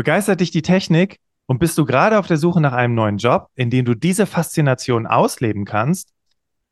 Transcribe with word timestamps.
Begeistert 0.00 0.40
dich 0.40 0.50
die 0.50 0.62
Technik 0.62 1.18
und 1.44 1.58
bist 1.58 1.76
du 1.76 1.84
gerade 1.84 2.18
auf 2.18 2.26
der 2.26 2.38
Suche 2.38 2.62
nach 2.62 2.72
einem 2.72 2.94
neuen 2.94 3.18
Job, 3.18 3.48
in 3.54 3.68
dem 3.68 3.84
du 3.84 3.94
diese 3.94 4.24
Faszination 4.24 5.06
ausleben 5.06 5.66
kannst, 5.66 6.14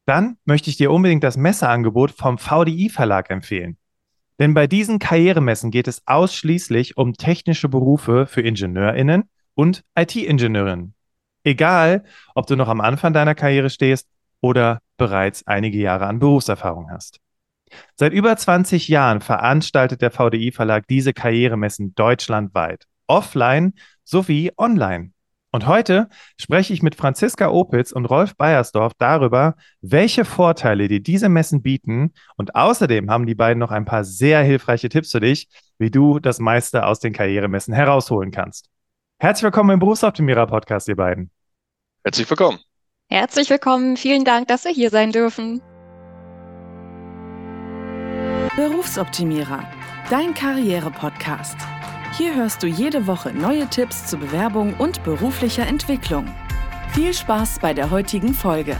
dann 0.06 0.38
möchte 0.46 0.70
ich 0.70 0.78
dir 0.78 0.90
unbedingt 0.90 1.22
das 1.22 1.36
Messeangebot 1.36 2.10
vom 2.10 2.38
VDI 2.38 2.88
Verlag 2.88 3.28
empfehlen. 3.28 3.76
Denn 4.38 4.54
bei 4.54 4.66
diesen 4.66 4.98
Karrieremessen 4.98 5.70
geht 5.70 5.88
es 5.88 6.00
ausschließlich 6.06 6.96
um 6.96 7.12
technische 7.12 7.68
Berufe 7.68 8.24
für 8.24 8.40
Ingenieurinnen 8.40 9.24
und 9.52 9.84
IT-Ingenieurinnen. 9.94 10.94
Egal, 11.44 12.04
ob 12.34 12.46
du 12.46 12.56
noch 12.56 12.68
am 12.68 12.80
Anfang 12.80 13.12
deiner 13.12 13.34
Karriere 13.34 13.68
stehst 13.68 14.08
oder 14.40 14.80
bereits 14.96 15.46
einige 15.46 15.76
Jahre 15.76 16.06
an 16.06 16.18
Berufserfahrung 16.18 16.90
hast. 16.90 17.20
Seit 17.94 18.14
über 18.14 18.34
20 18.34 18.88
Jahren 18.88 19.20
veranstaltet 19.20 20.00
der 20.00 20.12
VDI 20.12 20.50
Verlag 20.50 20.86
diese 20.88 21.12
Karrieremessen 21.12 21.94
deutschlandweit, 21.94 22.87
offline 23.08 23.74
sowie 24.04 24.52
online. 24.56 25.10
Und 25.50 25.66
heute 25.66 26.08
spreche 26.36 26.74
ich 26.74 26.82
mit 26.82 26.94
Franziska 26.94 27.48
Opitz 27.48 27.90
und 27.90 28.04
Rolf 28.04 28.36
Beiersdorf 28.36 28.92
darüber, 28.98 29.56
welche 29.80 30.26
Vorteile 30.26 30.88
dir 30.88 31.02
diese 31.02 31.30
Messen 31.30 31.62
bieten. 31.62 32.12
Und 32.36 32.54
außerdem 32.54 33.10
haben 33.10 33.26
die 33.26 33.34
beiden 33.34 33.58
noch 33.58 33.70
ein 33.70 33.86
paar 33.86 34.04
sehr 34.04 34.42
hilfreiche 34.42 34.90
Tipps 34.90 35.10
für 35.10 35.20
dich, 35.20 35.48
wie 35.78 35.90
du 35.90 36.18
das 36.18 36.38
meiste 36.38 36.84
aus 36.84 37.00
den 37.00 37.14
Karrieremessen 37.14 37.72
herausholen 37.72 38.30
kannst. 38.30 38.68
Herzlich 39.18 39.44
willkommen 39.44 39.70
im 39.70 39.80
Berufsoptimierer 39.80 40.46
Podcast, 40.46 40.86
ihr 40.88 40.96
beiden. 40.96 41.30
Herzlich 42.04 42.28
willkommen. 42.28 42.58
Herzlich 43.08 43.48
willkommen. 43.48 43.96
Vielen 43.96 44.24
Dank, 44.24 44.48
dass 44.48 44.64
wir 44.64 44.72
hier 44.72 44.90
sein 44.90 45.12
dürfen. 45.12 45.62
Berufsoptimierer, 48.54 49.64
dein 50.10 50.34
Karriere-Podcast. 50.34 51.77
Hier 52.18 52.34
hörst 52.34 52.64
du 52.64 52.66
jede 52.66 53.06
Woche 53.06 53.32
neue 53.32 53.68
Tipps 53.68 54.06
zur 54.06 54.18
Bewerbung 54.18 54.74
und 54.74 55.04
beruflicher 55.04 55.64
Entwicklung. 55.64 56.26
Viel 56.92 57.14
Spaß 57.14 57.60
bei 57.60 57.72
der 57.72 57.92
heutigen 57.92 58.34
Folge. 58.34 58.76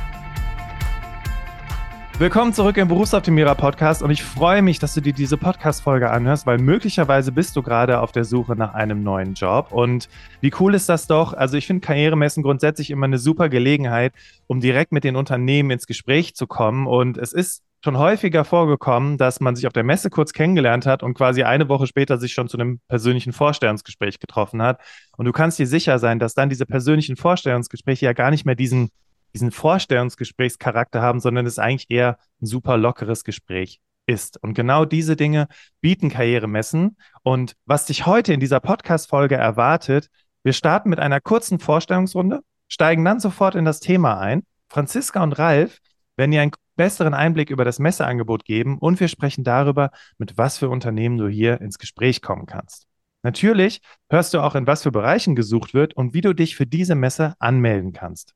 Willkommen 2.19 2.53
zurück 2.53 2.77
im 2.78 2.89
Berufsoptimierer 2.89 3.55
Podcast 3.55 4.03
und 4.03 4.11
ich 4.11 4.25
freue 4.25 4.61
mich, 4.61 4.80
dass 4.80 4.95
du 4.95 5.00
dir 5.00 5.12
diese 5.12 5.36
Podcast-Folge 5.36 6.11
anhörst, 6.11 6.47
weil 6.47 6.58
möglicherweise 6.58 7.30
bist 7.30 7.55
du 7.55 7.62
gerade 7.62 8.00
auf 8.00 8.11
der 8.11 8.25
Suche 8.25 8.56
nach 8.56 8.75
einem 8.75 9.05
neuen 9.05 9.34
Job. 9.34 9.70
Und 9.70 10.08
wie 10.41 10.52
cool 10.58 10.75
ist 10.75 10.89
das 10.89 11.06
doch? 11.06 11.33
Also, 11.33 11.56
ich 11.56 11.69
finde 11.69 11.86
Karrieremessen 11.86 12.42
grundsätzlich 12.42 12.91
immer 12.91 13.06
eine 13.06 13.19
super 13.19 13.48
Gelegenheit, 13.48 14.14
um 14.48 14.58
direkt 14.58 14.91
mit 14.91 15.05
den 15.05 15.14
Unternehmen 15.14 15.70
ins 15.70 15.86
Gespräch 15.86 16.34
zu 16.34 16.48
kommen. 16.48 16.89
Und 16.89 17.19
es 17.19 17.33
ist 17.33 17.62
schon 17.84 17.98
häufiger 17.98 18.44
vorgekommen, 18.44 19.18
dass 19.18 19.40
man 19.40 19.54
sich 19.54 19.66
auf 19.66 19.72
der 19.72 19.84
Messe 19.84 20.10
kurz 20.10 20.32
kennengelernt 20.32 20.86
hat 20.86 21.02
und 21.02 21.14
quasi 21.14 21.44
eine 21.44 21.68
Woche 21.68 21.86
später 21.86 22.18
sich 22.18 22.32
schon 22.32 22.48
zu 22.48 22.58
einem 22.58 22.80
persönlichen 22.88 23.32
Vorstellungsgespräch 23.32 24.18
getroffen 24.18 24.60
hat. 24.62 24.80
Und 25.16 25.26
du 25.26 25.32
kannst 25.32 25.58
dir 25.58 25.66
sicher 25.66 25.98
sein, 25.98 26.18
dass 26.18 26.34
dann 26.34 26.48
diese 26.48 26.66
persönlichen 26.66 27.16
Vorstellungsgespräche 27.16 28.06
ja 28.06 28.12
gar 28.12 28.30
nicht 28.30 28.44
mehr 28.44 28.56
diesen, 28.56 28.90
diesen 29.32 29.52
Vorstellungsgesprächscharakter 29.52 31.00
haben, 31.00 31.20
sondern 31.20 31.46
es 31.46 31.58
eigentlich 31.58 31.90
eher 31.90 32.18
ein 32.42 32.46
super 32.46 32.76
lockeres 32.76 33.22
Gespräch 33.22 33.80
ist. 34.06 34.42
Und 34.42 34.54
genau 34.54 34.84
diese 34.84 35.14
Dinge 35.14 35.46
bieten 35.80 36.08
Karrieremessen. 36.08 36.96
Und 37.22 37.54
was 37.66 37.86
dich 37.86 38.06
heute 38.06 38.32
in 38.32 38.40
dieser 38.40 38.58
Podcast-Folge 38.58 39.36
erwartet, 39.36 40.08
wir 40.42 40.52
starten 40.52 40.88
mit 40.88 40.98
einer 40.98 41.20
kurzen 41.20 41.58
Vorstellungsrunde, 41.60 42.40
steigen 42.68 43.04
dann 43.04 43.20
sofort 43.20 43.54
in 43.54 43.64
das 43.64 43.80
Thema 43.80 44.18
ein. 44.18 44.42
Franziska 44.68 45.22
und 45.22 45.38
Ralf 45.38 45.78
werden 46.16 46.32
dir 46.32 46.42
einen 46.42 46.52
besseren 46.78 47.12
Einblick 47.12 47.50
über 47.50 47.66
das 47.66 47.78
Messeangebot 47.78 48.46
geben 48.46 48.78
und 48.78 49.00
wir 49.00 49.08
sprechen 49.08 49.44
darüber, 49.44 49.90
mit 50.16 50.38
was 50.38 50.56
für 50.56 50.70
Unternehmen 50.70 51.18
du 51.18 51.28
hier 51.28 51.60
ins 51.60 51.78
Gespräch 51.78 52.22
kommen 52.22 52.46
kannst. 52.46 52.86
Natürlich 53.22 53.82
hörst 54.08 54.32
du 54.32 54.40
auch, 54.40 54.54
in 54.54 54.66
was 54.66 54.84
für 54.84 54.92
Bereichen 54.92 55.36
gesucht 55.36 55.74
wird 55.74 55.94
und 55.94 56.14
wie 56.14 56.20
du 56.20 56.32
dich 56.32 56.56
für 56.56 56.66
diese 56.66 56.94
Messe 56.94 57.34
anmelden 57.40 57.92
kannst. 57.92 58.34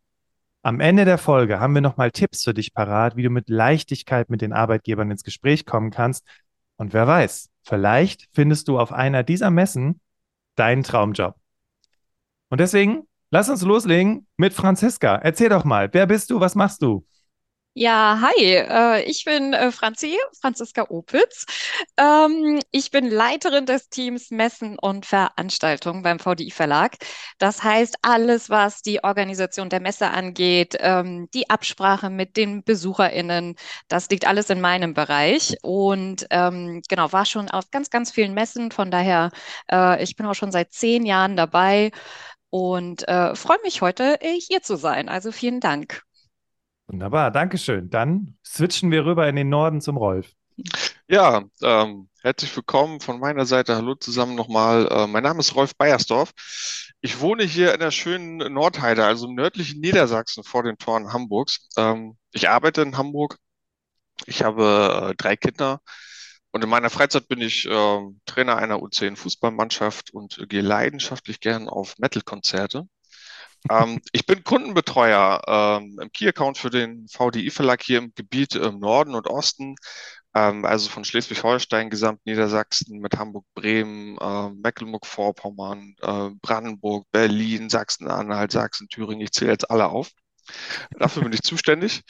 Am 0.62 0.80
Ende 0.80 1.04
der 1.04 1.18
Folge 1.18 1.60
haben 1.60 1.74
wir 1.74 1.80
nochmal 1.80 2.10
Tipps 2.10 2.44
für 2.44 2.52
dich 2.52 2.74
parat, 2.74 3.16
wie 3.16 3.22
du 3.22 3.30
mit 3.30 3.48
Leichtigkeit 3.48 4.28
mit 4.28 4.42
den 4.42 4.52
Arbeitgebern 4.52 5.10
ins 5.10 5.24
Gespräch 5.24 5.64
kommen 5.64 5.90
kannst. 5.90 6.26
Und 6.76 6.92
wer 6.92 7.06
weiß, 7.06 7.48
vielleicht 7.62 8.28
findest 8.32 8.68
du 8.68 8.78
auf 8.78 8.92
einer 8.92 9.22
dieser 9.22 9.50
Messen 9.50 10.00
deinen 10.56 10.82
Traumjob. 10.82 11.36
Und 12.50 12.60
deswegen, 12.60 13.04
lass 13.30 13.48
uns 13.48 13.62
loslegen 13.62 14.26
mit 14.36 14.52
Franziska. 14.52 15.16
Erzähl 15.16 15.48
doch 15.48 15.64
mal, 15.64 15.88
wer 15.92 16.06
bist 16.06 16.30
du, 16.30 16.40
was 16.40 16.54
machst 16.54 16.82
du? 16.82 17.06
Ja, 17.74 18.20
hi, 18.20 18.44
äh, 18.56 19.02
ich 19.04 19.24
bin 19.24 19.54
äh, 19.54 19.72
Franzi, 19.72 20.18
Franziska 20.42 20.86
Opitz. 20.90 21.46
Ähm, 21.96 22.60
ich 22.70 22.90
bin 22.90 23.08
Leiterin 23.08 23.64
des 23.64 23.88
Teams 23.88 24.30
Messen 24.30 24.78
und 24.78 25.06
Veranstaltungen 25.06 26.02
beim 26.02 26.18
VDI 26.18 26.50
Verlag. 26.50 26.96
Das 27.38 27.62
heißt, 27.62 27.96
alles, 28.02 28.50
was 28.50 28.82
die 28.82 29.02
Organisation 29.02 29.70
der 29.70 29.80
Messe 29.80 30.10
angeht, 30.10 30.76
ähm, 30.80 31.28
die 31.32 31.48
Absprache 31.48 32.10
mit 32.10 32.36
den 32.36 32.62
BesucherInnen, 32.62 33.56
das 33.88 34.10
liegt 34.10 34.26
alles 34.26 34.50
in 34.50 34.60
meinem 34.60 34.92
Bereich. 34.92 35.56
Und 35.62 36.26
ähm, 36.28 36.82
genau, 36.90 37.10
war 37.12 37.24
schon 37.24 37.48
auf 37.50 37.70
ganz, 37.70 37.88
ganz 37.88 38.10
vielen 38.10 38.34
Messen. 38.34 38.70
Von 38.70 38.90
daher, 38.90 39.30
äh, 39.70 40.02
ich 40.02 40.14
bin 40.16 40.26
auch 40.26 40.34
schon 40.34 40.52
seit 40.52 40.72
zehn 40.74 41.06
Jahren 41.06 41.36
dabei 41.38 41.90
und 42.50 43.02
freue 43.34 43.58
mich 43.64 43.80
heute, 43.80 44.18
hier 44.22 44.62
zu 44.62 44.76
sein. 44.76 45.08
Also 45.08 45.32
vielen 45.32 45.60
Dank. 45.60 46.02
Wunderbar, 46.86 47.30
Dankeschön. 47.30 47.90
Dann 47.90 48.36
switchen 48.44 48.90
wir 48.90 49.04
rüber 49.04 49.28
in 49.28 49.36
den 49.36 49.48
Norden 49.48 49.80
zum 49.80 49.96
Rolf. 49.96 50.32
Ja, 51.08 51.44
ähm, 51.62 52.08
herzlich 52.22 52.54
willkommen 52.54 53.00
von 53.00 53.18
meiner 53.20 53.46
Seite. 53.46 53.76
Hallo 53.76 53.94
zusammen 53.94 54.34
nochmal. 54.34 54.86
Äh, 54.90 55.06
mein 55.06 55.22
Name 55.22 55.40
ist 55.40 55.54
Rolf 55.54 55.74
Beiersdorf. 55.76 56.32
Ich 57.00 57.20
wohne 57.20 57.44
hier 57.44 57.74
in 57.74 57.80
der 57.80 57.90
schönen 57.90 58.36
Nordheide, 58.52 59.04
also 59.04 59.26
im 59.28 59.34
nördlichen 59.34 59.80
Niedersachsen 59.80 60.44
vor 60.44 60.62
den 60.62 60.78
Toren 60.78 61.12
Hamburgs. 61.12 61.68
Ähm, 61.76 62.16
ich 62.32 62.48
arbeite 62.48 62.82
in 62.82 62.96
Hamburg. 62.96 63.38
Ich 64.26 64.42
habe 64.42 65.10
äh, 65.10 65.14
drei 65.16 65.36
Kinder 65.36 65.80
und 66.50 66.62
in 66.62 66.70
meiner 66.70 66.90
Freizeit 66.90 67.28
bin 67.28 67.40
ich 67.40 67.66
äh, 67.66 67.98
Trainer 68.26 68.56
einer 68.56 68.76
U10 68.76 69.16
Fußballmannschaft 69.16 70.12
und 70.12 70.46
gehe 70.48 70.62
leidenschaftlich 70.62 71.40
gern 71.40 71.68
auf 71.68 71.98
Metal-Konzerte 71.98 72.86
ähm, 73.70 74.00
ich 74.12 74.26
bin 74.26 74.44
Kundenbetreuer 74.44 75.42
ähm, 75.46 75.98
im 76.00 76.10
Key-Account 76.12 76.58
für 76.58 76.70
den 76.70 77.06
VDI-Verlag 77.08 77.82
hier 77.82 77.98
im 77.98 78.12
Gebiet 78.14 78.54
im 78.54 78.78
Norden 78.80 79.14
und 79.14 79.28
Osten, 79.28 79.76
ähm, 80.34 80.64
also 80.64 80.88
von 80.90 81.04
Schleswig-Holstein, 81.04 81.90
Gesamt-Niedersachsen 81.90 82.98
mit 82.98 83.18
Hamburg, 83.18 83.44
Bremen, 83.54 84.18
äh, 84.18 84.50
Mecklenburg-Vorpommern, 84.50 85.94
äh, 86.00 86.30
Brandenburg, 86.40 87.06
Berlin, 87.12 87.68
Sachsen-Anhalt, 87.68 88.52
Sachsen, 88.52 88.88
Thüringen. 88.88 89.20
Ich 89.22 89.32
zähle 89.32 89.52
jetzt 89.52 89.70
alle 89.70 89.88
auf. 89.88 90.10
Dafür 90.98 91.22
bin 91.22 91.32
ich 91.32 91.42
zuständig 91.42 92.02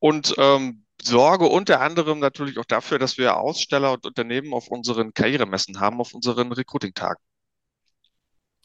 und 0.00 0.34
ähm, 0.38 0.84
sorge 1.02 1.46
unter 1.46 1.80
anderem 1.80 2.18
natürlich 2.18 2.58
auch 2.58 2.64
dafür, 2.64 2.98
dass 2.98 3.18
wir 3.18 3.36
Aussteller 3.36 3.92
und 3.92 4.06
Unternehmen 4.06 4.52
auf 4.54 4.68
unseren 4.68 5.12
Karrieremessen 5.14 5.80
haben, 5.80 6.00
auf 6.00 6.14
unseren 6.14 6.52
Recruiting-Tagen. 6.52 7.20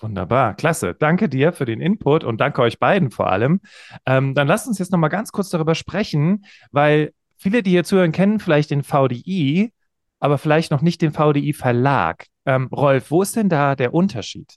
Wunderbar, 0.02 0.56
klasse. 0.56 0.96
Danke 0.96 1.30
dir 1.30 1.54
für 1.54 1.66
den 1.66 1.80
Input 1.80 2.24
und 2.24 2.42
danke 2.42 2.62
euch 2.64 2.80
beiden 2.80 3.12
vor 3.12 3.28
allem. 3.28 3.62
Ähm, 4.08 4.34
dann 4.34 4.48
lasst 4.48 4.68
uns 4.68 4.80
jetzt 4.80 4.92
nochmal 4.92 5.12
ganz 5.12 5.32
kurz 5.32 5.50
darüber 5.50 5.76
sprechen, 5.76 6.46
weil 6.72 7.14
viele, 7.38 7.62
die 7.62 7.70
hier 7.70 7.84
zuhören, 7.84 8.12
kennen 8.12 8.40
vielleicht 8.40 8.72
den 8.72 8.84
VDI, 8.84 9.72
aber 10.20 10.40
vielleicht 10.40 10.72
noch 10.72 10.82
nicht 10.82 11.04
den 11.04 11.14
VDI-Verlag. 11.14 12.26
Ähm, 12.46 12.68
Rolf, 12.68 13.12
wo 13.12 13.22
ist 13.22 13.36
denn 13.36 13.50
da 13.50 13.76
der 13.76 13.94
Unterschied? 13.94 14.56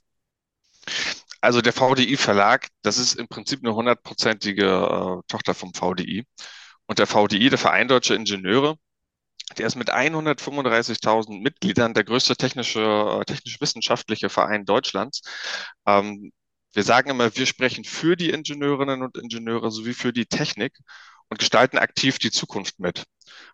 Also 1.41 1.61
der 1.61 1.73
VDI-Verlag, 1.73 2.67
das 2.81 2.97
ist 2.97 3.13
im 3.13 3.27
Prinzip 3.27 3.59
eine 3.63 3.75
hundertprozentige 3.75 4.65
äh, 4.65 5.21
Tochter 5.27 5.53
vom 5.53 5.73
VDI. 5.75 6.25
Und 6.87 6.97
der 6.97 7.05
VDI, 7.05 7.49
der 7.49 7.59
Verein 7.59 7.87
Deutscher 7.87 8.15
Ingenieure, 8.15 8.77
der 9.57 9.67
ist 9.67 9.75
mit 9.75 9.93
135.000 9.93 11.41
Mitgliedern 11.41 11.93
der 11.93 12.03
größte 12.03 12.35
technische, 12.35 12.81
äh, 12.81 13.25
technisch-wissenschaftliche 13.25 14.29
Verein 14.29 14.65
Deutschlands. 14.65 15.21
Ähm, 15.85 16.31
wir 16.73 16.83
sagen 16.83 17.09
immer, 17.09 17.35
wir 17.35 17.45
sprechen 17.45 17.83
für 17.85 18.15
die 18.17 18.31
Ingenieurinnen 18.31 19.01
und 19.01 19.17
Ingenieure 19.17 19.71
sowie 19.71 19.93
für 19.93 20.11
die 20.13 20.25
Technik 20.25 20.77
und 21.29 21.39
gestalten 21.39 21.77
aktiv 21.77 22.19
die 22.19 22.31
Zukunft 22.31 22.79
mit. 22.79 23.05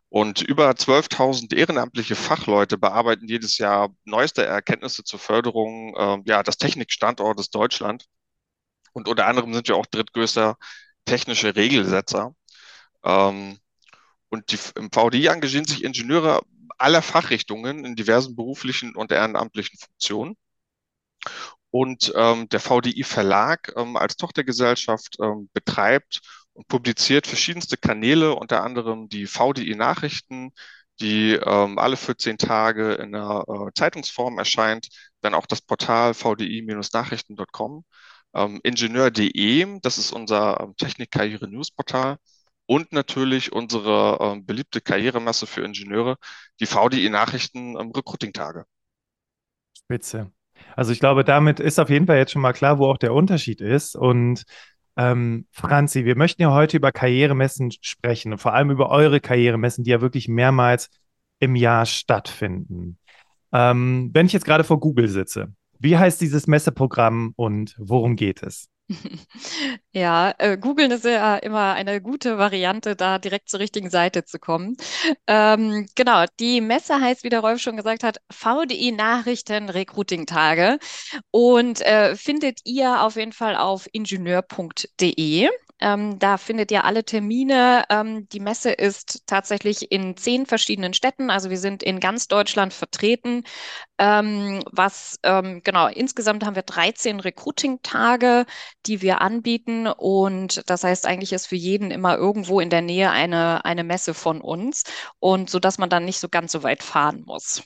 Und 0.09 0.41
über 0.41 0.69
12.000 0.71 1.55
ehrenamtliche 1.55 2.15
Fachleute 2.15 2.77
bearbeiten 2.77 3.27
jedes 3.27 3.57
Jahr 3.57 3.89
neueste 4.03 4.45
Erkenntnisse 4.45 5.03
zur 5.03 5.19
Förderung 5.19 5.95
äh, 5.95 6.17
ja, 6.25 6.43
des 6.43 6.57
Technikstandortes 6.57 7.49
Deutschland. 7.49 8.05
Und 8.93 9.07
unter 9.07 9.27
anderem 9.27 9.53
sind 9.53 9.67
wir 9.67 9.77
auch 9.77 9.85
drittgrößter 9.85 10.57
technische 11.05 11.55
Regelsetzer. 11.55 12.35
Ähm, 13.03 13.60
und 14.31 14.51
die, 14.51 14.57
im 14.79 14.91
VDI 14.91 15.27
engagieren 15.27 15.65
sich 15.65 15.83
Ingenieure 15.83 16.41
aller 16.77 17.01
Fachrichtungen 17.01 17.85
in 17.85 17.95
diversen 17.95 18.35
beruflichen 18.35 18.95
und 18.95 19.11
ehrenamtlichen 19.11 19.77
Funktionen. 19.77 20.35
Und 21.69 22.11
ähm, 22.15 22.49
der 22.49 22.59
VDI 22.59 23.03
Verlag 23.03 23.73
ähm, 23.77 23.95
als 23.97 24.17
Tochtergesellschaft 24.17 25.17
ähm, 25.21 25.49
betreibt 25.53 26.21
und 26.53 26.67
publiziert 26.67 27.27
verschiedenste 27.27 27.77
Kanäle, 27.77 28.35
unter 28.35 28.63
anderem 28.63 29.09
die 29.09 29.27
VDI 29.27 29.75
Nachrichten, 29.75 30.51
die 30.99 31.33
ähm, 31.33 31.77
alle 31.77 31.97
14 31.97 32.37
Tage 32.37 32.93
in 32.93 33.15
einer 33.15 33.45
äh, 33.47 33.71
Zeitungsform 33.73 34.37
erscheint. 34.37 34.87
Dann 35.21 35.33
auch 35.33 35.45
das 35.45 35.61
Portal 35.61 36.13
vdi-nachrichten.com. 36.13 37.85
Ähm, 38.33 38.59
Ingenieur.de, 38.63 39.79
das 39.81 39.97
ist 39.97 40.11
unser 40.11 40.59
ähm, 40.61 40.75
Technik-Karriere-News-Portal. 40.77 42.17
Und 42.71 42.93
natürlich 42.93 43.51
unsere 43.51 44.17
ähm, 44.21 44.45
beliebte 44.45 44.79
Karrieremesse 44.79 45.45
für 45.45 45.61
Ingenieure, 45.61 46.15
die 46.61 46.65
VDI 46.65 47.09
Nachrichten 47.09 47.77
ähm, 47.77 47.91
Recruiting-Tage. 47.91 48.63
Spitze. 49.77 50.31
Also 50.77 50.93
ich 50.93 51.01
glaube, 51.01 51.25
damit 51.25 51.59
ist 51.59 51.81
auf 51.81 51.89
jeden 51.89 52.07
Fall 52.07 52.15
jetzt 52.15 52.31
schon 52.31 52.41
mal 52.41 52.53
klar, 52.53 52.79
wo 52.79 52.85
auch 52.85 52.97
der 52.97 53.13
Unterschied 53.13 53.59
ist. 53.59 53.97
Und 53.97 54.43
ähm, 54.95 55.47
Franzi, 55.51 56.05
wir 56.05 56.15
möchten 56.15 56.43
ja 56.43 56.53
heute 56.53 56.77
über 56.77 56.93
Karrieremessen 56.93 57.73
sprechen 57.81 58.31
und 58.31 58.37
vor 58.37 58.53
allem 58.53 58.71
über 58.71 58.89
eure 58.89 59.19
Karrieremessen, 59.19 59.83
die 59.83 59.89
ja 59.89 59.99
wirklich 59.99 60.29
mehrmals 60.29 60.87
im 61.39 61.57
Jahr 61.57 61.85
stattfinden. 61.85 62.97
Ähm, 63.51 64.11
wenn 64.13 64.27
ich 64.27 64.31
jetzt 64.31 64.45
gerade 64.45 64.63
vor 64.63 64.79
Google 64.79 65.09
sitze, 65.09 65.53
wie 65.79 65.97
heißt 65.97 66.21
dieses 66.21 66.47
Messeprogramm 66.47 67.33
und 67.35 67.75
worum 67.77 68.15
geht 68.15 68.43
es? 68.43 68.69
Ja, 69.93 70.33
äh, 70.37 70.57
googeln 70.57 70.91
ist 70.91 71.05
ja 71.05 71.35
immer 71.37 71.73
eine 71.73 72.01
gute 72.01 72.37
Variante, 72.37 72.95
da 72.95 73.19
direkt 73.19 73.49
zur 73.49 73.59
richtigen 73.59 73.89
Seite 73.89 74.23
zu 74.25 74.39
kommen. 74.39 74.75
Ähm, 75.27 75.87
genau, 75.95 76.25
die 76.39 76.61
Messe 76.61 76.99
heißt, 77.01 77.23
wie 77.23 77.29
der 77.29 77.41
Rolf 77.41 77.61
schon 77.61 77.77
gesagt 77.77 78.03
hat, 78.03 78.17
VDI 78.31 78.91
Nachrichten 78.91 79.69
Recruiting 79.69 80.25
Tage 80.25 80.79
und 81.31 81.81
äh, 81.81 82.15
findet 82.15 82.61
ihr 82.65 83.01
auf 83.03 83.15
jeden 83.15 83.33
Fall 83.33 83.55
auf 83.55 83.87
ingenieur.de. 83.91 85.49
Ähm, 85.81 86.19
da 86.19 86.37
findet 86.37 86.71
ihr 86.71 86.85
alle 86.85 87.03
Termine. 87.03 87.83
Ähm, 87.89 88.27
die 88.29 88.39
Messe 88.39 88.71
ist 88.71 89.23
tatsächlich 89.27 89.91
in 89.91 90.15
zehn 90.15 90.45
verschiedenen 90.45 90.93
Städten. 90.93 91.29
Also 91.29 91.49
wir 91.49 91.57
sind 91.57 91.83
in 91.83 91.99
ganz 91.99 92.27
Deutschland 92.27 92.73
vertreten. 92.73 93.43
Ähm, 93.97 94.63
was 94.71 95.19
ähm, 95.23 95.61
genau, 95.63 95.87
insgesamt 95.87 96.45
haben 96.45 96.55
wir 96.55 96.63
13 96.63 97.19
Recruiting-Tage, 97.19 98.45
die 98.85 99.01
wir 99.01 99.21
anbieten. 99.21 99.87
Und 99.87 100.69
das 100.69 100.83
heißt, 100.83 101.05
eigentlich 101.07 101.33
ist 101.33 101.47
für 101.47 101.55
jeden 101.55 101.91
immer 101.91 102.17
irgendwo 102.17 102.59
in 102.59 102.69
der 102.69 102.81
Nähe 102.81 103.11
eine, 103.11 103.65
eine 103.65 103.83
Messe 103.83 104.13
von 104.13 104.41
uns. 104.41 104.83
Und 105.19 105.49
so 105.49 105.59
dass 105.59 105.77
man 105.77 105.89
dann 105.89 106.05
nicht 106.05 106.19
so 106.19 106.29
ganz 106.29 106.51
so 106.51 106.63
weit 106.63 106.83
fahren 106.83 107.23
muss. 107.25 107.63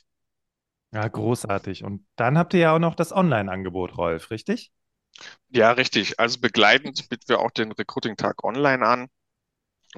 Ja, 0.94 1.08
großartig. 1.08 1.84
Und 1.84 2.06
dann 2.16 2.38
habt 2.38 2.54
ihr 2.54 2.62
ja 2.62 2.76
auch 2.76 2.80
noch 2.80 2.96
das 2.96 3.12
Online-Angebot, 3.12 3.98
Rolf, 3.98 4.32
richtig? 4.32 4.72
Ja, 5.50 5.72
richtig. 5.72 6.20
Also 6.20 6.40
begleitend 6.40 7.08
bieten 7.10 7.28
wir 7.28 7.40
auch 7.40 7.52
den 7.52 7.72
Recruiting-Tag 7.72 8.44
online 8.44 8.86
an 8.86 9.08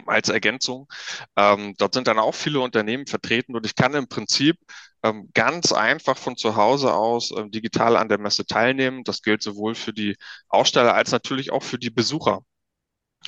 als 0.06 0.30
Ergänzung. 0.30 0.88
Ähm, 1.36 1.74
dort 1.78 1.94
sind 1.94 2.08
dann 2.08 2.20
auch 2.20 2.36
viele 2.36 2.60
Unternehmen 2.60 3.08
vertreten 3.08 3.56
und 3.56 3.66
ich 3.66 3.76
kann 3.76 3.94
im 3.96 4.08
Prinzip 4.08 4.58
ähm, 5.04 5.30
ganz 5.34 5.72
einfach 5.72 6.18
von 6.18 6.38
zu 6.38 6.56
Hause 6.56 6.94
aus 6.94 7.32
ähm, 7.36 7.52
digital 7.52 7.98
an 7.98 8.10
der 8.10 8.20
Messe 8.20 8.46
teilnehmen. 8.46 9.04
Das 9.04 9.22
gilt 9.22 9.42
sowohl 9.42 9.76
für 9.76 9.94
die 9.94 10.16
Aussteller 10.50 10.94
als 10.96 11.12
natürlich 11.12 11.52
auch 11.52 11.64
für 11.64 11.80
die 11.80 11.90
Besucher. 11.90 12.42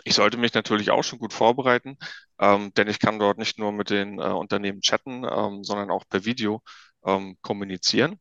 Ich 0.06 0.16
sollte 0.16 0.38
mich 0.38 0.54
natürlich 0.54 0.92
auch 0.92 1.04
schon 1.04 1.20
gut 1.20 1.34
vorbereiten, 1.34 1.98
ähm, 2.40 2.74
denn 2.76 2.88
ich 2.90 3.00
kann 3.00 3.20
dort 3.20 3.38
nicht 3.40 3.60
nur 3.60 3.72
mit 3.74 3.90
den 3.90 4.20
äh, 4.20 4.24
Unternehmen 4.24 4.82
chatten, 4.82 5.26
ähm, 5.30 5.64
sondern 5.64 5.92
auch 5.92 6.06
per 6.10 6.26
Video 6.26 6.62
ähm, 7.06 7.38
kommunizieren. 7.42 8.20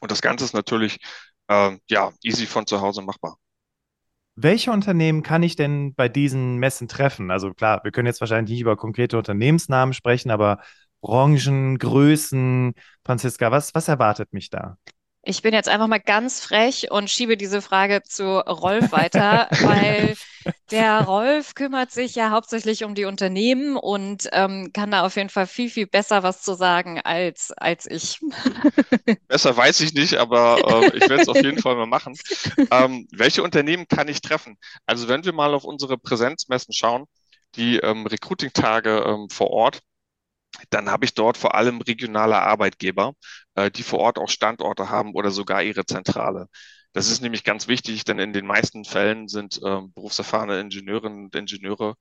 Und 0.00 0.10
das 0.10 0.22
Ganze 0.22 0.44
ist 0.44 0.54
natürlich 0.54 0.98
ähm, 1.48 1.80
ja, 1.88 2.12
easy 2.22 2.46
von 2.46 2.66
zu 2.66 2.80
Hause 2.80 3.02
machbar. 3.02 3.36
Welche 4.36 4.70
Unternehmen 4.70 5.22
kann 5.24 5.42
ich 5.42 5.56
denn 5.56 5.94
bei 5.94 6.08
diesen 6.08 6.58
Messen 6.58 6.86
treffen? 6.88 7.30
Also 7.30 7.52
klar, 7.54 7.80
wir 7.82 7.90
können 7.90 8.06
jetzt 8.06 8.20
wahrscheinlich 8.20 8.52
nicht 8.52 8.60
über 8.60 8.76
konkrete 8.76 9.18
Unternehmensnamen 9.18 9.92
sprechen, 9.94 10.30
aber 10.30 10.60
Branchen, 11.00 11.78
Größen, 11.78 12.74
Franziska, 13.04 13.50
was, 13.50 13.74
was 13.74 13.88
erwartet 13.88 14.32
mich 14.32 14.48
da? 14.50 14.78
Ich 15.28 15.42
bin 15.42 15.52
jetzt 15.52 15.68
einfach 15.68 15.88
mal 15.88 16.00
ganz 16.00 16.40
frech 16.40 16.90
und 16.90 17.10
schiebe 17.10 17.36
diese 17.36 17.60
Frage 17.60 18.02
zu 18.02 18.38
Rolf 18.38 18.92
weiter, 18.92 19.48
weil 19.60 20.14
der 20.70 21.04
Rolf 21.04 21.54
kümmert 21.54 21.90
sich 21.90 22.14
ja 22.14 22.30
hauptsächlich 22.30 22.82
um 22.82 22.94
die 22.94 23.04
Unternehmen 23.04 23.76
und 23.76 24.26
ähm, 24.32 24.70
kann 24.72 24.90
da 24.90 25.04
auf 25.04 25.16
jeden 25.16 25.28
Fall 25.28 25.46
viel, 25.46 25.68
viel 25.68 25.86
besser 25.86 26.22
was 26.22 26.40
zu 26.40 26.54
sagen 26.54 27.02
als, 27.04 27.52
als 27.52 27.84
ich. 27.84 28.20
Besser 29.28 29.54
weiß 29.54 29.80
ich 29.80 29.92
nicht, 29.92 30.14
aber 30.14 30.62
äh, 30.66 30.96
ich 30.96 31.10
werde 31.10 31.20
es 31.20 31.28
auf 31.28 31.36
jeden 31.36 31.60
Fall 31.60 31.76
mal 31.76 31.84
machen. 31.84 32.16
Ähm, 32.70 33.06
welche 33.12 33.42
Unternehmen 33.42 33.86
kann 33.86 34.08
ich 34.08 34.22
treffen? 34.22 34.56
Also 34.86 35.08
wenn 35.08 35.26
wir 35.26 35.34
mal 35.34 35.52
auf 35.52 35.64
unsere 35.64 35.98
Präsenzmessen 35.98 36.72
schauen, 36.72 37.04
die 37.54 37.76
ähm, 37.80 38.06
Recruiting-Tage 38.06 39.04
ähm, 39.06 39.28
vor 39.28 39.50
Ort, 39.50 39.80
dann 40.70 40.90
habe 40.90 41.04
ich 41.04 41.14
dort 41.14 41.36
vor 41.36 41.54
allem 41.54 41.80
regionale 41.80 42.40
Arbeitgeber, 42.40 43.14
äh, 43.54 43.70
die 43.70 43.82
vor 43.82 44.00
Ort 44.00 44.18
auch 44.18 44.28
Standorte 44.28 44.90
haben 44.90 45.14
oder 45.14 45.30
sogar 45.30 45.62
ihre 45.62 45.86
Zentrale. 45.86 46.48
Das 46.92 47.08
ist 47.10 47.20
nämlich 47.22 47.44
ganz 47.44 47.68
wichtig, 47.68 48.04
denn 48.04 48.18
in 48.18 48.32
den 48.32 48.46
meisten 48.46 48.84
Fällen 48.84 49.28
sind 49.28 49.60
ähm, 49.64 49.92
berufserfahrene 49.94 50.60
Ingenieurinnen 50.60 51.24
und 51.26 51.34
Ingenieure 51.36 51.94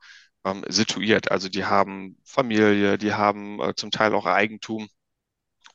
ähm, 0.45 0.63
situiert. 0.69 1.31
Also 1.31 1.49
die 1.49 1.65
haben 1.65 2.17
Familie, 2.25 2.97
die 2.97 3.13
haben 3.13 3.61
äh, 3.61 3.75
zum 3.75 3.91
Teil 3.91 4.13
auch 4.15 4.25
Eigentum 4.25 4.87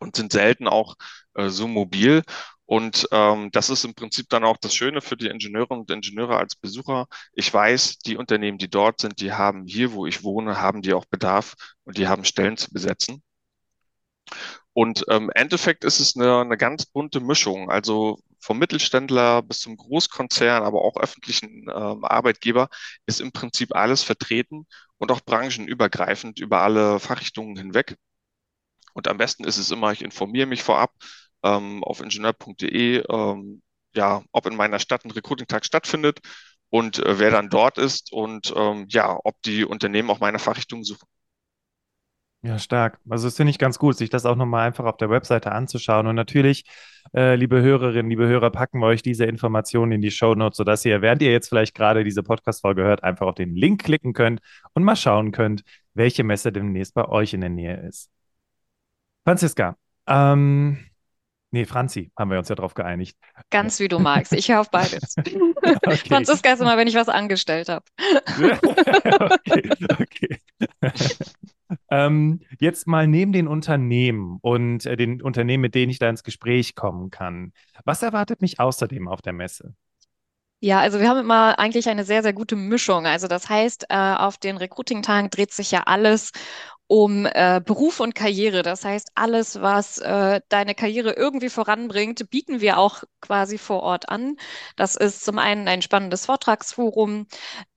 und 0.01 0.17
sind 0.17 0.33
selten 0.33 0.69
auch 0.69 0.97
äh, 1.35 1.49
so 1.49 1.69
mobil. 1.69 2.23
Und 2.67 3.09
ähm, 3.13 3.51
das 3.53 3.71
ist 3.71 3.85
im 3.85 3.95
Prinzip 3.95 4.29
dann 4.29 4.45
auch 4.45 4.57
das 4.57 4.75
Schöne 4.75 5.01
für 5.01 5.17
die 5.17 5.27
Ingenieure 5.27 5.75
und 5.75 5.91
Ingenieure 5.91 6.39
als 6.39 6.57
Besucher. 6.57 7.07
Ich 7.35 7.53
weiß, 7.53 7.99
die 7.99 8.17
Unternehmen, 8.17 8.59
die 8.59 8.71
dort 8.71 9.01
sind, 9.01 9.21
die 9.21 9.33
haben 9.33 9.67
hier, 9.67 9.93
wo 9.93 10.07
ich 10.07 10.23
wohne, 10.23 10.61
haben 10.61 10.83
die 10.83 10.95
auch 10.95 11.05
Bedarf 11.05 11.55
und 11.85 11.99
die 11.99 12.09
haben 12.09 12.25
Stellen 12.25 12.57
zu 12.57 12.73
besetzen. 12.73 13.23
Und 14.73 15.03
im 15.09 15.25
ähm, 15.25 15.31
Endeffekt 15.35 15.85
ist 15.85 16.01
es 16.01 16.17
eine, 16.17 16.41
eine 16.41 16.57
ganz 16.57 16.87
bunte 16.87 17.21
Mischung. 17.21 17.71
Also 17.71 18.19
vom 18.41 18.59
Mittelständler 18.59 19.43
bis 19.43 19.61
zum 19.61 19.77
Großkonzern, 19.77 20.63
aber 20.63 20.83
auch 20.83 20.97
öffentlichen 20.97 21.67
ähm, 21.69 22.05
Arbeitgeber 22.05 22.69
ist 23.07 23.21
im 23.21 23.33
Prinzip 23.33 23.75
alles 23.75 24.03
vertreten 24.03 24.67
und 24.99 25.13
auch 25.13 25.21
branchenübergreifend 25.21 26.41
über 26.41 26.61
alle 26.63 26.99
Fachrichtungen 27.01 27.57
hinweg. 27.57 27.97
Und 28.95 29.09
am 29.09 29.19
besten 29.19 29.45
ist 29.45 29.59
es 29.59 29.71
immer, 29.71 29.93
ich 29.93 30.03
informiere 30.03 30.47
mich 30.47 30.63
vorab 30.63 30.93
ähm, 31.43 31.83
auf 31.85 32.01
ingenieur.de, 32.01 33.05
ähm, 33.09 33.63
ja, 33.95 34.23
ob 34.33 34.47
in 34.47 34.57
meiner 34.57 34.79
Stadt 34.79 35.05
ein 35.05 35.11
Recruiting-Tag 35.11 35.65
stattfindet 35.65 36.21
und 36.71 36.99
äh, 36.99 37.19
wer 37.19 37.31
dann 37.31 37.51
dort 37.51 37.79
ist 37.79 38.13
und 38.13 38.53
ähm, 38.57 38.87
ja, 38.89 39.19
ob 39.25 39.41
die 39.43 39.65
Unternehmen 39.65 40.11
auch 40.11 40.21
meine 40.21 40.39
Fachrichtung 40.39 40.85
suchen. 40.85 41.07
Ja, 42.45 42.59
stark. 42.59 42.99
Also 43.09 43.29
das 43.29 43.37
finde 43.37 43.51
ich 43.53 43.59
ganz 43.59 43.79
gut, 43.79 43.97
sich 43.97 44.11
das 44.11 44.27
auch 44.27 44.35
nochmal 44.35 44.67
einfach 44.67 44.85
auf 44.85 44.97
der 44.97 45.11
Webseite 45.11 45.53
anzuschauen. 45.53 46.09
Und 46.09 46.17
natürlich, 46.17 46.65
äh, 47.15 47.37
liebe 47.37 47.63
Hörerinnen, 47.63 48.11
liebe 48.11 48.27
Hörer, 48.27 48.51
packen 48.51 48.81
wir 48.81 48.87
euch 48.87 49.01
diese 49.01 49.27
Informationen 49.27 49.93
in 49.93 50.01
die 50.01 50.11
Show 50.11 50.35
Notes, 50.35 50.57
sodass 50.57 50.85
ihr, 50.85 51.03
während 51.03 51.23
ihr 51.23 51.31
jetzt 51.31 51.49
vielleicht 51.49 51.73
gerade 51.77 52.03
diese 52.03 52.25
Podcast-Folge 52.25 52.83
hört, 52.83 53.05
einfach 53.05 53.29
auf 53.29 53.37
den 53.37 53.55
Link 53.55 53.85
klicken 53.85 54.13
könnt 54.13 54.41
und 54.73 54.83
mal 54.83 54.97
schauen 54.97 55.31
könnt, 55.31 55.63
welche 55.95 56.25
Messe 56.25 56.51
demnächst 56.51 56.95
bei 56.95 57.05
euch 57.09 57.33
in 57.33 57.43
der 57.43 57.51
Nähe 57.51 57.77
ist. 57.87 58.11
Franziska, 59.25 59.77
ähm, 60.09 60.79
nee, 61.53 61.65
Franzi, 61.65 62.11
haben 62.19 62.31
wir 62.31 62.39
uns 62.39 62.49
ja 62.49 62.55
drauf 62.55 62.75
geeinigt. 62.75 63.17
Ganz 63.51 63.79
wie 63.79 63.89
du 63.89 63.99
magst. 63.99 64.33
Ich 64.33 64.49
höre 64.49 64.61
auf 64.61 64.71
beides. 64.71 65.15
okay. 65.63 65.97
Franziska 66.09 66.53
ist 66.53 66.61
immer, 66.61 66.77
wenn 66.77 66.89
ich 66.89 66.95
was 66.95 67.09
angestellt 67.09 67.69
habe. 67.69 67.85
okay, 69.21 69.71
okay. 70.01 70.39
ähm, 71.91 72.41
jetzt 72.59 72.87
mal 72.87 73.07
neben 73.07 73.33
den 73.33 73.47
Unternehmen 73.47 74.39
und 74.43 74.87
äh, 74.87 74.97
den 74.97 75.23
Unternehmen, 75.23 75.61
mit 75.61 75.75
denen 75.75 75.91
ich 75.91 75.99
da 75.99 76.09
ins 76.09 76.25
Gespräch 76.25 76.75
kommen 76.75 77.11
kann. 77.11 77.53
Was 77.85 78.03
erwartet 78.03 78.43
mich 78.43 78.59
außerdem 78.59 79.07
auf 79.07 79.23
der 79.23 79.33
Messe? 79.33 79.75
Ja, 80.65 80.79
also 80.79 81.01
wir 81.01 81.09
haben 81.09 81.19
immer 81.19 81.59
eigentlich 81.59 81.89
eine 81.89 82.05
sehr, 82.05 82.23
sehr 82.23 82.33
gute 82.33 82.55
Mischung. 82.55 83.05
Also 83.05 83.27
das 83.27 83.49
heißt, 83.49 83.87
äh, 83.89 83.97
auf 83.97 84.39
den 84.39 84.57
Recruiting-Tagen 84.57 85.29
dreht 85.29 85.53
sich 85.53 85.73
ja 85.73 85.83
alles 85.87 86.31
um 86.93 87.25
äh, 87.25 87.63
Beruf 87.65 88.01
und 88.01 88.15
Karriere. 88.15 88.61
Das 88.61 88.85
heißt, 88.85 89.13
alles, 89.15 89.63
was 89.63 89.97
äh, 89.97 90.43
deine 90.51 90.75
Karriere 90.75 91.15
irgendwie 91.15 91.49
voranbringt, 91.49 92.29
bieten 92.29 92.61
wir 92.61 92.77
auch 92.77 93.03
quasi 93.23 93.57
vor 93.57 93.83
Ort 93.83 94.11
an. 94.11 94.37
Das 94.77 94.97
ist 94.97 95.25
zum 95.25 95.39
einen 95.39 95.69
ein 95.69 95.81
spannendes 95.81 96.27
Vortragsforum. 96.27 97.29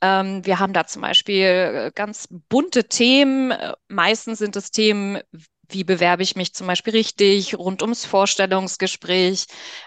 Ähm, 0.02 0.46
wir 0.46 0.60
haben 0.60 0.74
da 0.74 0.86
zum 0.86 1.02
Beispiel 1.02 1.46
äh, 1.46 1.92
ganz 1.96 2.28
bunte 2.50 2.90
Themen. 2.90 3.54
Meistens 3.88 4.40
sind 4.40 4.58
es 4.58 4.72
Themen, 4.72 5.22
wie 5.70 5.86
bewerbe 5.86 6.22
ich 6.22 6.36
mich 6.36 6.54
zum 6.54 6.68
Beispiel 6.68 6.92
richtig, 6.92 7.58
rund 7.58 7.82
ums 7.84 8.04
Vorstellungsgespräch, 8.06 9.46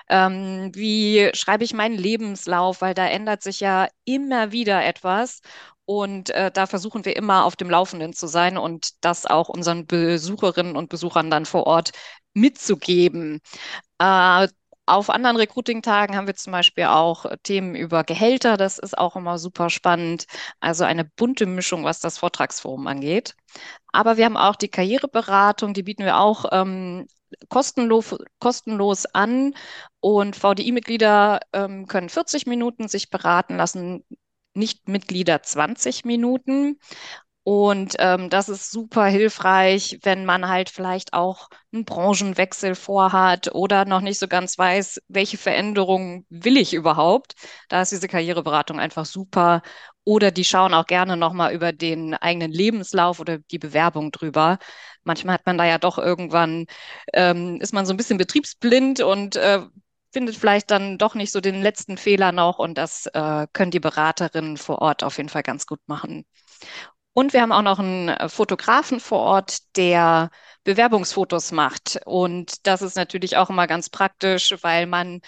ähm, 0.09 0.71
wie 0.75 1.29
schreibe 1.35 1.65
ich 1.65 1.75
meinen 1.75 1.99
Lebenslauf, 1.99 2.81
weil 2.81 2.95
da 2.95 3.07
ändert 3.07 3.43
sich 3.43 3.61
ja 3.61 3.89
immer 4.07 4.53
wieder 4.53 4.83
etwas. 4.87 5.41
Und 5.89 6.29
äh, 6.31 6.51
da 6.51 6.67
versuchen 6.67 7.07
wir 7.07 7.17
immer 7.17 7.47
auf 7.47 7.57
dem 7.57 7.71
Laufenden 7.71 8.13
zu 8.13 8.27
sein 8.27 8.59
und 8.59 9.03
das 9.03 9.25
auch 9.25 9.49
unseren 9.49 9.87
Besucherinnen 9.87 10.77
und 10.77 10.91
Besuchern 10.91 11.31
dann 11.31 11.47
vor 11.47 11.67
Ort 11.67 11.93
mitzugeben. 12.35 13.41
Äh, 13.99 14.49
auf 14.85 15.09
anderen 15.09 15.39
Recruiting-Tagen 15.39 16.15
haben 16.15 16.27
wir 16.27 16.35
zum 16.35 16.53
Beispiel 16.53 16.85
auch 16.85 17.25
Themen 17.43 17.75
über 17.75 18.05
Gehälter. 18.05 18.59
Das 18.59 18.79
ist 18.79 18.99
auch 18.99 19.17
immer 19.17 19.39
super 19.39 19.71
spannend. 19.71 20.27
Also 20.61 20.85
eine 20.85 21.07
bunte 21.07 21.47
Mischung, 21.47 21.85
was 21.85 22.01
das 22.01 22.19
Vortragsforum 22.19 22.87
angeht. 22.87 23.35
Aber 23.91 24.19
wir 24.19 24.27
haben 24.27 24.37
auch 24.37 24.57
die 24.57 24.69
Karriereberatung, 24.69 25.73
die 25.73 25.85
bieten 25.85 26.05
wir 26.05 26.19
auch 26.19 26.45
ähm, 26.53 27.07
kostenlos, 27.49 28.15
kostenlos 28.41 29.07
an. 29.07 29.55
Und 30.01 30.37
VDI-Mitglieder 30.37 31.41
ähm, 31.55 31.87
können 31.87 32.11
40 32.11 32.47
Minuten 32.47 32.89
sich 32.89 33.09
beraten 33.09 33.57
lassen, 33.57 34.05
Nicht-Mitglieder 34.59 35.43
20 35.43 36.05
Minuten. 36.05 36.79
Und 37.45 37.97
ähm, 37.99 38.29
das 38.29 38.51
ist 38.51 38.71
super 38.71 39.07
hilfreich, 39.07 40.01
wenn 40.03 40.27
man 40.27 40.49
halt 40.49 40.69
vielleicht 40.69 41.15
auch 41.15 41.49
einen 41.73 41.87
Branchenwechsel 41.87 42.75
vorhat 42.75 43.55
oder 43.55 43.87
noch 43.87 44.03
nicht 44.03 44.19
so 44.19 44.29
ganz 44.29 44.59
weiß, 44.59 45.01
welche 45.09 45.39
Veränderungen 45.39 46.27
will 46.29 46.59
ich 46.59 46.75
überhaupt. 46.75 47.37
Da 47.71 47.81
ist 47.81 47.91
diese 47.93 48.07
Karriereberatung 48.07 48.79
einfach 48.79 49.07
super. 49.07 49.63
Oder 50.05 50.31
die 50.31 50.45
schauen 50.45 50.75
auch 50.75 50.87
gerne 50.87 51.17
nochmal 51.17 51.55
über 51.55 51.73
den 51.73 52.13
eigenen 52.13 52.53
Lebenslauf 52.53 53.19
oder 53.19 53.39
die 53.39 53.59
Bewerbung 53.59 54.11
drüber. 54.11 54.59
Manchmal 55.05 55.35
hat 55.35 55.47
man 55.47 55.57
da 55.57 55.65
ja 55.65 55.79
doch 55.79 55.97
irgendwann, 55.97 56.67
ähm, 57.15 57.61
ist 57.63 57.73
man 57.73 57.87
so 57.87 57.95
ein 57.95 57.97
bisschen 57.97 58.19
betriebsblind 58.19 59.01
und 59.01 59.37
äh, 59.37 59.61
findet 60.13 60.37
vielleicht 60.37 60.71
dann 60.71 60.99
doch 60.99 61.15
nicht 61.15 61.33
so 61.33 61.41
den 61.41 61.63
letzten 61.63 61.97
Fehler 61.97 62.33
noch. 62.33 62.59
Und 62.59 62.79
das 62.79 63.07
äh, 63.07 63.47
können 63.53 63.71
die 63.71 63.81
Beraterinnen 63.81 64.57
vor 64.57 64.81
Ort 64.81 65.03
auf 65.05 65.17
jeden 65.19 65.29
Fall 65.29 65.43
ganz 65.43 65.67
gut 65.67 65.81
machen. 65.87 66.25
Und 67.13 67.33
wir 67.33 67.43
haben 67.43 67.53
auch 67.53 67.63
noch 67.63 67.79
einen 67.79 68.09
äh, 68.11 68.29
Fotografen 68.29 69.01
vor 69.01 69.21
Ort, 69.21 69.77
der 69.77 70.31
Bewerbungsfotos 70.65 71.53
macht. 71.53 72.01
Und 72.05 72.67
das 72.67 72.83
ist 72.83 72.97
natürlich 72.97 73.37
auch 73.37 73.51
immer 73.51 73.67
ganz 73.67 73.91
praktisch, 73.91 74.55
weil 74.63 74.87
man 74.87 75.21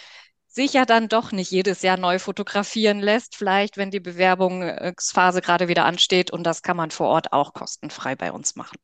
sich 0.46 0.72
ja 0.74 0.84
dann 0.84 1.08
doch 1.08 1.32
nicht 1.32 1.50
jedes 1.50 1.82
Jahr 1.82 1.96
neu 1.96 2.18
fotografieren 2.18 3.00
lässt, 3.00 3.36
vielleicht 3.36 3.76
wenn 3.76 3.90
die 3.90 4.00
Bewerbungsphase 4.00 5.40
gerade 5.40 5.68
wieder 5.68 5.84
ansteht. 5.84 6.30
Und 6.30 6.44
das 6.44 6.62
kann 6.62 6.76
man 6.76 6.90
vor 6.90 7.08
Ort 7.08 7.32
auch 7.32 7.52
kostenfrei 7.54 8.16
bei 8.16 8.32
uns 8.32 8.56
machen. 8.56 8.76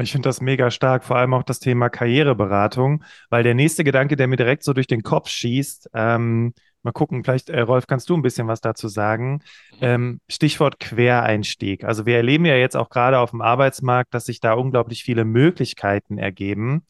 Ich 0.00 0.12
finde 0.12 0.28
das 0.28 0.40
mega 0.40 0.70
stark, 0.70 1.04
vor 1.04 1.16
allem 1.16 1.34
auch 1.34 1.42
das 1.42 1.60
Thema 1.60 1.88
Karriereberatung, 1.88 3.04
weil 3.28 3.42
der 3.42 3.54
nächste 3.54 3.84
Gedanke, 3.84 4.16
der 4.16 4.28
mir 4.28 4.36
direkt 4.36 4.64
so 4.64 4.72
durch 4.72 4.86
den 4.86 5.02
Kopf 5.02 5.28
schießt, 5.28 5.90
ähm, 5.94 6.54
Mal 6.82 6.92
gucken, 6.92 7.24
vielleicht, 7.24 7.50
äh, 7.50 7.60
Rolf, 7.60 7.86
kannst 7.86 8.08
du 8.08 8.16
ein 8.16 8.22
bisschen 8.22 8.48
was 8.48 8.62
dazu 8.62 8.88
sagen? 8.88 9.42
Mhm. 9.72 9.78
Ähm, 9.82 10.20
Stichwort 10.28 10.80
Quereinstieg. 10.80 11.84
Also 11.84 12.06
wir 12.06 12.16
erleben 12.16 12.46
ja 12.46 12.56
jetzt 12.56 12.76
auch 12.76 12.88
gerade 12.88 13.18
auf 13.18 13.30
dem 13.30 13.42
Arbeitsmarkt, 13.42 14.14
dass 14.14 14.24
sich 14.24 14.40
da 14.40 14.54
unglaublich 14.54 15.04
viele 15.04 15.24
Möglichkeiten 15.24 16.16
ergeben. 16.16 16.82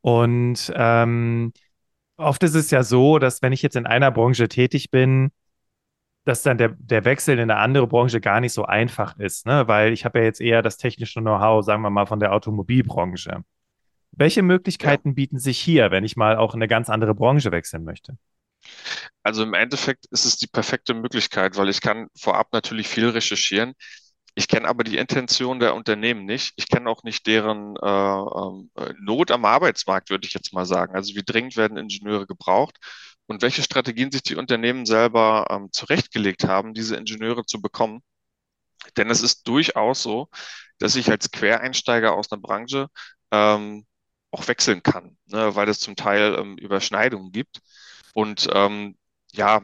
Und 0.00 0.72
ähm, 0.74 1.52
oft 2.16 2.42
ist 2.42 2.54
es 2.54 2.70
ja 2.72 2.82
so, 2.82 3.18
dass 3.18 3.40
wenn 3.40 3.52
ich 3.52 3.62
jetzt 3.62 3.76
in 3.76 3.86
einer 3.86 4.10
Branche 4.10 4.48
tätig 4.48 4.90
bin, 4.90 5.30
dass 6.24 6.42
dann 6.42 6.58
der, 6.58 6.70
der 6.78 7.04
Wechsel 7.04 7.38
in 7.38 7.50
eine 7.50 7.56
andere 7.56 7.86
Branche 7.86 8.20
gar 8.20 8.40
nicht 8.40 8.52
so 8.52 8.64
einfach 8.64 9.18
ist, 9.18 9.46
ne? 9.46 9.66
weil 9.68 9.92
ich 9.92 10.04
habe 10.04 10.18
ja 10.18 10.24
jetzt 10.24 10.40
eher 10.40 10.62
das 10.62 10.76
technische 10.76 11.20
Know-how, 11.20 11.64
sagen 11.64 11.82
wir 11.82 11.90
mal, 11.90 12.06
von 12.06 12.20
der 12.20 12.32
Automobilbranche. 12.32 13.42
Welche 14.12 14.42
Möglichkeiten 14.42 15.10
ja. 15.10 15.14
bieten 15.14 15.38
sich 15.38 15.58
hier, 15.58 15.90
wenn 15.90 16.04
ich 16.04 16.16
mal 16.16 16.36
auch 16.36 16.54
in 16.54 16.58
eine 16.58 16.68
ganz 16.68 16.90
andere 16.90 17.14
Branche 17.14 17.52
wechseln 17.52 17.84
möchte? 17.84 18.18
Also 19.22 19.42
im 19.42 19.54
Endeffekt 19.54 20.06
ist 20.10 20.24
es 20.24 20.36
die 20.36 20.46
perfekte 20.46 20.92
Möglichkeit, 20.92 21.56
weil 21.56 21.68
ich 21.68 21.80
kann 21.80 22.08
vorab 22.18 22.52
natürlich 22.52 22.88
viel 22.88 23.08
recherchieren. 23.08 23.74
Ich 24.34 24.46
kenne 24.46 24.68
aber 24.68 24.84
die 24.84 24.98
Intention 24.98 25.58
der 25.58 25.74
Unternehmen 25.74 26.24
nicht. 26.24 26.52
Ich 26.56 26.68
kenne 26.68 26.88
auch 26.88 27.02
nicht 27.02 27.26
deren 27.26 27.76
äh, 27.76 28.82
äh, 28.82 28.94
Not 29.00 29.30
am 29.30 29.44
Arbeitsmarkt, 29.44 30.10
würde 30.10 30.26
ich 30.26 30.34
jetzt 30.34 30.52
mal 30.52 30.66
sagen. 30.66 30.94
Also 30.94 31.14
wie 31.14 31.24
dringend 31.24 31.56
werden 31.56 31.76
Ingenieure 31.76 32.26
gebraucht 32.26 32.78
und 33.30 33.42
welche 33.42 33.62
Strategien 33.62 34.10
sich 34.10 34.24
die 34.24 34.34
Unternehmen 34.34 34.84
selber 34.86 35.46
ähm, 35.50 35.68
zurechtgelegt 35.70 36.44
haben, 36.44 36.74
diese 36.74 36.96
Ingenieure 36.96 37.44
zu 37.46 37.62
bekommen. 37.62 38.02
Denn 38.96 39.08
es 39.08 39.22
ist 39.22 39.46
durchaus 39.46 40.02
so, 40.02 40.28
dass 40.78 40.96
ich 40.96 41.08
als 41.10 41.30
Quereinsteiger 41.30 42.12
aus 42.12 42.32
einer 42.32 42.42
Branche 42.42 42.88
ähm, 43.30 43.86
auch 44.32 44.48
wechseln 44.48 44.82
kann, 44.82 45.16
ne, 45.26 45.54
weil 45.54 45.68
es 45.68 45.78
zum 45.78 45.94
Teil 45.94 46.34
ähm, 46.40 46.58
Überschneidungen 46.58 47.30
gibt. 47.30 47.60
Und 48.14 48.48
ähm, 48.52 48.96
ja, 49.32 49.62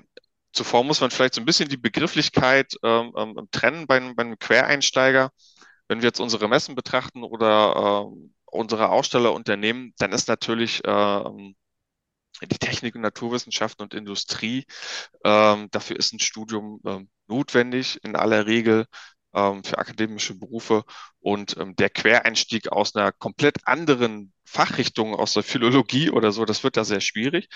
zuvor 0.53 0.85
muss 0.85 1.01
man 1.01 1.11
vielleicht 1.11 1.35
so 1.35 1.41
ein 1.41 1.47
bisschen 1.47 1.69
die 1.69 1.77
Begrifflichkeit 1.77 2.73
ähm, 2.85 3.15
ähm, 3.17 3.49
trennen 3.51 3.89
bei, 3.89 3.99
bei 4.15 4.23
einem 4.23 4.39
Quereinsteiger. 4.39 5.33
Wenn 5.89 6.03
wir 6.03 6.09
jetzt 6.09 6.21
unsere 6.21 6.49
Messen 6.49 6.77
betrachten 6.77 7.25
oder 7.25 8.07
äh, 8.07 8.29
unsere 8.45 8.91
Ausstellerunternehmen, 8.91 9.93
dann 9.99 10.13
ist 10.13 10.29
natürlich 10.29 10.85
äh, 10.85 11.25
die 12.43 12.59
Technik 12.59 12.95
und 12.95 13.02
Naturwissenschaften 13.02 13.83
und 13.83 13.95
Industrie, 13.95 14.66
ähm, 15.25 15.69
dafür 15.71 15.97
ist 15.97 16.12
ein 16.12 16.21
Studium 16.21 16.81
ähm, 16.87 17.09
notwendig 17.26 17.99
in 18.05 18.16
aller 18.16 18.47
Regel 18.47 18.87
ähm, 19.35 19.64
für 19.64 19.78
akademische 19.78 20.35
Berufe 20.35 20.85
und 21.21 21.57
ähm, 21.59 21.76
der 21.76 21.90
Quereinstieg 21.90 22.69
aus 22.73 22.95
einer 22.95 23.12
komplett 23.12 23.66
anderen 23.66 24.33
Fachrichtung, 24.45 25.14
aus 25.14 25.35
der 25.35 25.43
Philologie 25.43 26.11
oder 26.11 26.33
so, 26.33 26.45
das 26.45 26.64
wird 26.64 26.76
da 26.76 26.85
sehr 26.85 27.00
schwierig. 27.00 27.49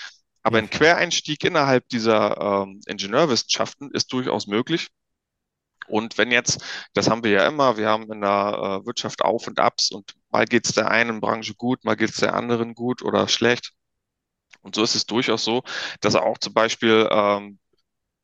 Aber 0.43 0.57
ein 0.57 0.69
Quereinstieg 0.69 1.43
innerhalb 1.43 1.87
dieser 1.89 2.63
ähm, 2.63 2.81
Ingenieurwissenschaften 2.87 3.91
ist 3.91 4.11
durchaus 4.13 4.47
möglich. 4.47 4.87
Und 5.87 6.17
wenn 6.17 6.31
jetzt, 6.31 6.63
das 6.93 7.09
haben 7.09 7.23
wir 7.23 7.31
ja 7.31 7.47
immer, 7.47 7.77
wir 7.77 7.89
haben 7.89 8.11
in 8.11 8.21
der 8.21 8.81
äh, 8.81 8.85
Wirtschaft 8.85 9.23
Auf 9.23 9.47
und 9.47 9.59
Abs 9.59 9.91
und 9.91 10.13
mal 10.29 10.45
geht 10.45 10.65
es 10.65 10.73
der 10.73 10.89
einen 10.89 11.19
Branche 11.19 11.53
gut, 11.55 11.83
mal 11.83 11.95
geht 11.95 12.11
es 12.11 12.17
der 12.17 12.33
anderen 12.35 12.75
gut 12.75 13.01
oder 13.01 13.27
schlecht. 13.27 13.73
Und 14.61 14.75
so 14.75 14.83
ist 14.83 14.95
es 14.95 15.05
durchaus 15.05 15.43
so, 15.43 15.63
dass 16.01 16.15
auch 16.15 16.37
zum 16.37 16.53
Beispiel 16.53 17.07
ähm, 17.11 17.59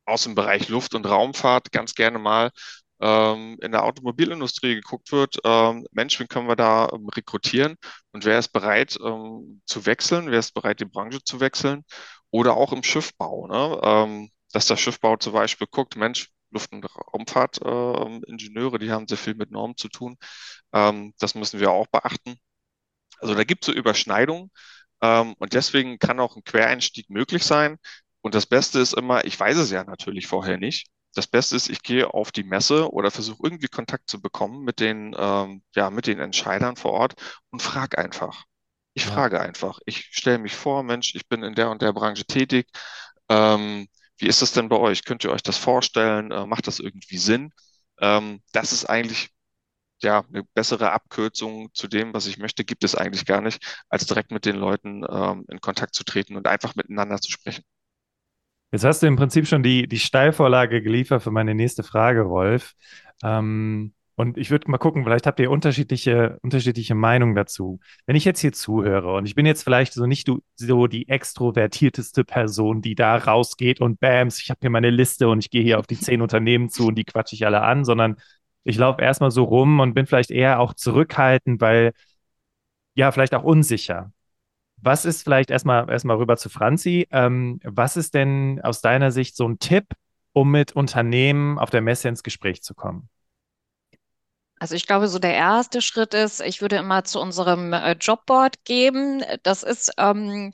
aus 0.05 0.23
dem 0.23 0.35
Bereich 0.35 0.69
Luft- 0.69 0.95
und 0.95 1.05
Raumfahrt 1.05 1.71
ganz 1.71 1.93
gerne 1.95 2.19
mal 2.19 2.51
ähm, 2.99 3.57
in 3.61 3.71
der 3.71 3.83
Automobilindustrie 3.83 4.75
geguckt 4.75 5.11
wird, 5.11 5.37
ähm, 5.43 5.85
Mensch, 5.91 6.19
wen 6.19 6.27
können 6.27 6.47
wir 6.47 6.55
da 6.55 6.89
ähm, 6.93 7.07
rekrutieren 7.09 7.75
und 8.11 8.25
wer 8.25 8.39
ist 8.39 8.49
bereit 8.49 8.97
ähm, 9.03 9.61
zu 9.65 9.85
wechseln, 9.85 10.31
wer 10.31 10.39
ist 10.39 10.53
bereit, 10.53 10.79
die 10.79 10.85
Branche 10.85 11.23
zu 11.23 11.39
wechseln 11.39 11.83
oder 12.31 12.55
auch 12.57 12.73
im 12.73 12.83
Schiffbau, 12.83 13.47
ne? 13.47 13.79
Ähm, 13.83 14.31
dass 14.53 14.67
der 14.67 14.77
Schiffbau 14.77 15.17
zum 15.17 15.33
Beispiel 15.33 15.67
guckt, 15.69 15.95
Mensch, 15.97 16.29
Luft- 16.51 16.71
und 16.71 16.83
Raumfahrtingenieure, 16.85 18.77
äh, 18.77 18.79
die 18.79 18.91
haben 18.91 19.07
sehr 19.07 19.17
viel 19.17 19.35
mit 19.35 19.51
Normen 19.51 19.75
zu 19.77 19.89
tun. 19.89 20.17
Ähm, 20.73 21.13
das 21.19 21.35
müssen 21.35 21.59
wir 21.59 21.71
auch 21.71 21.87
beachten. 21.87 22.37
Also 23.19 23.35
da 23.35 23.43
gibt 23.43 23.63
es 23.63 23.67
so 23.67 23.73
Überschneidungen 23.73 24.51
ähm, 25.01 25.35
und 25.39 25.53
deswegen 25.53 25.99
kann 25.99 26.19
auch 26.19 26.35
ein 26.35 26.43
Quereinstieg 26.43 27.09
möglich 27.09 27.43
sein. 27.43 27.77
Und 28.21 28.35
das 28.35 28.45
Beste 28.45 28.79
ist 28.79 28.93
immer, 28.93 29.25
ich 29.25 29.39
weiß 29.39 29.57
es 29.57 29.71
ja 29.71 29.83
natürlich 29.83 30.27
vorher 30.27 30.57
nicht, 30.57 30.87
das 31.17 31.27
Beste 31.27 31.55
ist, 31.55 31.69
ich 31.69 31.81
gehe 31.81 32.13
auf 32.13 32.31
die 32.31 32.43
Messe 32.43 32.91
oder 32.91 33.09
versuche 33.09 33.39
irgendwie 33.43 33.67
Kontakt 33.67 34.09
zu 34.09 34.21
bekommen 34.21 34.63
mit 34.63 34.79
den, 34.79 35.15
ähm, 35.17 35.63
ja, 35.75 35.89
mit 35.89 36.05
den 36.05 36.19
Entscheidern 36.19 36.75
vor 36.75 36.91
Ort 36.91 37.15
und 37.49 37.61
frage 37.61 37.97
einfach. 37.97 38.45
Ich 38.93 39.05
ja. 39.05 39.11
frage 39.11 39.41
einfach. 39.41 39.79
Ich 39.85 40.09
stelle 40.11 40.37
mich 40.37 40.55
vor, 40.55 40.83
Mensch, 40.83 41.15
ich 41.15 41.27
bin 41.27 41.41
in 41.41 41.55
der 41.55 41.71
und 41.71 41.81
der 41.81 41.93
Branche 41.93 42.25
tätig. 42.25 42.67
Ähm, 43.29 43.87
wie 44.17 44.27
ist 44.27 44.41
das 44.43 44.51
denn 44.53 44.69
bei 44.69 44.77
euch? 44.77 45.05
Könnt 45.05 45.23
ihr 45.23 45.31
euch 45.31 45.43
das 45.43 45.57
vorstellen? 45.57 46.31
Äh, 46.31 46.45
macht 46.45 46.67
das 46.67 46.79
irgendwie 46.79 47.17
Sinn? 47.17 47.51
Ähm, 47.99 48.41
das 48.51 48.71
ist 48.71 48.85
eigentlich 48.85 49.29
ja 50.03 50.23
eine 50.27 50.43
bessere 50.53 50.91
Abkürzung 50.91 51.69
zu 51.73 51.87
dem, 51.87 52.13
was 52.13 52.27
ich 52.27 52.37
möchte, 52.37 52.63
gibt 52.63 52.83
es 52.83 52.95
eigentlich 52.95 53.25
gar 53.25 53.41
nicht, 53.41 53.63
als 53.89 54.05
direkt 54.05 54.31
mit 54.31 54.45
den 54.45 54.55
Leuten 54.55 55.03
ähm, 55.09 55.45
in 55.49 55.59
Kontakt 55.59 55.95
zu 55.95 56.03
treten 56.03 56.35
und 56.35 56.47
einfach 56.47 56.75
miteinander 56.75 57.19
zu 57.19 57.31
sprechen. 57.31 57.63
Jetzt 58.71 58.83
hast 58.83 59.01
du 59.01 59.07
im 59.07 59.15
Prinzip 59.15 59.47
schon 59.47 59.63
die, 59.63 59.87
die 59.87 59.99
Steilvorlage 59.99 60.81
geliefert 60.81 61.23
für 61.23 61.31
meine 61.31 61.55
nächste 61.55 61.83
Frage, 61.83 62.21
Rolf. 62.21 62.73
Ähm, 63.23 63.93
und 64.19 64.39
ich 64.39 64.49
würde 64.49 64.69
mal 64.71 64.79
gucken, 64.79 65.03
vielleicht 65.03 65.27
habt 65.27 65.39
ihr 65.39 65.51
unterschiedliche, 65.51 66.39
unterschiedliche 66.41 66.95
Meinungen 66.95 67.35
dazu. 67.35 67.79
Wenn 68.07 68.15
ich 68.15 68.25
jetzt 68.25 68.39
hier 68.39 68.51
zuhöre 68.51 69.13
und 69.13 69.27
ich 69.27 69.35
bin 69.35 69.45
jetzt 69.45 69.61
vielleicht 69.61 69.93
so 69.93 70.07
nicht 70.07 70.27
so 70.55 70.87
die 70.87 71.07
extrovertierteste 71.07 72.23
Person, 72.23 72.81
die 72.81 72.95
da 72.95 73.15
rausgeht 73.15 73.79
und 73.79 73.99
bams, 73.99 74.41
ich 74.41 74.49
habe 74.49 74.59
hier 74.61 74.71
meine 74.71 74.89
Liste 74.89 75.29
und 75.29 75.37
ich 75.37 75.51
gehe 75.51 75.61
hier 75.61 75.77
auf 75.77 75.85
die 75.85 75.99
zehn 75.99 76.23
Unternehmen 76.23 76.69
zu 76.69 76.87
und 76.87 76.95
die 76.95 77.05
quatsche 77.05 77.35
ich 77.35 77.45
alle 77.45 77.61
an, 77.61 77.85
sondern 77.85 78.15
ich 78.67 78.77
laufe 78.77 79.01
erstmal 79.01 79.31
so 79.31 79.43
rum 79.45 79.79
und 79.79 79.93
bin 79.93 80.05
vielleicht 80.05 80.29
eher 80.29 80.59
auch 80.59 80.73
zurückhaltend, 80.73 81.61
weil 81.61 81.93
ja, 82.95 83.11
vielleicht 83.11 83.33
auch 83.33 83.43
unsicher. 83.43 84.11
Was 84.77 85.05
ist 85.05 85.23
vielleicht 85.23 85.49
erstmal 85.49 85.89
erstmal 85.89 86.17
rüber 86.17 86.35
zu 86.37 86.49
Franzi? 86.49 87.07
Ähm, 87.11 87.59
was 87.63 87.95
ist 87.97 88.13
denn 88.13 88.59
aus 88.61 88.81
deiner 88.81 89.11
Sicht 89.11 89.35
so 89.37 89.47
ein 89.47 89.59
Tipp, 89.59 89.85
um 90.33 90.51
mit 90.51 90.73
Unternehmen 90.73 91.57
auf 91.59 91.69
der 91.69 91.81
Messe 91.81 92.09
ins 92.09 92.23
Gespräch 92.23 92.61
zu 92.61 92.75
kommen? 92.75 93.09
Also 94.59 94.75
ich 94.75 94.85
glaube, 94.85 95.07
so 95.07 95.19
der 95.19 95.35
erste 95.35 95.81
Schritt 95.81 96.13
ist, 96.13 96.41
ich 96.41 96.61
würde 96.61 96.77
immer 96.77 97.03
zu 97.03 97.21
unserem 97.21 97.73
äh, 97.73 97.93
Jobboard 97.93 98.65
geben. 98.65 99.23
Das 99.43 99.63
ist 99.63 99.93
ähm, 99.97 100.51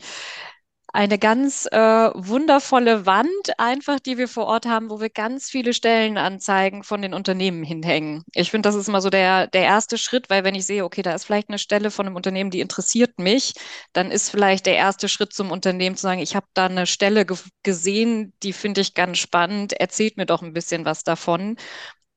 eine 0.94 1.18
ganz 1.18 1.66
äh, 1.72 1.78
wundervolle 2.14 3.08
Wand, 3.08 3.32
einfach, 3.58 4.00
die 4.00 4.20
wir 4.20 4.28
vor 4.28 4.46
Ort 4.46 4.68
haben, 4.68 4.92
wo 4.92 5.02
wir 5.02 5.10
ganz 5.10 5.50
viele 5.50 5.74
Stellenanzeigen 5.74 6.84
von 6.84 7.02
den 7.02 7.16
Unternehmen 7.16 7.64
hinhängen. 7.64 8.24
Ich 8.34 8.52
finde, 8.52 8.70
das 8.70 8.76
ist 8.76 8.88
immer 8.90 9.02
so 9.02 9.10
der, 9.10 9.48
der 9.48 9.64
erste 9.64 9.98
Schritt, 9.98 10.30
weil 10.30 10.44
wenn 10.44 10.54
ich 10.54 10.68
sehe, 10.68 10.86
okay, 10.86 11.02
da 11.02 11.14
ist 11.16 11.26
vielleicht 11.26 11.50
eine 11.50 11.58
Stelle 11.58 11.90
von 11.90 12.06
einem 12.06 12.16
Unternehmen, 12.16 12.52
die 12.52 12.60
interessiert 12.60 13.18
mich, 13.18 13.54
dann 13.94 14.12
ist 14.12 14.30
vielleicht 14.30 14.68
der 14.68 14.76
erste 14.76 15.10
Schritt 15.10 15.34
zum 15.34 15.50
Unternehmen 15.50 15.96
zu 15.96 16.04
sagen, 16.04 16.22
ich 16.22 16.36
habe 16.36 16.46
da 16.54 16.68
eine 16.68 16.86
Stelle 16.86 17.26
ge 17.26 17.38
gesehen, 17.64 18.34
die 18.44 18.54
finde 18.54 18.82
ich 18.82 18.94
ganz 18.94 19.18
spannend, 19.18 19.74
erzählt 19.74 20.18
mir 20.18 20.28
doch 20.28 20.44
ein 20.44 20.54
bisschen 20.54 20.86
was 20.86 21.04
davon. 21.04 21.58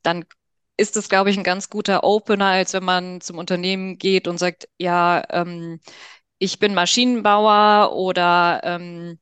Dann 0.02 0.24
ist 0.76 0.96
es, 0.96 1.08
glaube 1.08 1.30
ich, 1.30 1.38
ein 1.38 1.44
ganz 1.44 1.70
guter 1.70 2.04
Opener, 2.04 2.46
als 2.46 2.74
wenn 2.74 2.84
man 2.84 3.20
zum 3.22 3.38
Unternehmen 3.38 3.96
geht 3.98 4.28
und 4.28 4.38
sagt, 4.38 4.68
ja, 4.78 5.24
ähm, 5.30 5.80
ich 6.38 6.58
bin 6.58 6.74
Maschinenbauer 6.74 7.92
oder 7.94 8.60
ähm, 8.64 9.18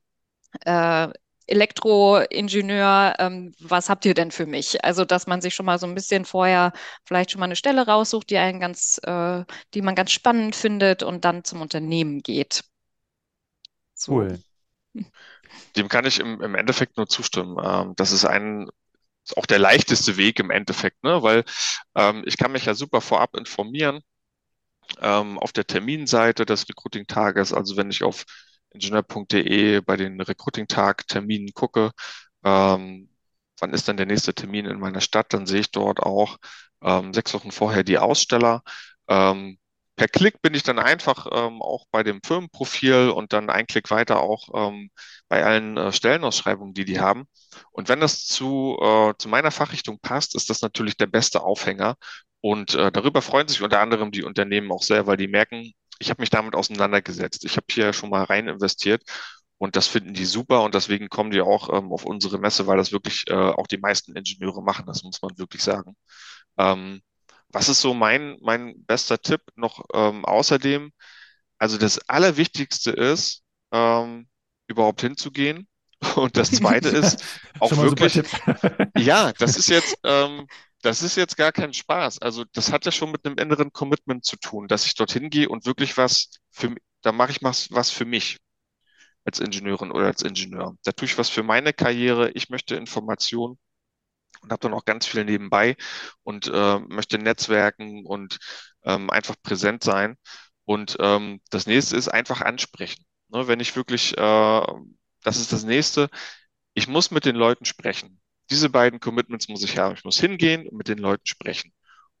äh, 0.65 1.09
Elektroingenieur, 1.47 3.15
ähm, 3.19 3.53
was 3.59 3.89
habt 3.89 4.05
ihr 4.05 4.15
denn 4.15 4.31
für 4.31 4.47
mich? 4.47 4.83
Also, 4.83 5.05
dass 5.05 5.27
man 5.27 5.41
sich 5.41 5.53
schon 5.53 5.67
mal 5.67 5.77
so 5.77 5.85
ein 5.85 5.93
bisschen 5.93 6.25
vorher 6.25 6.73
vielleicht 7.05 7.31
schon 7.31 7.39
mal 7.39 7.45
eine 7.45 7.55
Stelle 7.55 7.85
raussucht, 7.85 8.31
die 8.31 8.37
einen 8.37 8.59
ganz, 8.59 8.99
äh, 9.03 9.43
die 9.73 9.81
man 9.83 9.93
ganz 9.93 10.11
spannend 10.11 10.55
findet 10.55 11.03
und 11.03 11.23
dann 11.23 11.43
zum 11.43 11.61
Unternehmen 11.61 12.21
geht. 12.21 12.63
So. 13.93 14.13
Cool. 14.13 14.39
Dem 15.75 15.87
kann 15.87 16.05
ich 16.05 16.19
im, 16.19 16.41
im 16.41 16.55
Endeffekt 16.55 16.97
nur 16.97 17.07
zustimmen. 17.07 17.57
Ähm, 17.63 17.93
das 17.95 18.11
ist 18.11 18.25
ein 18.25 18.69
ist 19.23 19.37
auch 19.37 19.45
der 19.47 19.59
leichteste 19.59 20.17
Weg 20.17 20.39
im 20.39 20.51
Endeffekt, 20.51 21.03
ne? 21.03 21.23
weil 21.23 21.43
ähm, 21.95 22.23
ich 22.27 22.37
kann 22.37 22.51
mich 22.51 22.65
ja 22.65 22.75
super 22.75 23.01
vorab 23.01 23.35
informieren 23.35 24.01
ähm, 25.01 25.39
auf 25.39 25.51
der 25.53 25.65
Terminseite 25.67 26.45
des 26.45 26.67
Recruiting-Tages. 26.69 27.53
Also 27.53 27.77
wenn 27.77 27.89
ich 27.91 28.03
auf 28.03 28.25
ingenieur.de 28.71 29.81
bei 29.81 29.97
den 29.97 30.19
Recruiting-Tag-Terminen 30.21 31.53
gucke, 31.53 31.91
ähm, 32.43 33.09
wann 33.59 33.73
ist 33.73 33.87
dann 33.87 33.97
der 33.97 34.05
nächste 34.05 34.33
Termin 34.33 34.65
in 34.65 34.79
meiner 34.79 35.01
Stadt, 35.01 35.33
dann 35.33 35.45
sehe 35.45 35.61
ich 35.61 35.71
dort 35.71 35.99
auch 36.01 36.37
ähm, 36.81 37.13
sechs 37.13 37.33
Wochen 37.33 37.51
vorher 37.51 37.83
die 37.83 37.97
Aussteller. 37.97 38.63
Ähm, 39.07 39.57
per 39.95 40.07
Klick 40.09 40.41
bin 40.41 40.53
ich 40.53 40.63
dann 40.63 40.79
einfach 40.79 41.27
ähm, 41.31 41.61
auch 41.61 41.85
bei 41.91 42.03
dem 42.03 42.21
Firmenprofil 42.23 43.09
und 43.09 43.31
dann 43.33 43.49
ein 43.49 43.65
Klick 43.65 43.89
weiter 43.91 44.19
auch 44.21 44.49
ähm, 44.53 44.89
bei 45.29 45.43
allen 45.45 45.77
äh, 45.77 45.91
Stellenausschreibungen, 45.93 46.73
die 46.73 46.85
die 46.85 46.99
haben. 46.99 47.25
Und 47.71 47.87
wenn 47.89 48.01
das 48.01 48.25
zu, 48.25 48.77
äh, 48.81 49.13
zu 49.17 49.29
meiner 49.29 49.51
Fachrichtung 49.51 49.99
passt, 50.01 50.35
ist 50.35 50.49
das 50.49 50.61
natürlich 50.61 50.97
der 50.97 51.07
beste 51.07 51.41
Aufhänger. 51.43 51.95
Und 52.45 52.75
äh, 52.75 52.91
darüber 52.91 53.23
freuen 53.23 53.47
sich 53.47 53.63
unter 53.63 53.79
anderem 53.79 54.11
die 54.11 54.21
Unternehmen 54.21 54.71
auch 54.71 54.83
sehr, 54.83 55.07
weil 55.07 55.17
die 55.17 55.27
merken, 55.27 55.71
ich 55.97 56.11
habe 56.11 56.21
mich 56.21 56.29
damit 56.29 56.53
auseinandergesetzt. 56.53 57.43
Ich 57.43 57.57
habe 57.57 57.65
hier 57.71 57.91
schon 57.91 58.11
mal 58.11 58.23
rein 58.23 58.47
investiert 58.47 59.01
und 59.57 59.75
das 59.75 59.87
finden 59.87 60.13
die 60.13 60.25
super 60.25 60.61
und 60.61 60.75
deswegen 60.75 61.09
kommen 61.09 61.31
die 61.31 61.41
auch 61.41 61.73
ähm, 61.75 61.91
auf 61.91 62.05
unsere 62.05 62.37
Messe, 62.37 62.67
weil 62.67 62.77
das 62.77 62.91
wirklich 62.91 63.23
äh, 63.29 63.33
auch 63.33 63.65
die 63.65 63.79
meisten 63.79 64.15
Ingenieure 64.15 64.61
machen, 64.61 64.85
das 64.85 65.01
muss 65.01 65.23
man 65.23 65.35
wirklich 65.39 65.63
sagen. 65.63 65.95
Ähm, 66.59 67.01
was 67.49 67.67
ist 67.67 67.81
so 67.81 67.95
mein, 67.95 68.37
mein 68.41 68.75
bester 68.85 69.19
Tipp 69.19 69.41
noch 69.55 69.83
ähm, 69.95 70.23
außerdem? 70.23 70.91
Also 71.57 71.79
das 71.79 71.97
Allerwichtigste 72.07 72.91
ist, 72.91 73.41
ähm, 73.71 74.27
überhaupt 74.67 75.01
hinzugehen. 75.01 75.67
Und 76.15 76.37
das 76.37 76.51
Zweite 76.51 76.89
ist 76.89 77.23
auch 77.59 77.71
wirklich, 77.71 78.21
ja, 78.95 79.33
das 79.33 79.57
ist 79.57 79.69
jetzt, 79.69 79.97
ähm, 80.03 80.45
das 80.85 81.01
ist 81.01 81.15
jetzt 81.17 81.37
gar 81.37 81.51
kein 81.51 81.73
Spaß. 81.73 82.19
Also 82.21 82.45
das 82.53 82.71
hat 82.71 82.85
ja 82.85 82.91
schon 82.91 83.11
mit 83.11 83.25
einem 83.25 83.37
inneren 83.37 83.73
Commitment 83.73 84.23
zu 84.25 84.37
tun, 84.37 84.67
dass 84.67 84.85
ich 84.85 84.95
dorthin 84.95 85.29
gehe 85.31 85.49
und 85.49 85.65
wirklich 85.65 85.97
was 85.97 86.29
für, 86.51 86.75
da 87.01 87.11
mache 87.11 87.31
ich 87.31 87.43
was, 87.43 87.71
was 87.71 87.89
für 87.89 88.05
mich 88.05 88.37
als 89.25 89.39
Ingenieurin 89.39 89.91
oder 89.91 90.07
als 90.07 90.21
Ingenieur. 90.21 90.77
Da 90.83 90.91
tue 90.91 91.07
ich 91.07 91.17
was 91.17 91.29
für 91.29 91.43
meine 91.43 91.73
Karriere. 91.73 92.31
Ich 92.31 92.49
möchte 92.49 92.75
Informationen 92.75 93.57
und 94.41 94.51
habe 94.51 94.61
dann 94.61 94.73
auch 94.73 94.85
ganz 94.85 95.07
viel 95.07 95.25
nebenbei 95.25 95.75
und 96.23 96.47
äh, 96.53 96.79
möchte 96.79 97.17
netzwerken 97.17 98.05
und 98.05 98.37
ähm, 98.83 99.09
einfach 99.09 99.35
präsent 99.41 99.83
sein. 99.83 100.17
Und 100.65 100.97
ähm, 100.99 101.41
das 101.49 101.67
nächste 101.67 101.97
ist 101.97 102.09
einfach 102.09 102.41
ansprechen. 102.41 103.05
Ne, 103.29 103.47
wenn 103.47 103.59
ich 103.59 103.75
wirklich, 103.75 104.17
äh, 104.17 104.67
das 105.23 105.37
ist 105.37 105.51
das 105.53 105.63
nächste, 105.63 106.09
ich 106.75 106.87
muss 106.87 107.11
mit 107.11 107.25
den 107.25 107.35
Leuten 107.35 107.65
sprechen. 107.65 108.21
Diese 108.49 108.69
beiden 108.69 108.99
Commitments 108.99 109.47
muss 109.49 109.63
ich 109.63 109.77
haben. 109.77 109.95
Ich 109.95 110.03
muss 110.03 110.19
hingehen 110.19 110.67
und 110.67 110.77
mit 110.77 110.87
den 110.87 110.99
Leuten 110.99 111.25
sprechen. 111.25 111.73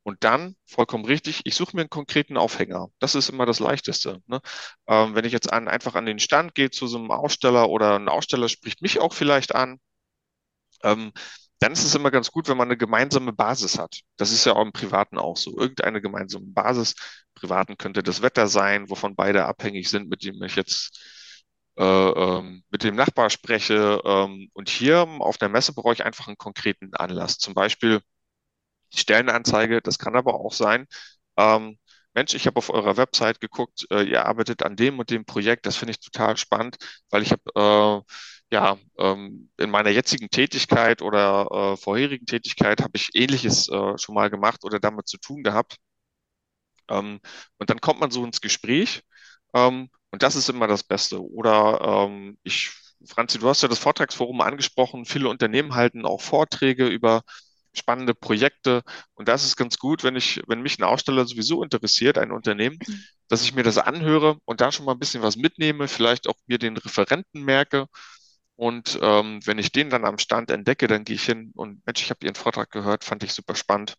Und 0.03 0.23
dann, 0.23 0.55
vollkommen 0.67 1.05
richtig, 1.05 1.41
ich 1.45 1.55
suche 1.55 1.75
mir 1.75 1.81
einen 1.81 1.89
konkreten 1.89 2.37
Aufhänger. 2.37 2.89
Das 2.99 3.15
ist 3.15 3.29
immer 3.29 3.47
das 3.47 3.59
Leichteste. 3.59 4.21
Ne? 4.27 4.39
Ähm, 4.87 5.15
wenn 5.15 5.25
ich 5.25 5.33
jetzt 5.33 5.51
an, 5.51 5.67
einfach 5.67 5.95
an 5.95 6.05
den 6.05 6.19
Stand 6.19 6.53
gehe 6.53 6.69
zu 6.69 6.85
so 6.87 6.99
einem 6.99 7.11
Aussteller 7.11 7.69
oder 7.69 7.95
ein 7.97 8.07
Aussteller 8.07 8.47
spricht 8.47 8.83
mich 8.83 8.99
auch 8.99 9.13
vielleicht 9.13 9.55
an, 9.55 9.79
ähm, 10.83 11.11
dann 11.59 11.71
ist 11.71 11.83
es 11.83 11.95
immer 11.95 12.11
ganz 12.11 12.31
gut, 12.31 12.47
wenn 12.47 12.57
man 12.57 12.67
eine 12.67 12.77
gemeinsame 12.77 13.33
Basis 13.33 13.79
hat. 13.79 14.01
Das 14.17 14.31
ist 14.31 14.45
ja 14.45 14.53
auch 14.53 14.61
im 14.61 14.73
Privaten 14.73 15.17
auch 15.17 15.37
so. 15.37 15.57
Irgendeine 15.57 16.01
gemeinsame 16.01 16.45
Basis. 16.47 16.95
Privaten 17.33 17.77
könnte 17.77 18.03
das 18.03 18.21
Wetter 18.21 18.47
sein, 18.47 18.89
wovon 18.89 19.15
beide 19.15 19.45
abhängig 19.45 19.89
sind, 19.89 20.09
mit 20.09 20.23
dem 20.23 20.41
ich 20.43 20.55
jetzt 20.55 20.99
mit 21.77 22.83
dem 22.83 22.95
Nachbar 22.95 23.29
spreche. 23.29 24.01
Ähm, 24.05 24.49
und 24.53 24.69
hier 24.69 25.01
auf 25.19 25.37
der 25.37 25.49
Messe 25.49 25.73
brauche 25.73 25.93
ich 25.93 26.05
einfach 26.05 26.27
einen 26.27 26.37
konkreten 26.37 26.93
Anlass. 26.95 27.37
Zum 27.37 27.53
Beispiel 27.53 28.01
die 28.93 28.99
Stellenanzeige. 28.99 29.81
Das 29.81 29.99
kann 29.99 30.15
aber 30.15 30.35
auch 30.35 30.53
sein. 30.53 30.87
Ähm, 31.37 31.77
Mensch, 32.13 32.33
ich 32.33 32.47
habe 32.47 32.57
auf 32.57 32.69
eurer 32.69 32.97
Website 32.97 33.41
geguckt, 33.41 33.85
äh, 33.91 34.03
ihr 34.03 34.25
arbeitet 34.25 34.63
an 34.63 34.75
dem 34.77 34.99
und 34.99 35.09
dem 35.09 35.25
Projekt. 35.25 35.65
Das 35.65 35.75
finde 35.77 35.91
ich 35.91 35.99
total 35.99 36.37
spannend, 36.37 36.77
weil 37.09 37.21
ich 37.23 37.31
habe 37.31 38.03
äh, 38.05 38.13
ja, 38.51 38.77
ähm, 38.99 39.49
in 39.57 39.69
meiner 39.69 39.89
jetzigen 39.89 40.29
Tätigkeit 40.29 41.01
oder 41.01 41.73
äh, 41.73 41.77
vorherigen 41.77 42.25
Tätigkeit 42.25 42.81
habe 42.81 42.93
ich 42.95 43.09
Ähnliches 43.15 43.67
äh, 43.69 43.97
schon 43.97 44.15
mal 44.15 44.29
gemacht 44.29 44.63
oder 44.63 44.79
damit 44.79 45.07
zu 45.07 45.17
tun 45.17 45.43
gehabt. 45.43 45.77
Ähm, 46.89 47.19
und 47.57 47.69
dann 47.69 47.81
kommt 47.81 47.99
man 47.99 48.11
so 48.11 48.23
ins 48.25 48.41
Gespräch 48.41 49.03
ähm, 49.53 49.89
und 50.15 50.23
das 50.23 50.35
ist 50.37 50.49
immer 50.49 50.67
das 50.67 50.83
Beste. 50.83 51.21
Oder 51.21 52.07
ähm, 52.07 52.37
ich, 52.43 52.71
Franzi, 53.05 53.37
du 53.39 53.49
hast 53.49 53.61
ja 53.61 53.67
das 53.67 53.79
Vortragsforum 53.79 54.39
angesprochen. 54.41 55.05
Viele 55.05 55.27
Unternehmen 55.29 55.75
halten 55.75 56.05
auch 56.05 56.21
Vorträge 56.21 56.87
über 56.87 57.23
spannende 57.73 58.13
Projekte. 58.15 58.83
Und 59.15 59.27
das 59.27 59.43
ist 59.43 59.57
ganz 59.57 59.77
gut, 59.77 60.03
wenn 60.05 60.15
ich, 60.15 60.41
wenn 60.47 60.61
mich 60.61 60.79
ein 60.79 60.83
Aussteller 60.83 61.25
sowieso 61.25 61.61
interessiert, 61.63 62.17
ein 62.17 62.31
Unternehmen, 62.31 62.79
dass 63.27 63.43
ich 63.43 63.53
mir 63.53 63.63
das 63.63 63.77
anhöre 63.77 64.37
und 64.45 64.61
da 64.61 64.71
schon 64.71 64.85
mal 64.85 64.93
ein 64.93 64.99
bisschen 64.99 65.21
was 65.21 65.35
mitnehme, 65.35 65.89
vielleicht 65.89 66.29
auch 66.29 66.35
mir 66.47 66.59
den 66.59 66.77
Referenten 66.77 67.43
merke 67.43 67.87
und 68.55 68.97
ähm, 69.01 69.41
wenn 69.45 69.59
ich 69.59 69.71
den 69.73 69.89
dann 69.89 70.05
am 70.05 70.17
Stand 70.17 70.49
entdecke, 70.51 70.87
dann 70.87 71.03
gehe 71.03 71.15
ich 71.17 71.25
hin 71.25 71.51
und 71.55 71.85
Mensch, 71.85 72.01
ich 72.03 72.09
habe 72.09 72.25
Ihren 72.25 72.35
Vortrag 72.35 72.71
gehört, 72.71 73.03
fand 73.03 73.23
ich 73.23 73.33
super 73.33 73.55
spannend. 73.55 73.95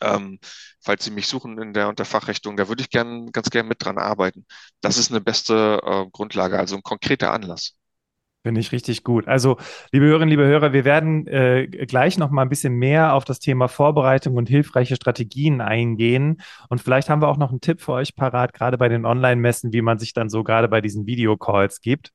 Ähm, 0.00 0.38
falls 0.80 1.04
Sie 1.04 1.10
mich 1.10 1.26
suchen 1.28 1.60
in 1.60 1.72
der, 1.72 1.88
unter 1.88 2.04
Fachrichtung, 2.04 2.56
da 2.56 2.68
würde 2.68 2.82
ich 2.82 2.90
gern, 2.90 3.32
ganz 3.32 3.50
gern 3.50 3.68
mit 3.68 3.84
dran 3.84 3.98
arbeiten. 3.98 4.46
Das 4.80 4.98
ist 4.98 5.10
eine 5.10 5.20
beste 5.20 5.80
äh, 5.84 6.06
Grundlage, 6.10 6.58
also 6.58 6.76
ein 6.76 6.82
konkreter 6.82 7.32
Anlass. 7.32 7.74
Finde 8.44 8.60
ich 8.60 8.70
richtig 8.72 9.02
gut. 9.02 9.26
Also, 9.26 9.58
liebe 9.92 10.06
Hörerinnen, 10.06 10.30
liebe 10.30 10.46
Hörer, 10.46 10.72
wir 10.72 10.84
werden 10.84 11.26
äh, 11.26 11.66
gleich 11.66 12.18
noch 12.18 12.30
mal 12.30 12.42
ein 12.42 12.48
bisschen 12.48 12.74
mehr 12.74 13.14
auf 13.14 13.24
das 13.24 13.40
Thema 13.40 13.68
Vorbereitung 13.68 14.36
und 14.36 14.48
hilfreiche 14.48 14.94
Strategien 14.94 15.60
eingehen. 15.60 16.40
Und 16.68 16.80
vielleicht 16.80 17.10
haben 17.10 17.20
wir 17.20 17.28
auch 17.28 17.36
noch 17.36 17.50
einen 17.50 17.60
Tipp 17.60 17.82
für 17.82 17.92
euch 17.92 18.14
parat, 18.14 18.54
gerade 18.54 18.78
bei 18.78 18.88
den 18.88 19.04
Online-Messen, 19.04 19.72
wie 19.72 19.82
man 19.82 19.98
sich 19.98 20.12
dann 20.12 20.30
so 20.30 20.44
gerade 20.44 20.68
bei 20.68 20.80
diesen 20.80 21.06
Videocalls 21.06 21.80
gibt. 21.80 22.12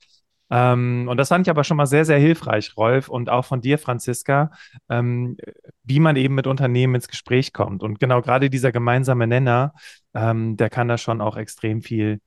Ähm, 0.49 1.07
und 1.09 1.17
das 1.17 1.29
fand 1.29 1.47
ich 1.47 1.49
aber 1.49 1.63
schon 1.63 1.77
mal 1.77 1.85
sehr, 1.85 2.05
sehr 2.05 2.19
hilfreich, 2.19 2.75
Rolf, 2.77 3.09
und 3.09 3.29
auch 3.29 3.45
von 3.45 3.61
dir, 3.61 3.77
Franziska, 3.77 4.51
ähm, 4.89 5.37
wie 5.83 5.99
man 5.99 6.15
eben 6.15 6.35
mit 6.35 6.47
Unternehmen 6.47 6.95
ins 6.95 7.07
Gespräch 7.07 7.53
kommt. 7.53 7.83
Und 7.83 7.99
genau 7.99 8.21
gerade 8.21 8.49
dieser 8.49 8.71
gemeinsame 8.71 9.27
Nenner, 9.27 9.73
ähm, 10.13 10.57
der 10.57 10.69
kann 10.69 10.87
da 10.87 10.97
schon 10.97 11.21
auch 11.21 11.37
extrem 11.37 11.81
viel 11.81 12.19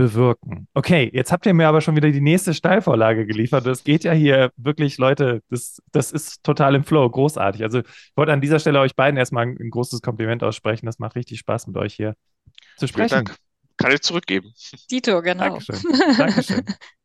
bewirken. 0.00 0.66
Okay, 0.72 1.10
jetzt 1.12 1.30
habt 1.30 1.44
ihr 1.44 1.52
mir 1.52 1.68
aber 1.68 1.82
schon 1.82 1.94
wieder 1.94 2.10
die 2.10 2.22
nächste 2.22 2.54
Steilvorlage 2.54 3.26
geliefert. 3.26 3.66
Das 3.66 3.84
geht 3.84 4.02
ja 4.02 4.12
hier 4.12 4.50
wirklich, 4.56 4.96
Leute, 4.96 5.42
das, 5.50 5.82
das 5.92 6.10
ist 6.10 6.42
total 6.42 6.74
im 6.74 6.84
Flow, 6.84 7.08
großartig. 7.08 7.62
Also 7.62 7.80
ich 7.80 8.16
wollte 8.16 8.32
an 8.32 8.40
dieser 8.40 8.58
Stelle 8.58 8.80
euch 8.80 8.96
beiden 8.96 9.18
erstmal 9.18 9.46
ein, 9.46 9.58
ein 9.60 9.68
großes 9.68 10.00
Kompliment 10.00 10.42
aussprechen. 10.42 10.86
Das 10.86 10.98
macht 10.98 11.16
richtig 11.16 11.38
Spaß 11.40 11.66
mit 11.66 11.76
euch 11.76 11.92
hier 11.92 12.16
zu 12.78 12.86
sprechen. 12.86 13.08
Vielen 13.10 13.24
Dank. 13.26 13.36
Kann 13.76 13.92
ich 13.92 14.00
zurückgeben. 14.00 14.54
Dito, 14.90 15.20
genau. 15.20 15.58
Dankeschön. 15.58 15.76
Dankeschön. 16.16 16.64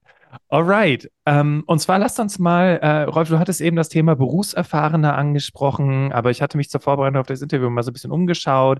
Alright. 0.50 1.12
Ähm, 1.26 1.64
und 1.68 1.80
zwar 1.80 2.00
lasst 2.00 2.20
uns 2.20 2.40
mal, 2.40 2.78
äh, 2.82 3.04
Rolf, 3.04 3.30
du 3.30 3.40
hattest 3.40 3.62
eben 3.62 3.76
das 3.76 3.90
Thema 3.90 4.16
Berufserfahrene 4.16 5.14
angesprochen, 5.14 6.12
aber 6.12 6.32
ich 6.32 6.42
hatte 6.42 6.58
mich 6.58 6.70
zur 6.70 6.82
Vorbereitung 6.82 7.20
auf 7.20 7.28
das 7.28 7.42
Interview 7.42 7.70
mal 7.70 7.84
so 7.84 7.92
ein 7.92 7.94
bisschen 7.94 8.12
umgeschaut. 8.12 8.80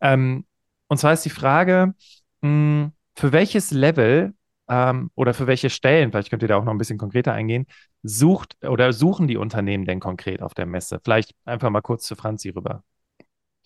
Ähm, 0.00 0.46
und 0.88 0.98
zwar 0.98 1.12
ist 1.12 1.24
die 1.24 1.30
Frage, 1.30 1.94
mh, 2.42 2.48
hm, 2.48 2.92
für 3.16 3.32
welches 3.32 3.70
Level 3.72 4.34
ähm, 4.68 5.10
oder 5.14 5.34
für 5.34 5.46
welche 5.46 5.70
Stellen, 5.70 6.10
vielleicht 6.12 6.30
könnt 6.30 6.42
ihr 6.42 6.48
da 6.48 6.56
auch 6.56 6.64
noch 6.64 6.72
ein 6.72 6.78
bisschen 6.78 6.98
konkreter 6.98 7.32
eingehen, 7.32 7.66
sucht 8.02 8.56
oder 8.64 8.92
suchen 8.92 9.26
die 9.26 9.36
Unternehmen 9.36 9.84
denn 9.86 10.00
konkret 10.00 10.42
auf 10.42 10.54
der 10.54 10.66
Messe? 10.66 11.00
Vielleicht 11.02 11.32
einfach 11.44 11.70
mal 11.70 11.80
kurz 11.82 12.04
zu 12.04 12.14
Franzi 12.16 12.50
rüber. 12.50 12.84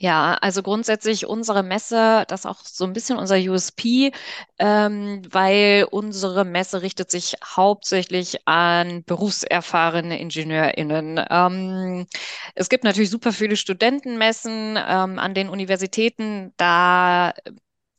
Ja, 0.02 0.34
also 0.40 0.64
grundsätzlich 0.64 1.26
unsere 1.26 1.62
Messe, 1.62 2.24
das 2.26 2.40
ist 2.40 2.46
auch 2.46 2.64
so 2.64 2.84
ein 2.84 2.92
bisschen 2.92 3.18
unser 3.18 3.36
USP, 3.36 4.10
ähm, 4.58 5.22
weil 5.30 5.86
unsere 5.88 6.44
Messe 6.44 6.82
richtet 6.82 7.08
sich 7.12 7.36
hauptsächlich 7.44 8.48
an 8.48 9.04
berufserfahrene 9.04 10.18
IngenieurInnen. 10.18 11.24
Ähm, 11.30 12.06
es 12.56 12.68
gibt 12.68 12.82
natürlich 12.82 13.10
super 13.10 13.32
viele 13.32 13.54
Studentenmessen 13.56 14.76
ähm, 14.76 15.20
an 15.20 15.34
den 15.34 15.48
Universitäten. 15.48 16.52
Da 16.56 17.32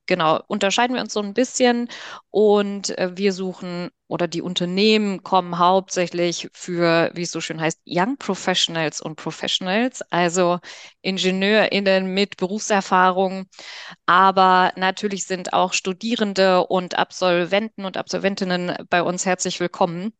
genau, 0.05 0.41
unterscheiden 0.47 0.95
wir 0.95 1.01
uns 1.01 1.13
so 1.13 1.21
ein 1.21 1.33
bisschen 1.33 1.89
und 2.29 2.97
äh, 2.97 3.11
wir 3.15 3.33
suchen 3.33 3.89
oder 4.07 4.27
die 4.27 4.41
Unternehmen 4.41 5.23
kommen 5.23 5.57
hauptsächlich 5.57 6.49
für, 6.53 7.11
wie 7.15 7.23
es 7.23 7.31
so 7.31 7.41
schön 7.41 7.59
heißt, 7.59 7.81
Young 7.85 8.17
Professionals 8.17 9.01
und 9.01 9.15
Professionals, 9.15 10.01
also 10.11 10.59
IngenieurInnen 11.01 12.13
mit 12.13 12.37
Berufserfahrung. 12.37 13.47
Aber 14.05 14.71
natürlich 14.75 15.25
sind 15.25 15.53
auch 15.53 15.73
Studierende 15.73 16.65
und 16.67 16.97
Absolventen 16.97 17.85
und 17.85 17.97
Absolventinnen 17.97 18.75
bei 18.89 19.01
uns 19.03 19.25
herzlich 19.25 19.59
willkommen. 19.59 20.13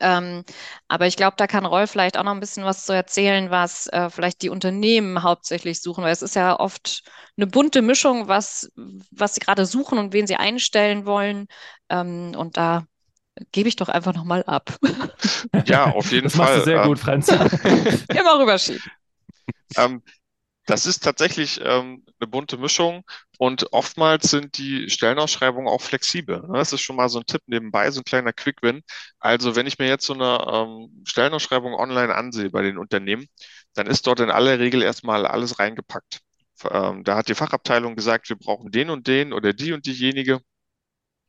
Ähm, 0.00 0.44
aber 0.88 1.06
ich 1.06 1.16
glaube, 1.16 1.36
da 1.36 1.46
kann 1.46 1.64
Rolf 1.66 1.90
vielleicht 1.92 2.18
auch 2.18 2.24
noch 2.24 2.32
ein 2.32 2.40
bisschen 2.40 2.64
was 2.64 2.84
zu 2.86 2.92
erzählen, 2.92 3.50
was 3.50 3.86
äh, 3.88 4.10
vielleicht 4.10 4.42
die 4.42 4.50
Unternehmen 4.50 5.22
hauptsächlich 5.22 5.80
suchen, 5.80 6.04
weil 6.04 6.12
es 6.12 6.22
ist 6.22 6.34
ja 6.36 6.58
oft 6.58 7.02
eine 7.36 7.46
bunte 7.46 7.82
Mischung, 7.82 8.28
was, 8.28 8.70
was 9.10 9.34
sie 9.34 9.40
gerade 9.40 9.66
suchen 9.66 9.98
und 9.98 10.12
wen 10.12 10.26
sie 10.26 10.36
einstellen 10.36 11.06
wollen. 11.06 11.46
Ähm, 11.88 12.34
und 12.36 12.56
da 12.56 12.84
gebe 13.52 13.68
ich 13.68 13.76
doch 13.76 13.88
einfach 13.88 14.14
nochmal 14.14 14.44
ab. 14.44 14.76
Ja, 15.66 15.86
auf 15.90 16.12
jeden 16.12 16.28
das 16.28 16.34
Fall. 16.34 16.38
machst 16.38 16.56
du 16.56 16.60
sehr 16.60 16.78
Ähm, 16.78 16.88
gut, 16.88 16.98
Franz. 16.98 17.28
Immer 18.12 18.38
rüberschieben. 18.40 18.90
Ähm, 19.76 20.02
das 20.66 20.86
ist 20.86 21.02
tatsächlich 21.04 21.60
ähm, 21.62 22.04
eine 22.20 22.28
bunte 22.28 22.56
Mischung 22.58 23.04
und 23.38 23.72
oftmals 23.72 24.30
sind 24.30 24.58
die 24.58 24.90
Stellenausschreibungen 24.90 25.68
auch 25.68 25.80
flexibel. 25.80 26.40
Ne? 26.42 26.54
Das 26.54 26.72
ist 26.72 26.80
schon 26.82 26.96
mal 26.96 27.08
so 27.08 27.20
ein 27.20 27.26
Tipp 27.26 27.42
nebenbei, 27.46 27.90
so 27.90 28.00
ein 28.00 28.04
kleiner 28.04 28.32
Quick-Win. 28.32 28.82
Also 29.20 29.54
wenn 29.56 29.66
ich 29.66 29.78
mir 29.78 29.86
jetzt 29.88 30.06
so 30.06 30.14
eine 30.14 30.44
ähm, 30.52 31.02
Stellenausschreibung 31.06 31.74
online 31.74 32.14
ansehe 32.14 32.50
bei 32.50 32.62
den 32.62 32.78
Unternehmen, 32.78 33.26
dann 33.74 33.86
ist 33.86 34.06
dort 34.06 34.20
in 34.20 34.30
aller 34.30 34.58
Regel 34.58 34.82
erstmal 34.82 35.26
alles 35.26 35.58
reingepackt. 35.58 36.20
Ähm, 36.70 37.04
da 37.04 37.16
hat 37.16 37.28
die 37.28 37.34
Fachabteilung 37.34 37.94
gesagt, 37.96 38.28
wir 38.28 38.36
brauchen 38.36 38.70
den 38.72 38.90
und 38.90 39.06
den 39.06 39.32
oder 39.32 39.52
die 39.52 39.72
und 39.72 39.86
diejenige. 39.86 40.40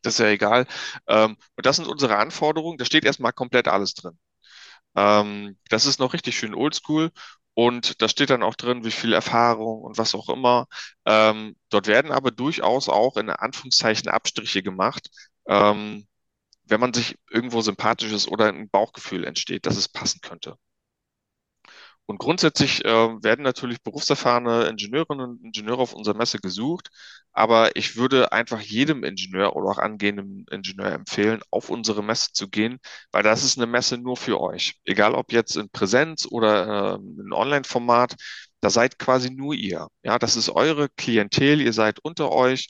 Das 0.01 0.13
ist 0.15 0.19
ja 0.19 0.27
egal. 0.27 0.67
Ähm, 1.07 1.37
und 1.55 1.65
das 1.65 1.75
sind 1.77 1.87
unsere 1.87 2.17
Anforderungen. 2.17 2.77
Da 2.77 2.85
steht 2.85 3.05
erstmal 3.05 3.33
komplett 3.33 3.67
alles 3.67 3.93
drin. 3.93 4.17
Ähm, 4.95 5.57
das 5.69 5.85
ist 5.85 5.99
noch 5.99 6.13
richtig 6.13 6.37
schön 6.37 6.55
oldschool 6.55 7.11
und 7.57 8.03
da 8.03 8.07
steht 8.07 8.29
dann 8.29 8.43
auch 8.43 8.53
drin, 8.53 8.85
wie 8.85 8.91
viel 8.91 9.13
Erfahrung 9.13 9.81
und 9.81 9.97
was 9.97 10.13
auch 10.13 10.29
immer. 10.29 10.67
Ähm, 11.05 11.55
dort 11.69 11.87
werden 11.87 12.11
aber 12.11 12.29
durchaus 12.29 12.87
auch 12.87 13.17
in 13.17 13.31
Anführungszeichen 13.31 14.09
Abstriche 14.09 14.61
gemacht, 14.61 15.09
ähm, 15.47 16.05
wenn 16.65 16.79
man 16.81 16.93
sich 16.93 17.17
irgendwo 17.31 17.61
sympathisch 17.61 18.11
ist 18.13 18.27
oder 18.29 18.47
ein 18.49 18.69
Bauchgefühl 18.69 19.25
entsteht, 19.25 19.65
dass 19.67 19.77
es 19.77 19.89
passen 19.89 20.21
könnte. 20.21 20.57
Und 22.07 22.19
grundsätzlich 22.19 22.85
äh, 22.85 22.89
werden 22.89 23.43
natürlich 23.43 23.83
berufserfahrene 23.83 24.67
Ingenieurinnen 24.67 25.29
und 25.29 25.43
Ingenieure 25.43 25.81
auf 25.81 25.93
unserer 25.93 26.15
Messe 26.15 26.39
gesucht, 26.39 26.89
aber 27.33 27.75
ich 27.75 27.97
würde 27.97 28.31
einfach 28.31 28.61
jedem 28.61 29.03
Ingenieur 29.03 29.55
oder 29.57 29.69
auch 29.69 29.77
angehenden 29.77 30.45
Ingenieur 30.49 30.93
empfehlen, 30.93 31.41
auf 31.51 31.69
unsere 31.69 32.03
Messe 32.03 32.31
zu 32.31 32.49
gehen, 32.49 32.79
weil 33.11 33.23
das 33.23 33.43
ist 33.43 33.57
eine 33.57 33.67
Messe 33.67 33.97
nur 33.97 34.15
für 34.15 34.39
euch. 34.39 34.79
Egal 34.85 35.15
ob 35.15 35.33
jetzt 35.33 35.57
in 35.57 35.69
Präsenz 35.69 36.25
oder 36.25 36.95
äh, 36.95 36.95
in 36.95 37.33
Online-Format, 37.33 38.15
da 38.61 38.69
seid 38.69 38.97
quasi 38.99 39.29
nur 39.29 39.53
ihr. 39.53 39.87
Ja, 40.01 40.17
das 40.17 40.37
ist 40.37 40.49
eure 40.49 40.89
Klientel, 40.89 41.61
ihr 41.61 41.73
seid 41.73 41.99
unter 41.99 42.31
euch. 42.31 42.69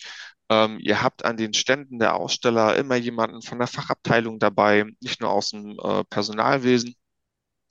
Ähm, 0.50 0.80
ihr 0.80 1.02
habt 1.04 1.26
an 1.26 1.38
den 1.38 1.54
Ständen 1.54 2.00
der 2.00 2.15
Aussteller 2.15 2.76
immer 2.76 2.95
jemanden 2.95 3.41
von 3.43 3.60
der 3.60 3.67
Fachabteilung 3.67 4.39
dabei, 4.39 4.86
nicht 5.00 5.21
nur 5.21 5.30
aus 5.30 5.52
dem 5.52 5.78
äh, 5.80 6.04
Personalwesen. 6.06 6.95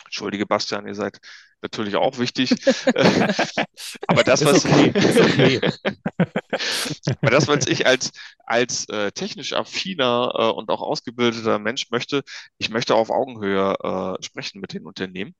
Entschuldige, 0.04 0.46
Bastian, 0.46 0.86
ihr 0.86 0.94
seid 0.94 1.18
natürlich 1.66 1.96
auch 1.96 2.18
wichtig. 2.18 2.50
Aber 4.06 4.24
das, 4.24 4.44
was, 4.44 4.64
okay, 4.64 4.92
okay. 4.94 5.60
aber 7.20 7.30
das, 7.30 7.48
was 7.48 7.66
ich 7.66 7.86
als, 7.86 8.12
als 8.44 8.88
äh, 8.88 9.12
technisch 9.12 9.52
affiner 9.52 10.32
äh, 10.34 10.50
und 10.50 10.70
auch 10.70 10.80
ausgebildeter 10.80 11.58
Mensch 11.58 11.90
möchte, 11.90 12.22
ich 12.58 12.70
möchte 12.70 12.94
auf 12.94 13.10
Augenhöhe 13.10 13.74
äh, 14.18 14.22
sprechen 14.22 14.60
mit 14.60 14.72
den 14.72 14.86
Unternehmen. 14.86 15.34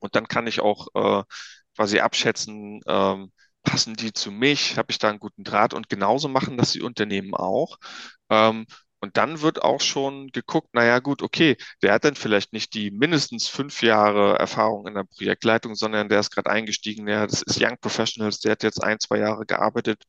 Und 0.00 0.14
dann 0.14 0.28
kann 0.28 0.46
ich 0.46 0.60
auch 0.60 0.88
äh, 0.94 1.24
quasi 1.76 2.00
abschätzen, 2.00 2.80
ähm, 2.86 3.32
passen 3.62 3.94
die 3.94 4.12
zu 4.12 4.30
mich, 4.30 4.76
habe 4.78 4.90
ich 4.90 4.98
da 4.98 5.10
einen 5.10 5.18
guten 5.18 5.44
Draht 5.44 5.74
und 5.74 5.88
genauso 5.88 6.28
machen 6.28 6.56
das 6.56 6.72
die 6.72 6.82
Unternehmen 6.82 7.34
auch. 7.34 7.78
Ähm, 8.30 8.66
und 9.00 9.16
dann 9.16 9.40
wird 9.42 9.62
auch 9.62 9.80
schon 9.80 10.28
geguckt, 10.28 10.74
naja 10.74 10.98
gut, 11.00 11.22
okay, 11.22 11.56
der 11.82 11.92
hat 11.94 12.04
dann 12.04 12.14
vielleicht 12.16 12.52
nicht 12.52 12.74
die 12.74 12.90
mindestens 12.90 13.48
fünf 13.48 13.82
Jahre 13.82 14.38
Erfahrung 14.38 14.86
in 14.86 14.94
der 14.94 15.04
Projektleitung, 15.04 15.74
sondern 15.74 16.08
der 16.08 16.20
ist 16.20 16.30
gerade 16.30 16.50
eingestiegen, 16.50 17.06
der, 17.06 17.26
das 17.26 17.42
ist 17.42 17.60
Young 17.62 17.76
Professionals, 17.80 18.40
der 18.40 18.52
hat 18.52 18.62
jetzt 18.62 18.82
ein, 18.82 18.98
zwei 19.00 19.18
Jahre 19.18 19.46
gearbeitet. 19.46 20.02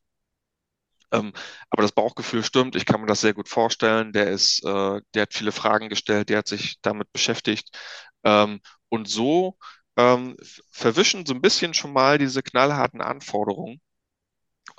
Ähm, 1.12 1.32
aber 1.70 1.82
das 1.82 1.92
Bauchgefühl 1.92 2.44
stimmt, 2.44 2.76
ich 2.76 2.86
kann 2.86 3.00
mir 3.00 3.06
das 3.06 3.20
sehr 3.20 3.34
gut 3.34 3.48
vorstellen. 3.48 4.12
Der 4.12 4.28
ist, 4.30 4.64
äh, 4.64 5.00
der 5.14 5.22
hat 5.22 5.34
viele 5.34 5.52
Fragen 5.52 5.88
gestellt, 5.88 6.28
der 6.28 6.38
hat 6.38 6.48
sich 6.48 6.80
damit 6.82 7.12
beschäftigt. 7.12 7.76
Ähm, 8.24 8.60
und 8.88 9.08
so 9.08 9.58
ähm, 9.96 10.36
verwischen 10.70 11.26
so 11.26 11.34
ein 11.34 11.40
bisschen 11.42 11.74
schon 11.74 11.92
mal 11.92 12.18
diese 12.18 12.42
knallharten 12.42 13.00
Anforderungen. 13.00 13.80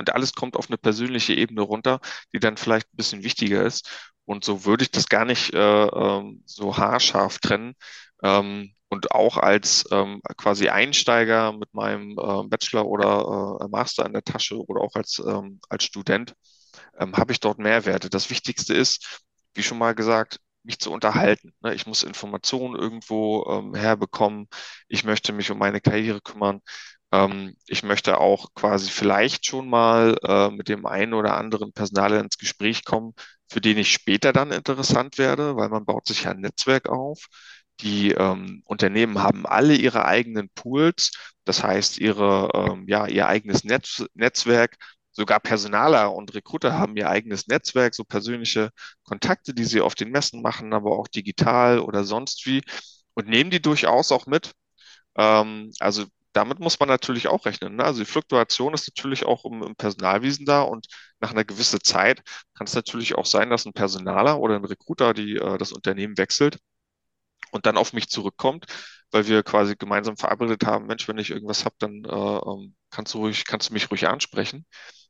Und 0.02 0.14
alles 0.14 0.34
kommt 0.34 0.58
auf 0.58 0.70
eine 0.70 0.78
persönliche 0.78 1.34
Ebene 1.34 1.62
runter, 1.62 2.00
die 2.34 2.40
dann 2.40 2.58
vielleicht 2.58 2.88
ein 2.94 2.98
bisschen 2.98 3.24
wichtiger 3.24 3.64
ist. 3.66 3.90
Und 4.26 4.44
so 4.46 4.66
würde 4.66 4.84
ich 4.84 4.92
das 4.92 5.08
gar 5.10 5.26
nicht 5.26 5.54
äh, 5.54 5.60
ähm, 5.88 6.44
so 6.46 6.78
haarscharf 6.78 7.40
trennen. 7.40 7.76
Ähm, 8.24 8.74
und 8.90 9.12
auch 9.12 9.38
als 9.38 9.86
ähm, 9.92 10.22
quasi 10.38 10.70
Einsteiger 10.70 11.54
mit 11.54 11.74
meinem 11.74 12.12
äh, 12.20 12.48
Bachelor 12.48 12.86
oder 12.88 13.60
äh, 13.62 13.68
Master 13.70 14.06
in 14.06 14.14
der 14.14 14.24
Tasche 14.24 14.58
oder 14.66 14.82
auch 14.82 14.96
als, 14.96 15.20
ähm, 15.26 15.62
als 15.70 15.86
Student 15.86 16.36
ähm, 17.00 17.16
habe 17.18 17.32
ich 17.32 17.40
dort 17.40 17.60
Mehrwerte. 17.60 18.10
Das 18.10 18.30
Wichtigste 18.30 18.74
ist, 18.74 19.24
wie 19.54 19.64
schon 19.64 19.78
mal 19.78 19.96
gesagt, 19.96 20.40
mich 20.64 20.80
zu 20.80 20.92
unterhalten. 20.92 21.54
Ne? 21.62 21.74
Ich 21.74 21.88
muss 21.88 22.04
Informationen 22.04 22.76
irgendwo 22.76 23.46
ähm, 23.50 23.76
herbekommen. 23.76 24.48
Ich 24.88 25.04
möchte 25.04 25.34
mich 25.34 25.52
um 25.52 25.58
meine 25.58 25.82
Karriere 25.82 26.22
kümmern. 26.22 26.62
Ähm, 27.12 27.56
ich 27.68 27.84
möchte 27.84 28.20
auch 28.20 28.54
quasi 28.56 28.90
vielleicht 28.92 29.46
schon 29.46 29.70
mal 29.70 30.18
äh, 30.24 30.50
mit 30.50 30.70
dem 30.70 30.86
einen 30.86 31.14
oder 31.14 31.38
anderen 31.38 31.74
Personaler 31.74 32.20
ins 32.20 32.38
Gespräch 32.38 32.86
kommen, 32.86 33.14
für 33.50 33.62
den 33.62 33.78
ich 33.78 33.92
später 33.92 34.34
dann 34.34 34.52
interessant 34.52 35.18
werde, 35.18 35.56
weil 35.58 35.70
man 35.70 35.86
baut 35.86 36.08
sich 36.08 36.24
ja 36.24 36.32
ein 36.32 36.40
Netzwerk 36.42 36.90
auf. 36.90 37.28
Die 37.82 38.12
ähm, 38.12 38.62
Unternehmen 38.66 39.22
haben 39.24 39.46
alle 39.46 39.76
ihre 39.76 40.06
eigenen 40.06 40.50
Pools, 40.50 41.12
das 41.46 41.64
heißt 41.64 41.98
ihre, 42.00 42.50
ähm, 42.54 42.86
ja, 42.88 43.08
ihr 43.08 43.28
eigenes 43.28 43.64
Netz, 43.64 44.04
Netzwerk. 44.14 44.78
Sogar 45.14 45.40
Personaler 45.42 46.14
und 46.14 46.34
Recruiter 46.36 46.78
haben 46.80 46.96
ihr 46.96 47.10
eigenes 47.10 47.48
Netzwerk, 47.48 47.94
so 47.96 48.06
persönliche 48.06 48.70
Kontakte, 49.04 49.54
die 49.54 49.66
sie 49.66 49.82
auf 49.82 49.94
den 49.96 50.10
Messen 50.12 50.42
machen, 50.42 50.74
aber 50.74 50.98
auch 50.98 51.08
digital 51.10 51.80
oder 51.80 52.06
sonst 52.06 52.46
wie 52.46 52.62
und 53.14 53.28
nehmen 53.28 53.52
die 53.52 53.62
durchaus 53.62 54.12
auch 54.14 54.26
mit. 54.26 54.54
Ähm, 55.18 55.72
also 55.80 56.06
damit 56.34 56.60
muss 56.60 56.80
man 56.80 56.90
natürlich 56.90 57.28
auch 57.28 57.46
rechnen. 57.46 57.76
Ne? 57.76 57.84
Also 57.84 58.00
die 58.00 58.10
Fluktuation 58.10 58.74
ist 58.74 58.88
natürlich 58.88 59.26
auch 59.26 59.46
im, 59.46 59.64
im 59.64 59.76
Personalwesen 59.76 60.46
da 60.46 60.62
und 60.62 60.88
nach 61.20 61.32
einer 61.32 61.44
gewissen 61.44 61.82
Zeit 61.84 62.24
kann 62.54 62.68
es 62.68 62.74
natürlich 62.74 63.16
auch 63.16 63.26
sein, 63.26 63.50
dass 63.50 63.66
ein 63.66 63.74
Personaler 63.74 64.40
oder 64.40 64.56
ein 64.56 64.66
Recruiter 64.66 65.14
die, 65.14 65.36
äh, 65.36 65.58
das 65.58 65.72
Unternehmen 65.72 66.18
wechselt 66.18 66.58
und 67.52 67.66
dann 67.66 67.78
auf 67.78 67.94
mich 67.94 68.10
zurückkommt, 68.10 68.66
weil 69.12 69.28
wir 69.28 69.44
quasi 69.44 69.76
gemeinsam 69.76 70.18
verabredet 70.18 70.66
haben, 70.66 70.88
Mensch, 70.88 71.08
wenn 71.08 71.18
ich 71.18 71.32
irgendwas 71.32 71.66
habe, 71.66 71.76
dann 71.80 72.04
äh, 72.06 72.10
ähm, 72.10 72.76
kannst 72.90 73.14
du 73.14 73.20
ruhig, 73.20 73.46
kannst 73.46 73.70
du 73.70 73.74
mich 73.74 73.92
ruhig 73.92 74.08
ansprechen. 74.08 74.66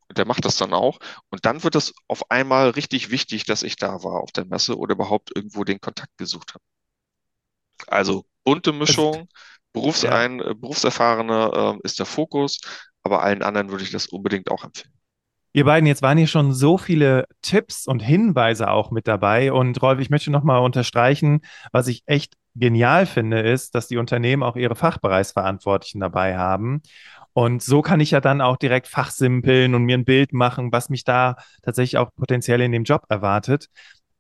Und 0.10 0.17
der 0.17 0.25
macht 0.25 0.43
das 0.43 0.57
dann 0.57 0.73
auch. 0.73 0.99
Und 1.29 1.45
dann 1.45 1.63
wird 1.63 1.75
es 1.75 1.93
auf 2.07 2.29
einmal 2.31 2.71
richtig 2.71 3.12
wichtig, 3.12 3.45
dass 3.45 3.63
ich 3.63 3.77
da 3.77 4.03
war 4.03 4.21
auf 4.21 4.31
der 4.34 4.45
Messe 4.45 4.77
oder 4.77 4.93
überhaupt 4.95 5.31
irgendwo 5.34 5.63
den 5.63 5.79
Kontakt 5.79 6.17
gesucht 6.17 6.53
habe. 6.53 6.63
Also 7.88 8.25
bunte 8.43 8.73
Mischung, 8.73 9.29
Berufsein, 9.73 10.39
äh, 10.39 10.53
Berufserfahrene 10.55 11.77
äh, 11.77 11.79
ist 11.84 11.99
der 11.99 12.05
Fokus, 12.05 12.60
aber 13.03 13.21
allen 13.21 13.41
anderen 13.43 13.69
würde 13.69 13.84
ich 13.84 13.91
das 13.91 14.07
unbedingt 14.07 14.51
auch 14.51 14.63
empfehlen. 14.63 14.93
Ihr 15.53 15.65
beiden, 15.65 15.86
jetzt 15.86 16.01
waren 16.01 16.17
hier 16.17 16.27
schon 16.27 16.53
so 16.53 16.77
viele 16.77 17.25
Tipps 17.41 17.86
und 17.86 17.99
Hinweise 17.99 18.69
auch 18.69 18.89
mit 18.89 19.05
dabei. 19.07 19.51
Und 19.51 19.81
Rolf, 19.81 19.99
ich 19.99 20.10
möchte 20.10 20.31
nochmal 20.31 20.62
unterstreichen, 20.62 21.41
was 21.73 21.88
ich 21.88 22.03
echt 22.05 22.36
genial 22.55 23.05
finde, 23.05 23.41
ist, 23.41 23.75
dass 23.75 23.88
die 23.88 23.97
Unternehmen 23.97 24.43
auch 24.43 24.55
ihre 24.55 24.75
Fachbereichsverantwortlichen 24.75 25.99
dabei 25.99 26.38
haben. 26.38 26.81
Und 27.34 27.63
so 27.63 27.81
kann 27.81 27.99
ich 27.99 28.12
ja 28.12 28.21
dann 28.21 28.41
auch 28.41 28.57
direkt 28.57 28.88
fachsimpeln 28.88 29.75
und 29.75 29.84
mir 29.84 29.97
ein 29.97 30.05
Bild 30.05 30.34
machen, 30.34 30.71
was 30.71 30.89
mich 30.89 31.03
da 31.03 31.36
tatsächlich 31.63 31.97
auch 31.97 32.10
potenziell 32.15 32.62
in 32.62 32.71
dem 32.71 32.84
Job 32.84 33.03
erwartet. 33.10 33.67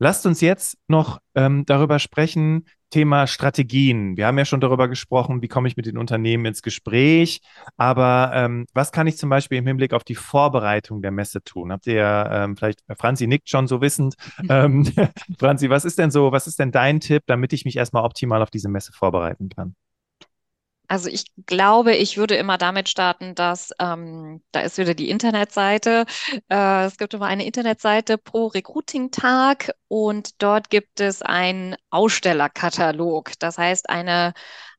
Lasst 0.03 0.25
uns 0.25 0.41
jetzt 0.41 0.79
noch 0.87 1.19
ähm, 1.35 1.63
darüber 1.67 1.99
sprechen, 1.99 2.65
Thema 2.89 3.27
Strategien. 3.27 4.17
Wir 4.17 4.25
haben 4.25 4.37
ja 4.39 4.45
schon 4.45 4.59
darüber 4.59 4.87
gesprochen, 4.87 5.43
wie 5.43 5.47
komme 5.47 5.67
ich 5.67 5.77
mit 5.77 5.85
den 5.85 5.99
Unternehmen 5.99 6.43
ins 6.45 6.63
Gespräch. 6.63 7.41
Aber 7.77 8.31
ähm, 8.33 8.65
was 8.73 8.91
kann 8.91 9.05
ich 9.05 9.17
zum 9.17 9.29
Beispiel 9.29 9.59
im 9.59 9.67
Hinblick 9.67 9.93
auf 9.93 10.03
die 10.03 10.15
Vorbereitung 10.15 11.03
der 11.03 11.11
Messe 11.11 11.43
tun? 11.43 11.71
Habt 11.71 11.85
ihr 11.85 12.27
ähm, 12.31 12.57
vielleicht, 12.57 12.79
Franzi 12.97 13.27
nickt 13.27 13.47
schon 13.47 13.67
so 13.67 13.79
wissend. 13.79 14.15
Ähm, 14.49 14.91
Franzi, 15.39 15.69
was 15.69 15.85
ist 15.85 15.99
denn 15.99 16.09
so, 16.09 16.31
was 16.31 16.47
ist 16.47 16.57
denn 16.57 16.71
dein 16.71 16.99
Tipp, 16.99 17.21
damit 17.27 17.53
ich 17.53 17.63
mich 17.63 17.77
erstmal 17.77 18.03
optimal 18.03 18.41
auf 18.41 18.49
diese 18.49 18.69
Messe 18.69 18.91
vorbereiten 18.91 19.49
kann? 19.49 19.75
Also 20.91 21.07
ich 21.07 21.23
glaube, 21.45 21.95
ich 21.95 22.17
würde 22.17 22.35
immer 22.35 22.57
damit 22.57 22.89
starten, 22.89 23.33
dass 23.33 23.71
ähm, 23.79 24.43
da 24.51 24.59
ist 24.59 24.77
wieder 24.77 24.93
die 24.93 25.09
Internetseite. 25.09 26.05
Äh, 26.49 26.85
es 26.85 26.97
gibt 26.97 27.13
immer 27.13 27.27
eine 27.27 27.45
Internetseite 27.45 28.17
pro 28.17 28.47
Recruiting-Tag 28.47 29.71
und 29.87 30.41
dort 30.43 30.69
gibt 30.69 30.99
es 30.99 31.21
einen 31.21 31.77
Ausstellerkatalog. 31.91 33.31
Das 33.39 33.57
heißt, 33.57 33.89
eine 33.89 34.33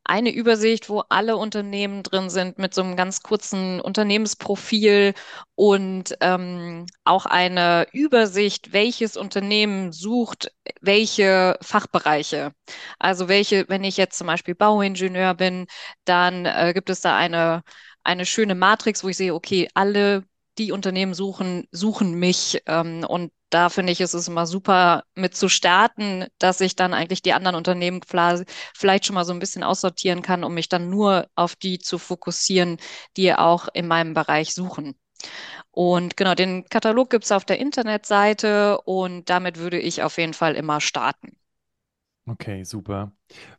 eine 0.05 0.31
Übersicht, 0.33 0.89
wo 0.89 1.01
alle 1.09 1.37
Unternehmen 1.37 2.03
drin 2.03 2.29
sind 2.31 2.59
mit 2.59 2.75
so 2.75 2.83
einem 2.83 2.97
ganz 2.97 3.23
kurzen 3.23 3.81
Unternehmensprofil 3.81 5.15
und 5.55 6.17
ähm, 6.21 6.87
auch 7.05 7.27
eine 7.27 7.87
Übersicht, 7.93 8.73
welches 8.73 9.17
Unternehmen 9.17 9.93
sucht 9.93 10.53
welche 10.81 11.57
Fachbereiche. 11.63 12.53
Also 12.99 13.29
welche, 13.29 13.69
wenn 13.69 13.85
ich 13.85 13.97
jetzt 13.97 14.19
zum 14.19 14.27
Beispiel 14.27 14.55
Bauingenieur 14.55 15.35
bin, 15.35 15.67
dann 16.05 16.47
äh, 16.47 16.73
gibt 16.75 16.91
es 16.91 17.01
da 17.01 17.17
eine, 17.17 17.63
eine 18.05 18.27
schöne 18.27 18.55
Matrix, 18.55 19.05
wo 19.05 19.09
ich 19.09 19.17
sehe, 19.17 19.35
okay, 19.35 19.69
alle 19.75 20.25
die 20.59 20.73
Unternehmen 20.73 21.15
suchen, 21.15 21.67
suchen 21.73 22.15
mich. 22.15 22.63
Ähm, 22.67 23.05
und 23.09 23.33
da 23.51 23.69
finde 23.69 23.93
ich, 23.93 24.01
ist 24.01 24.15
es 24.15 24.29
immer 24.29 24.47
super 24.47 25.05
mit 25.15 25.37
zu 25.37 25.49
starten, 25.49 26.27
dass 26.39 26.61
ich 26.61 26.75
dann 26.77 26.95
eigentlich 26.95 27.23
die 27.23 27.33
anderen 27.35 27.57
Unternehmen 27.57 28.01
vielleicht 28.75 29.07
schon 29.07 29.15
mal 29.15 29.25
so 29.25 29.33
ein 29.33 29.39
bisschen 29.39 29.63
aussortieren 29.63 30.23
kann, 30.23 30.45
um 30.45 30.55
mich 30.55 30.69
dann 30.69 30.89
nur 30.91 31.29
auf 31.35 31.57
die 31.57 31.79
zu 31.79 31.99
fokussieren, 31.99 32.79
die 33.17 33.35
auch 33.35 33.69
in 33.75 33.87
meinem 33.89 34.15
Bereich 34.15 34.55
suchen. 34.55 34.95
Und 35.71 36.17
genau, 36.17 36.35
den 36.35 36.65
Katalog 36.67 37.11
gibt 37.11 37.25
es 37.25 37.33
auf 37.33 37.45
der 37.45 37.59
Internetseite 37.59 38.81
und 38.83 39.31
damit 39.31 39.59
würde 39.59 39.79
ich 39.81 40.03
auf 40.03 40.19
jeden 40.19 40.35
Fall 40.35 40.55
immer 40.57 40.81
starten. 40.81 41.37
Okay, 42.25 42.63
super. 42.63 43.11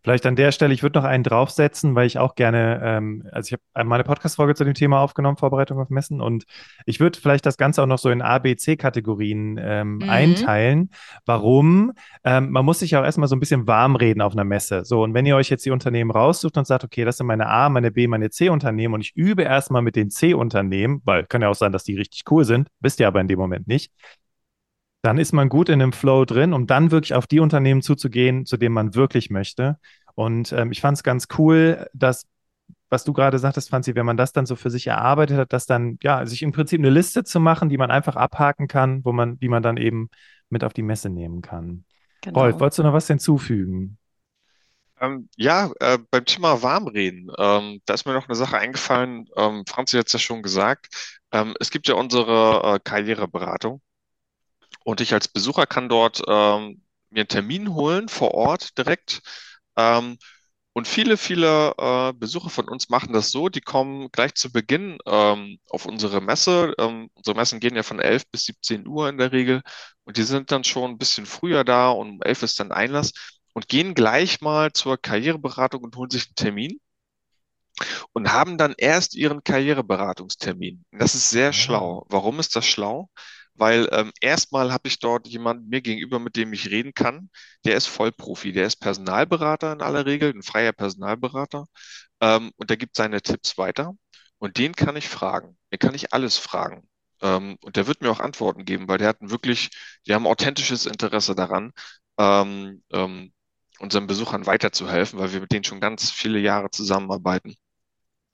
Vielleicht 0.03 0.25
an 0.25 0.37
der 0.37 0.53
Stelle, 0.53 0.73
ich 0.73 0.83
würde 0.83 0.97
noch 0.97 1.03
einen 1.03 1.25
draufsetzen, 1.25 1.95
weil 1.95 2.07
ich 2.07 2.17
auch 2.17 2.33
gerne, 2.35 2.79
ähm, 2.81 3.27
also 3.33 3.47
ich 3.47 3.59
habe 3.75 3.89
meine 3.89 4.05
Podcast-Folge 4.05 4.55
zu 4.55 4.63
dem 4.63 4.73
Thema 4.73 5.01
aufgenommen, 5.01 5.35
Vorbereitung 5.35 5.79
auf 5.79 5.89
Messen, 5.89 6.21
und 6.21 6.45
ich 6.85 7.01
würde 7.01 7.19
vielleicht 7.19 7.45
das 7.45 7.57
Ganze 7.57 7.83
auch 7.83 7.87
noch 7.87 7.97
so 7.97 8.09
in 8.09 8.21
A, 8.21 8.39
B, 8.39 8.55
C-Kategorien 8.55 9.59
ähm, 9.61 9.95
mhm. 9.95 10.09
einteilen. 10.09 10.91
Warum? 11.25 11.91
Ähm, 12.23 12.51
man 12.51 12.63
muss 12.63 12.79
sich 12.79 12.95
auch 12.95 13.03
erstmal 13.03 13.27
so 13.27 13.35
ein 13.35 13.41
bisschen 13.41 13.67
warm 13.67 13.97
reden 13.97 14.21
auf 14.21 14.31
einer 14.31 14.45
Messe. 14.45 14.85
So, 14.85 15.03
und 15.03 15.13
wenn 15.13 15.25
ihr 15.25 15.35
euch 15.35 15.49
jetzt 15.49 15.65
die 15.65 15.71
Unternehmen 15.71 16.11
raussucht 16.11 16.57
und 16.57 16.65
sagt, 16.65 16.85
okay, 16.85 17.03
das 17.03 17.17
sind 17.17 17.27
meine 17.27 17.47
A, 17.47 17.67
meine 17.67 17.91
B, 17.91 18.07
meine 18.07 18.29
C-Unternehmen 18.29 18.93
und 18.93 19.01
ich 19.01 19.13
übe 19.13 19.41
erstmal 19.41 19.81
mit 19.81 19.97
den 19.97 20.09
C-Unternehmen, 20.09 21.01
weil 21.03 21.25
kann 21.25 21.41
ja 21.41 21.49
auch 21.49 21.55
sein, 21.55 21.73
dass 21.73 21.83
die 21.83 21.97
richtig 21.97 22.23
cool 22.31 22.45
sind, 22.45 22.69
wisst 22.79 23.01
ihr 23.01 23.07
aber 23.07 23.19
in 23.19 23.27
dem 23.27 23.39
Moment 23.39 23.67
nicht, 23.67 23.91
dann 25.03 25.17
ist 25.17 25.33
man 25.33 25.49
gut 25.49 25.67
in 25.67 25.79
dem 25.79 25.91
Flow 25.91 26.23
drin, 26.23 26.53
um 26.53 26.65
dann 26.65 26.89
wirklich 26.89 27.13
auf 27.13 27.27
die 27.27 27.41
Unternehmen 27.41 27.81
zuzugehen, 27.81 28.45
zu 28.45 28.55
denen 28.55 28.73
man 28.73 28.95
wirklich 28.95 29.29
möchte. 29.29 29.77
Und 30.15 30.53
ähm, 30.53 30.71
ich 30.71 30.79
fand 30.79 30.97
es 30.97 31.03
ganz 31.03 31.27
cool, 31.37 31.87
dass, 31.93 32.25
was 32.89 33.03
du 33.03 33.11
gerade 33.11 33.37
sagtest, 33.37 33.69
Franzi, 33.69 33.95
wenn 33.95 34.05
man 34.05 34.15
das 34.15 34.31
dann 34.31 34.45
so 34.45 34.55
für 34.55 34.69
sich 34.69 34.87
erarbeitet 34.87 35.37
hat, 35.37 35.51
dass 35.51 35.65
dann, 35.65 35.97
ja, 36.01 36.25
sich 36.25 36.41
im 36.41 36.53
Prinzip 36.53 36.79
eine 36.79 36.89
Liste 36.89 37.25
zu 37.25 37.41
machen, 37.41 37.67
die 37.67 37.77
man 37.77 37.91
einfach 37.91 38.15
abhaken 38.15 38.69
kann, 38.69 39.03
wo 39.03 39.11
man, 39.11 39.37
die 39.39 39.49
man 39.49 39.61
dann 39.61 39.75
eben 39.75 40.09
mit 40.49 40.63
auf 40.63 40.71
die 40.71 40.83
Messe 40.83 41.09
nehmen 41.09 41.41
kann. 41.41 41.83
Genau. 42.21 42.39
Rolf, 42.39 42.61
wolltest 42.61 42.79
du 42.79 42.83
noch 42.83 42.93
was 42.93 43.07
hinzufügen? 43.07 43.97
Ähm, 45.01 45.27
ja, 45.35 45.69
äh, 45.81 45.97
beim 46.11 46.23
Thema 46.23 46.61
Warmreden, 46.61 47.29
ähm, 47.37 47.81
da 47.85 47.93
ist 47.93 48.05
mir 48.05 48.13
noch 48.13 48.29
eine 48.29 48.35
Sache 48.35 48.57
eingefallen. 48.57 49.27
Ähm, 49.35 49.65
Franzi 49.67 49.97
hat 49.97 50.07
es 50.07 50.13
ja 50.13 50.19
schon 50.19 50.41
gesagt. 50.43 51.19
Ähm, 51.33 51.55
es 51.59 51.71
gibt 51.71 51.89
ja 51.89 51.95
unsere 51.95 52.75
äh, 52.75 52.79
Karriereberatung. 52.81 53.81
Und 54.83 55.01
ich 55.01 55.13
als 55.13 55.27
Besucher 55.27 55.65
kann 55.65 55.89
dort 55.89 56.21
ähm, 56.27 56.81
mir 57.09 57.21
einen 57.21 57.27
Termin 57.27 57.73
holen 57.73 58.09
vor 58.09 58.33
Ort 58.33 58.77
direkt. 58.77 59.21
Ähm, 59.77 60.17
und 60.73 60.87
viele, 60.87 61.17
viele 61.17 61.73
äh, 61.77 62.13
Besucher 62.13 62.49
von 62.49 62.67
uns 62.67 62.89
machen 62.89 63.13
das 63.13 63.29
so, 63.29 63.47
die 63.47 63.61
kommen 63.61 64.11
gleich 64.11 64.33
zu 64.33 64.51
Beginn 64.51 64.97
ähm, 65.05 65.59
auf 65.69 65.85
unsere 65.85 66.19
Messe. 66.19 66.73
Ähm, 66.79 67.09
unsere 67.13 67.35
Messen 67.35 67.59
gehen 67.59 67.75
ja 67.75 67.83
von 67.83 67.99
11 67.99 68.27
bis 68.31 68.45
17 68.45 68.87
Uhr 68.87 69.07
in 69.07 69.19
der 69.19 69.31
Regel 69.31 69.61
und 70.03 70.17
die 70.17 70.23
sind 70.23 70.51
dann 70.51 70.63
schon 70.63 70.91
ein 70.91 70.97
bisschen 70.97 71.27
früher 71.27 71.63
da 71.63 71.91
und 71.91 72.09
um 72.09 72.21
11 72.23 72.43
ist 72.43 72.59
dann 72.59 72.71
Einlass 72.71 73.13
und 73.53 73.67
gehen 73.67 73.93
gleich 73.93 74.41
mal 74.41 74.73
zur 74.73 74.97
Karriereberatung 74.97 75.83
und 75.83 75.95
holen 75.95 76.09
sich 76.09 76.25
einen 76.25 76.35
Termin 76.35 76.79
und 78.13 78.31
haben 78.31 78.57
dann 78.57 78.73
erst 78.77 79.15
ihren 79.15 79.43
Karriereberatungstermin. 79.43 80.85
Das 80.91 81.15
ist 81.15 81.29
sehr 81.29 81.49
ah. 81.49 81.53
schlau. 81.53 82.05
Warum 82.09 82.39
ist 82.39 82.55
das 82.55 82.65
schlau? 82.65 83.09
Weil 83.55 83.87
ähm, 83.91 84.11
erstmal 84.21 84.71
habe 84.73 84.87
ich 84.87 84.99
dort 84.99 85.27
jemanden 85.27 85.69
mir 85.69 85.81
gegenüber, 85.81 86.19
mit 86.19 86.35
dem 86.35 86.53
ich 86.53 86.69
reden 86.71 86.93
kann. 86.93 87.29
Der 87.65 87.75
ist 87.75 87.87
Vollprofi, 87.87 88.51
der 88.51 88.67
ist 88.67 88.77
Personalberater 88.77 89.73
in 89.73 89.81
aller 89.81 90.05
Regel, 90.05 90.31
ein 90.33 90.43
freier 90.43 90.73
Personalberater 90.73 91.65
ähm, 92.21 92.51
und 92.57 92.69
der 92.69 92.77
gibt 92.77 92.95
seine 92.95 93.21
Tipps 93.21 93.57
weiter 93.57 93.93
und 94.39 94.57
den 94.57 94.75
kann 94.75 94.95
ich 94.95 95.09
fragen. 95.09 95.57
Den 95.71 95.79
kann 95.79 95.95
ich 95.95 96.13
alles 96.13 96.37
fragen. 96.37 96.87
Ähm, 97.21 97.57
und 97.61 97.75
der 97.77 97.87
wird 97.87 98.01
mir 98.01 98.11
auch 98.11 98.19
Antworten 98.19 98.65
geben, 98.65 98.87
weil 98.87 98.97
der 98.97 99.09
hat 99.09 99.17
wirklich, 99.21 99.69
die 100.07 100.13
haben 100.13 100.27
authentisches 100.27 100.85
Interesse 100.85 101.35
daran, 101.35 101.71
ähm, 102.17 102.83
ähm, 102.91 103.33
unseren 103.79 104.07
Besuchern 104.07 104.45
weiterzuhelfen, 104.45 105.19
weil 105.19 105.33
wir 105.33 105.41
mit 105.41 105.51
denen 105.51 105.63
schon 105.63 105.81
ganz 105.81 106.11
viele 106.11 106.39
Jahre 106.39 106.69
zusammenarbeiten. 106.71 107.55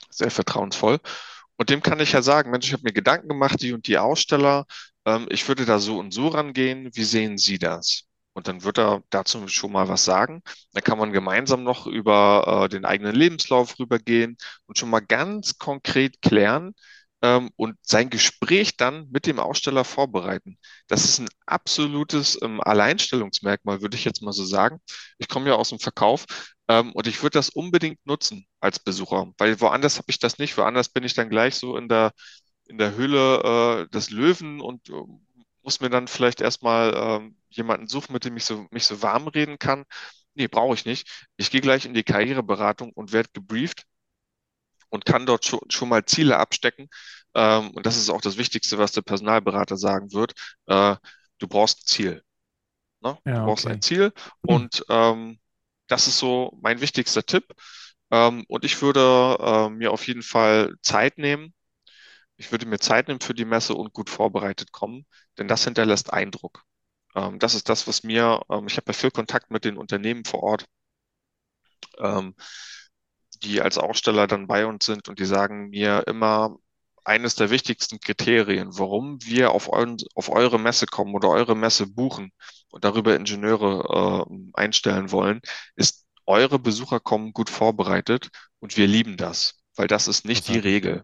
Sehr 0.09 0.31
vertrauensvoll. 0.31 0.99
Und 1.57 1.69
dem 1.69 1.81
kann 1.81 1.99
ich 1.99 2.13
ja 2.13 2.21
sagen, 2.21 2.51
Mensch, 2.51 2.67
ich 2.67 2.73
habe 2.73 2.83
mir 2.83 2.93
Gedanken 2.93 3.27
gemacht, 3.27 3.61
die 3.61 3.73
und 3.73 3.87
die 3.87 3.97
Aussteller, 3.97 4.65
ähm, 5.05 5.27
ich 5.29 5.47
würde 5.47 5.65
da 5.65 5.79
so 5.79 5.99
und 5.99 6.13
so 6.13 6.27
rangehen, 6.27 6.89
wie 6.93 7.03
sehen 7.03 7.37
Sie 7.37 7.59
das? 7.59 8.03
Und 8.33 8.47
dann 8.47 8.63
wird 8.63 8.77
er 8.79 9.03
dazu 9.09 9.47
schon 9.47 9.71
mal 9.71 9.89
was 9.89 10.05
sagen. 10.05 10.41
Dann 10.73 10.83
kann 10.83 10.97
man 10.97 11.11
gemeinsam 11.11 11.63
noch 11.63 11.87
über 11.87 12.65
äh, 12.65 12.69
den 12.69 12.85
eigenen 12.85 13.15
Lebenslauf 13.15 13.79
rübergehen 13.79 14.37
und 14.67 14.77
schon 14.77 14.89
mal 14.89 15.01
ganz 15.01 15.57
konkret 15.57 16.21
klären, 16.21 16.73
ähm, 17.21 17.49
und 17.55 17.77
sein 17.81 18.09
Gespräch 18.09 18.77
dann 18.77 19.09
mit 19.11 19.25
dem 19.25 19.39
Aussteller 19.39 19.83
vorbereiten. 19.83 20.57
Das 20.87 21.03
ist 21.05 21.19
ein 21.19 21.29
absolutes 21.45 22.37
ähm, 22.41 22.61
Alleinstellungsmerkmal, 22.61 23.81
würde 23.81 23.97
ich 23.97 24.05
jetzt 24.05 24.21
mal 24.21 24.31
so 24.33 24.45
sagen. 24.45 24.79
Ich 25.17 25.27
komme 25.27 25.49
ja 25.49 25.55
aus 25.55 25.69
dem 25.69 25.79
Verkauf 25.79 26.25
ähm, 26.67 26.91
und 26.93 27.07
ich 27.07 27.21
würde 27.21 27.37
das 27.37 27.49
unbedingt 27.49 27.99
nutzen 28.05 28.45
als 28.59 28.79
Besucher, 28.79 29.31
weil 29.37 29.59
woanders 29.61 29.97
habe 29.97 30.09
ich 30.09 30.19
das 30.19 30.37
nicht. 30.39 30.57
Woanders 30.57 30.89
bin 30.89 31.03
ich 31.03 31.13
dann 31.13 31.29
gleich 31.29 31.55
so 31.55 31.77
in 31.77 31.89
der, 31.89 32.11
in 32.69 32.77
der 32.77 32.95
Höhle 32.95 33.87
äh, 33.87 33.89
des 33.89 34.11
Löwen 34.11 34.61
und 34.61 34.89
äh, 34.89 34.93
muss 35.63 35.81
mir 35.81 35.89
dann 35.89 36.07
vielleicht 36.07 36.39
erstmal 36.41 36.93
äh, 36.93 37.31
jemanden 37.49 37.87
suchen, 37.87 38.13
mit 38.13 38.25
dem 38.25 38.37
ich 38.37 38.45
so, 38.45 38.67
mich 38.71 38.85
so 38.85 39.01
warm 39.01 39.27
reden 39.27 39.59
kann. 39.59 39.85
Nee, 40.35 40.47
brauche 40.47 40.75
ich 40.75 40.85
nicht. 40.85 41.27
Ich 41.35 41.51
gehe 41.51 41.61
gleich 41.61 41.85
in 41.85 41.93
die 41.93 42.03
Karriereberatung 42.03 42.93
und 42.93 43.11
werde 43.11 43.29
gebrieft 43.33 43.83
und 44.89 45.05
kann 45.05 45.25
dort 45.25 45.45
schon, 45.45 45.59
schon 45.69 45.89
mal 45.89 46.05
Ziele 46.05 46.37
abstecken. 46.37 46.89
Ähm, 47.33 47.71
und 47.71 47.85
das 47.85 47.97
ist 47.97 48.09
auch 48.09 48.21
das 48.21 48.37
Wichtigste, 48.37 48.77
was 48.77 48.91
der 48.91 49.01
Personalberater 49.01 49.77
sagen 49.77 50.13
wird. 50.13 50.33
Äh, 50.67 50.95
du 51.39 51.47
brauchst 51.47 51.79
ein 51.79 51.85
Ziel. 51.87 52.23
Ne? 53.01 53.17
Ja, 53.25 53.39
du 53.39 53.45
brauchst 53.45 53.65
okay. 53.65 53.73
ein 53.73 53.81
Ziel 53.81 54.13
und 54.41 54.85
ähm, 54.89 55.39
das 55.87 56.07
ist 56.07 56.19
so 56.19 56.57
mein 56.61 56.81
wichtigster 56.81 57.23
Tipp. 57.25 57.45
Ähm, 58.11 58.45
und 58.47 58.63
ich 58.63 58.81
würde 58.81 59.37
äh, 59.39 59.69
mir 59.69 59.91
auf 59.91 60.07
jeden 60.07 60.23
Fall 60.23 60.75
Zeit 60.81 61.17
nehmen. 61.17 61.53
Ich 62.39 62.51
würde 62.51 62.65
mir 62.65 62.79
Zeit 62.79 63.07
nehmen 63.07 63.19
für 63.19 63.33
die 63.33 63.45
Messe 63.45 63.75
und 63.75 63.93
gut 63.93 64.09
vorbereitet 64.09 64.71
kommen, 64.71 65.05
denn 65.37 65.47
das 65.49 65.65
hinterlässt 65.65 66.13
Eindruck. 66.13 66.63
Ähm, 67.15 67.39
das 67.39 67.53
ist 67.53 67.69
das, 67.69 67.87
was 67.87 68.03
mir, 68.03 68.41
ähm, 68.49 68.67
ich 68.67 68.77
habe 68.77 68.85
ja 68.87 68.93
viel 68.93 69.11
Kontakt 69.11 69.51
mit 69.51 69.65
den 69.65 69.77
Unternehmen 69.77 70.25
vor 70.25 70.43
Ort. 70.43 70.65
Ähm, 71.99 72.33
die 73.43 73.61
als 73.61 73.77
Aussteller 73.77 74.27
dann 74.27 74.47
bei 74.47 74.65
uns 74.65 74.85
sind 74.85 75.07
und 75.09 75.19
die 75.19 75.25
sagen 75.25 75.69
mir 75.69 76.03
immer, 76.07 76.57
eines 77.05 77.35
der 77.35 77.49
wichtigsten 77.49 77.99
Kriterien, 77.99 78.77
warum 78.77 79.19
wir 79.23 79.51
auf, 79.51 79.71
eu 79.71 79.95
auf 80.15 80.29
eure 80.29 80.59
Messe 80.59 80.85
kommen 80.85 81.15
oder 81.15 81.29
eure 81.29 81.55
Messe 81.55 81.87
buchen 81.87 82.31
und 82.69 82.83
darüber 82.85 83.15
Ingenieure 83.15 84.25
äh, 84.29 84.35
einstellen 84.53 85.11
wollen, 85.11 85.41
ist, 85.75 86.05
eure 86.25 86.59
Besucher 86.59 86.99
kommen 86.99 87.33
gut 87.33 87.49
vorbereitet 87.49 88.29
und 88.59 88.77
wir 88.77 88.85
lieben 88.87 89.17
das, 89.17 89.59
weil 89.75 89.87
das 89.87 90.07
ist 90.07 90.25
nicht 90.25 90.47
das 90.47 90.53
die 90.53 90.59
Regel. 90.59 91.03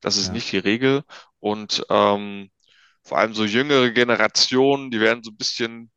Das 0.00 0.16
ist 0.16 0.28
ja. 0.28 0.32
nicht 0.32 0.52
die 0.52 0.58
Regel 0.58 1.02
und 1.40 1.84
ähm, 1.90 2.50
vor 3.02 3.18
allem 3.18 3.34
so 3.34 3.44
jüngere 3.44 3.90
Generationen, 3.92 4.90
die 4.90 5.00
werden 5.00 5.22
so 5.22 5.30
ein 5.30 5.36
bisschen, 5.36 5.90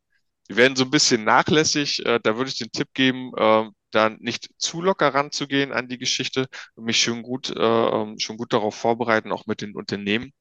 die 0.50 0.56
werden 0.56 0.76
so 0.76 0.84
ein 0.86 0.92
bisschen 0.92 1.24
nachlässig. 1.24 2.06
Äh, 2.06 2.20
da 2.22 2.38
würde 2.38 2.50
ich 2.52 2.58
den 2.58 2.72
Tipp 2.72 2.90
geben, 2.94 3.32
äh, 3.36 3.66
da 3.92 4.10
nicht 4.12 4.50
zu 4.60 4.82
locker 4.82 5.14
ranzugehen 5.14 5.72
an 5.74 5.88
die 5.88 5.98
Geschichte 5.98 6.48
und 6.76 6.86
mich 6.86 7.02
schon 7.02 7.24
gut, 7.24 7.50
äh, 7.50 7.60
ähm, 7.62 8.20
schon 8.20 8.38
gut 8.38 8.54
darauf 8.54 8.76
vorbereiten, 8.76 9.32
auch 9.32 9.48
mit 9.48 9.62
den 9.62 9.76
Unternehmen. 9.76 10.34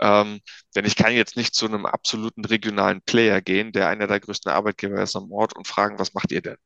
Ähm, 0.00 0.40
denn 0.76 0.84
ich 0.84 0.96
kann 0.96 1.12
jetzt 1.12 1.36
nicht 1.36 1.54
zu 1.54 1.66
einem 1.66 1.86
absoluten 1.86 2.44
regionalen 2.44 3.02
Player 3.02 3.40
gehen, 3.40 3.72
der 3.72 3.88
einer 3.88 4.06
der 4.06 4.20
größten 4.20 4.52
Arbeitgeber 4.52 5.02
ist 5.02 5.16
am 5.16 5.32
Ort 5.32 5.56
und 5.56 5.66
fragen, 5.66 5.98
was 5.98 6.14
macht 6.14 6.32
ihr 6.32 6.42
denn? 6.42 6.56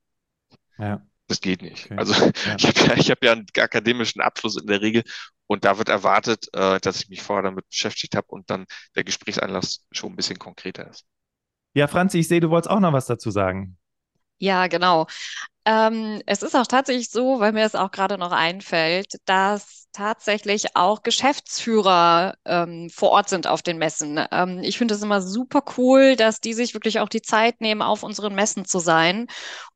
Ja. 0.79 1.03
Das 1.29 1.41
geht 1.41 1.63
nicht. 1.63 1.87
Okay. 1.87 1.97
Also 1.97 2.15
Ja. 2.47 2.57
ich 2.59 2.67
habe 2.67 2.81
ja, 2.89 2.95
ich 2.97 3.11
hab 3.11 3.23
ja 3.25 3.33
einen 3.33 3.47
akademischen 3.57 4.21
Abschluss 4.21 4.57
in 4.57 4.67
der 4.67 4.81
Regel 4.81 5.05
und 5.47 5.65
da 5.65 5.79
wird 5.79 5.89
erwartet, 5.89 6.49
äh, 6.55 6.81
dass 6.81 7.01
ich 7.03 7.09
mich 7.09 7.23
vorher 7.23 7.43
damit 7.43 7.69
beschäftigt 7.69 8.17
habe 8.17 8.27
und 8.29 8.51
dann 8.51 8.67
der 8.97 9.05
Gesprächsanlass 9.05 9.87
schon 9.93 10.13
ein 10.13 10.17
bisschen 10.17 10.39
konkreter 10.39 10.89
ist. 10.89 11.05
Ja, 11.75 11.87
Franzi, 11.87 12.19
ich 12.19 12.29
sehe, 12.29 12.41
du 12.41 12.51
wolltest 12.51 12.71
auch 12.71 12.81
noch 12.81 12.93
was 12.93 13.07
dazu 13.07 13.31
sagen. 13.31 13.79
Ja, 14.39 14.67
genau. 14.69 15.07
Ähm, 15.69 16.23
es 16.25 16.43
ist 16.43 16.57
auch 16.57 16.67
tatsächlich 16.67 17.11
so, 17.11 17.41
weil 17.41 17.53
mir 17.53 17.67
es 17.67 17.75
auch 17.75 17.91
gerade 17.91 18.17
noch 18.17 18.33
einfällt, 18.33 19.17
dass 19.27 19.87
tatsächlich 19.93 20.75
auch 20.77 21.03
Geschäftsführer 21.03 22.37
ähm, 22.47 22.89
vor 22.91 23.11
Ort 23.11 23.29
sind 23.29 23.47
auf 23.47 23.61
den 23.63 23.77
Messen. 23.77 24.19
Ähm, 24.33 24.61
ich 24.63 24.79
finde 24.79 24.95
es 24.95 25.03
immer 25.03 25.21
super 25.21 25.63
cool, 25.77 26.17
dass 26.17 26.41
die 26.41 26.55
sich 26.55 26.73
wirklich 26.73 27.01
auch 27.01 27.11
die 27.11 27.21
Zeit 27.21 27.61
nehmen, 27.61 27.83
auf 27.83 28.03
unseren 28.03 28.35
Messen 28.35 28.65
zu 28.65 28.79
sein. 28.79 29.27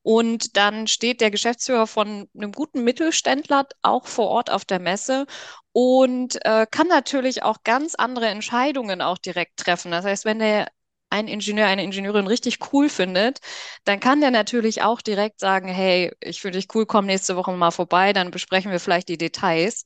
Und 0.03 0.57
dann 0.57 0.87
steht 0.87 1.21
der 1.21 1.31
Geschäftsführer 1.31 1.87
von 1.87 2.27
einem 2.35 2.53
guten 2.53 2.85
Mittelständler 2.85 3.67
auch 3.83 4.07
vor 4.07 4.29
Ort 4.29 4.49
auf 4.51 4.65
der 4.65 4.81
Messe 4.81 5.27
und 5.73 6.43
äh, 6.47 6.67
kann 6.71 6.89
natürlich 6.89 7.43
auch 7.43 7.65
ganz 7.65 7.95
andere 7.97 8.29
Entscheidungen 8.29 9.03
auch 9.03 9.19
direkt 9.19 9.59
treffen. 9.59 9.91
Das 9.91 10.07
heißt, 10.07 10.25
wenn 10.25 10.39
der 10.39 10.69
ein 11.13 11.29
Ingenieur, 11.29 11.67
eine 11.67 11.85
Ingenieurin 11.85 12.27
richtig 12.27 12.59
cool 12.73 12.89
findet, 12.89 13.41
dann 13.85 14.01
kann 14.01 14.21
der 14.21 14.31
natürlich 14.33 14.83
auch 14.83 15.03
direkt 15.03 15.41
sagen, 15.41 15.69
hey, 15.69 16.13
ich 16.21 16.41
finde 16.41 16.59
dich 16.59 16.69
cool, 16.75 16.87
komm 16.87 17.07
nächste 17.07 17.37
Woche 17.37 17.53
mal 17.53 17.71
vorbei, 17.71 18.13
dann 18.13 18.31
besprechen 18.33 18.73
wir 18.73 18.81
vielleicht 18.81 19.09
die 19.09 19.19
Details. 19.19 19.85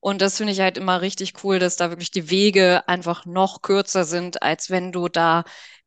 Und 0.00 0.20
das 0.20 0.36
finde 0.36 0.52
ich 0.52 0.60
halt 0.60 0.76
immer 0.76 1.00
richtig 1.00 1.44
cool, 1.44 1.58
dass 1.58 1.76
da 1.76 1.90
wirklich 1.90 2.10
die 2.10 2.28
Wege 2.30 2.86
einfach 2.88 3.24
noch 3.26 3.62
kürzer 3.62 4.04
sind, 4.04 4.42
als 4.42 4.70
wenn 4.70 4.92
du 4.92 5.08
da 5.08 5.44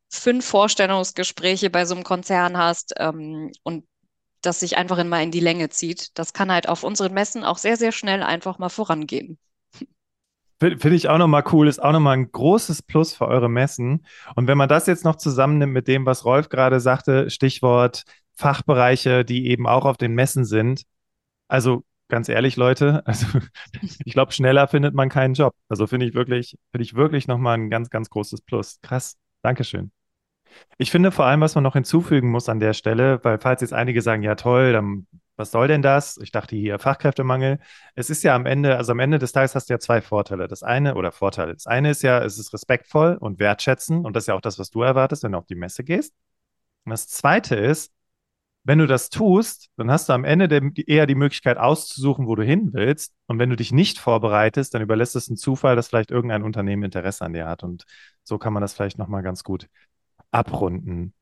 fünf 0.09 0.45
Vorstellungsgespräche 0.45 1.69
bei 1.69 1.85
so 1.85 1.95
einem 1.95 2.03
Konzern 2.03 2.57
hast 2.57 2.93
ähm, 2.97 3.51
und 3.63 3.85
das 4.41 4.59
sich 4.61 4.77
einfach 4.77 4.97
immer 4.99 5.21
in 5.21 5.31
die 5.31 5.39
Länge 5.41 5.69
zieht. 5.69 6.17
Das 6.17 6.33
kann 6.33 6.51
halt 6.51 6.69
auf 6.69 6.83
unseren 6.83 7.13
Messen 7.13 7.43
auch 7.43 7.57
sehr, 7.59 7.77
sehr 7.77 7.91
schnell 7.91 8.23
einfach 8.23 8.59
mal 8.59 8.69
vorangehen. 8.69 9.39
Finde 10.59 10.95
ich 10.95 11.07
auch 11.07 11.19
nochmal 11.19 11.43
cool, 11.51 11.67
ist 11.67 11.81
auch 11.81 11.91
nochmal 11.91 12.17
ein 12.17 12.31
großes 12.31 12.81
Plus 12.81 13.13
für 13.13 13.27
eure 13.27 13.49
Messen. 13.49 14.05
Und 14.35 14.47
wenn 14.47 14.57
man 14.57 14.69
das 14.69 14.87
jetzt 14.87 15.05
noch 15.05 15.15
zusammennimmt 15.15 15.71
mit 15.71 15.87
dem, 15.87 16.05
was 16.05 16.25
Rolf 16.25 16.49
gerade 16.49 16.79
sagte, 16.79 17.29
Stichwort 17.29 18.03
Fachbereiche, 18.37 19.25
die 19.25 19.47
eben 19.47 19.67
auch 19.67 19.85
auf 19.85 19.97
den 19.97 20.13
Messen 20.13 20.45
sind. 20.45 20.83
Also 21.47 21.83
ganz 22.07 22.29
ehrlich, 22.29 22.55
Leute, 22.55 23.03
also 23.05 23.25
ich 23.81 24.13
glaube, 24.13 24.31
schneller 24.31 24.67
findet 24.67 24.93
man 24.93 25.09
keinen 25.09 25.33
Job. 25.33 25.53
Also 25.69 25.87
finde 25.87 26.05
ich 26.05 26.13
wirklich, 26.13 26.57
finde 26.71 26.83
ich 26.83 26.95
wirklich 26.95 27.27
nochmal 27.27 27.57
ein 27.57 27.69
ganz, 27.69 27.89
ganz 27.89 28.09
großes 28.09 28.41
Plus. 28.41 28.79
Krass. 28.81 29.17
Dankeschön. 29.41 29.91
Ich 30.77 30.91
finde 30.91 31.11
vor 31.11 31.25
allem, 31.25 31.41
was 31.41 31.55
man 31.55 31.63
noch 31.63 31.73
hinzufügen 31.73 32.29
muss 32.31 32.49
an 32.49 32.59
der 32.59 32.73
Stelle, 32.73 33.23
weil 33.23 33.39
falls 33.39 33.61
jetzt 33.61 33.73
einige 33.73 34.01
sagen, 34.01 34.23
ja 34.23 34.35
toll, 34.35 34.73
dann 34.73 35.07
was 35.37 35.51
soll 35.51 35.67
denn 35.67 35.81
das? 35.81 36.17
Ich 36.17 36.31
dachte 36.31 36.55
hier 36.55 36.79
Fachkräftemangel. 36.79 37.59
Es 37.95 38.09
ist 38.09 38.23
ja 38.23 38.35
am 38.35 38.45
Ende, 38.45 38.77
also 38.77 38.91
am 38.91 38.99
Ende 38.99 39.19
des 39.19 39.31
Tages 39.31 39.55
hast 39.55 39.69
du 39.69 39.73
ja 39.73 39.79
zwei 39.79 40.01
Vorteile. 40.01 40.47
Das 40.47 40.63
eine 40.63 40.95
oder 40.95 41.11
Vorteile. 41.11 41.53
Das 41.53 41.67
eine 41.67 41.91
ist 41.91 42.03
ja, 42.03 42.23
es 42.23 42.37
ist 42.39 42.53
respektvoll 42.53 43.17
und 43.19 43.39
wertschätzen 43.39 44.05
und 44.05 44.15
das 44.15 44.23
ist 44.23 44.27
ja 44.27 44.33
auch 44.35 44.41
das, 44.41 44.59
was 44.59 44.71
du 44.71 44.81
erwartest, 44.81 45.23
wenn 45.23 45.33
du 45.33 45.37
auf 45.37 45.45
die 45.45 45.55
Messe 45.55 45.83
gehst. 45.83 46.13
Und 46.85 46.91
das 46.91 47.07
zweite 47.07 47.55
ist, 47.55 47.93
wenn 48.63 48.79
du 48.79 48.87
das 48.87 49.09
tust, 49.09 49.69
dann 49.77 49.89
hast 49.89 50.09
du 50.09 50.13
am 50.13 50.25
Ende 50.25 50.73
eher 50.87 51.05
die 51.07 51.15
Möglichkeit 51.15 51.57
auszusuchen, 51.57 52.27
wo 52.27 52.35
du 52.35 52.43
hin 52.43 52.73
willst. 52.73 53.13
Und 53.27 53.39
wenn 53.39 53.49
du 53.49 53.55
dich 53.55 53.71
nicht 53.71 53.97
vorbereitest, 53.97 54.73
dann 54.73 54.81
überlässt 54.81 55.15
es 55.15 55.29
einen 55.29 55.37
Zufall, 55.37 55.77
dass 55.77 55.87
vielleicht 55.87 56.11
irgendein 56.11 56.43
Unternehmen 56.43 56.83
Interesse 56.83 57.23
an 57.23 57.31
dir 57.31 57.47
hat. 57.47 57.63
Und 57.63 57.85
so 58.23 58.37
kann 58.37 58.51
man 58.51 58.61
das 58.61 58.73
vielleicht 58.73 58.97
nochmal 58.97 59.23
ganz 59.23 59.45
gut 59.45 59.69
abrunden. 60.31 61.13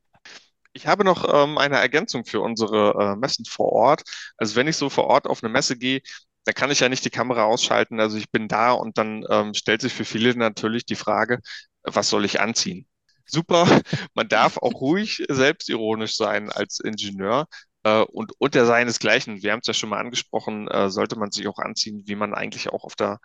Ich 0.75 0.87
habe 0.87 1.05
noch 1.05 1.23
ähm, 1.33 1.57
eine 1.57 1.77
Ergänzung 1.77 2.25
für 2.25 2.41
unsere 2.41 3.13
äh, 3.13 3.15
Messen 3.15 3.45
vor 3.45 3.71
Ort. 3.71 4.03
Also 4.37 4.55
wenn 4.55 4.67
ich 4.67 4.75
so 4.75 4.89
vor 4.89 5.05
Ort 5.05 5.25
auf 5.27 5.41
eine 5.43 5.51
Messe 5.51 5.77
gehe, 5.77 6.01
dann 6.43 6.53
kann 6.53 6.69
ich 6.69 6.81
ja 6.81 6.89
nicht 6.89 7.05
die 7.05 7.09
Kamera 7.09 7.45
ausschalten. 7.45 7.99
Also 8.01 8.17
ich 8.17 8.29
bin 8.29 8.47
da 8.49 8.73
und 8.73 8.97
dann 8.97 9.25
ähm, 9.29 9.53
stellt 9.53 9.81
sich 9.81 9.93
für 9.93 10.03
viele 10.05 10.35
natürlich 10.35 10.85
die 10.85 10.95
Frage, 10.95 11.39
was 11.83 12.09
soll 12.09 12.25
ich 12.25 12.41
anziehen? 12.41 12.87
Super, 13.25 13.65
man 14.15 14.27
darf 14.27 14.57
auch 14.57 14.73
ruhig 14.81 15.23
selbstironisch 15.29 16.15
sein 16.17 16.51
als 16.51 16.79
Ingenieur 16.81 17.47
äh, 17.83 18.01
und 18.01 18.33
unter 18.39 18.65
seinesgleichen, 18.65 19.41
wir 19.43 19.53
haben 19.53 19.61
es 19.61 19.67
ja 19.67 19.73
schon 19.73 19.89
mal 19.89 19.99
angesprochen, 19.99 20.67
äh, 20.67 20.89
sollte 20.89 21.17
man 21.17 21.31
sich 21.31 21.47
auch 21.47 21.57
anziehen, 21.59 22.03
wie 22.05 22.15
man 22.15 22.33
eigentlich 22.33 22.69
auch 22.69 22.83
auf 22.83 22.95
der, 22.95 23.19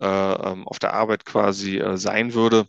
äh, 0.00 0.06
ähm, 0.06 0.66
auf 0.66 0.78
der 0.78 0.94
Arbeit 0.94 1.24
quasi 1.26 1.78
äh, 1.78 1.98
sein 1.98 2.32
würde. 2.34 2.66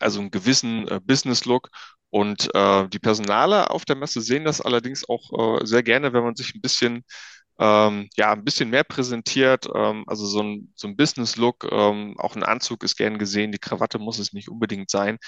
Also 0.00 0.20
einen 0.20 0.30
gewissen 0.30 0.86
äh, 0.88 1.00
Business-Look 1.02 1.70
und 2.10 2.54
äh, 2.54 2.88
die 2.88 2.98
Personale 2.98 3.70
auf 3.70 3.84
der 3.84 3.96
Messe 3.96 4.20
sehen 4.20 4.44
das 4.44 4.60
allerdings 4.60 5.08
auch 5.08 5.60
äh, 5.62 5.66
sehr 5.66 5.82
gerne, 5.82 6.12
wenn 6.12 6.24
man 6.24 6.36
sich 6.36 6.54
ein 6.54 6.60
bisschen, 6.60 7.04
ähm, 7.58 8.08
ja, 8.16 8.32
ein 8.32 8.44
bisschen 8.44 8.70
mehr 8.70 8.84
präsentiert. 8.84 9.68
Ähm, 9.74 10.04
also 10.08 10.26
so 10.26 10.42
ein, 10.42 10.72
so 10.76 10.88
ein 10.88 10.96
Business-Look, 10.96 11.68
ähm, 11.70 12.16
auch 12.18 12.36
ein 12.36 12.42
Anzug 12.44 12.82
ist 12.84 12.96
gern 12.96 13.18
gesehen, 13.18 13.52
die 13.52 13.58
Krawatte 13.58 13.98
muss 13.98 14.18
es 14.18 14.32
nicht 14.32 14.48
unbedingt 14.48 14.90
sein. 14.90 15.18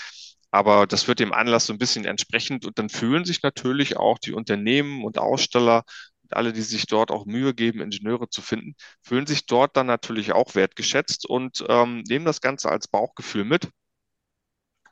Aber 0.50 0.86
das 0.86 1.08
wird 1.08 1.20
dem 1.20 1.32
Anlass 1.32 1.66
so 1.66 1.72
ein 1.72 1.78
bisschen 1.78 2.04
entsprechend 2.04 2.66
und 2.66 2.78
dann 2.78 2.88
fühlen 2.90 3.24
sich 3.24 3.42
natürlich 3.42 3.96
auch 3.96 4.18
die 4.18 4.32
Unternehmen 4.32 5.04
und 5.04 5.18
Aussteller 5.18 5.84
und 6.22 6.34
alle, 6.36 6.52
die 6.52 6.62
sich 6.62 6.86
dort 6.86 7.10
auch 7.10 7.24
Mühe 7.26 7.54
geben, 7.54 7.80
Ingenieure 7.80 8.28
zu 8.28 8.42
finden, 8.42 8.74
fühlen 9.02 9.26
sich 9.26 9.46
dort 9.46 9.76
dann 9.76 9.86
natürlich 9.86 10.32
auch 10.32 10.54
wertgeschätzt 10.54 11.26
und 11.26 11.64
ähm, 11.68 12.02
nehmen 12.08 12.24
das 12.26 12.40
Ganze 12.40 12.70
als 12.70 12.88
Bauchgefühl 12.88 13.44
mit. 13.44 13.70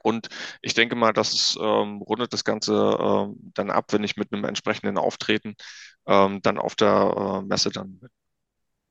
Und 0.03 0.29
ich 0.63 0.75
denke 0.75 0.97
mal, 0.97 1.13
das 1.13 1.59
ähm, 1.61 2.03
rundet 2.03 2.33
das 2.33 2.45
Ganze 2.45 2.99
ähm, 3.01 3.37
dann 3.55 3.71
ab, 3.71 3.87
wenn 3.91 4.05
ich 4.05 4.17
mit 4.17 4.33
einem 4.33 4.45
entsprechenden 4.45 4.99
Auftreten 4.99 5.55
ähm, 6.07 6.41
dann 6.43 6.59
auf 6.59 6.75
der 6.75 7.43
äh, 7.43 7.47
Messe 7.47 7.71
dann 7.71 7.99
bin. 7.99 8.09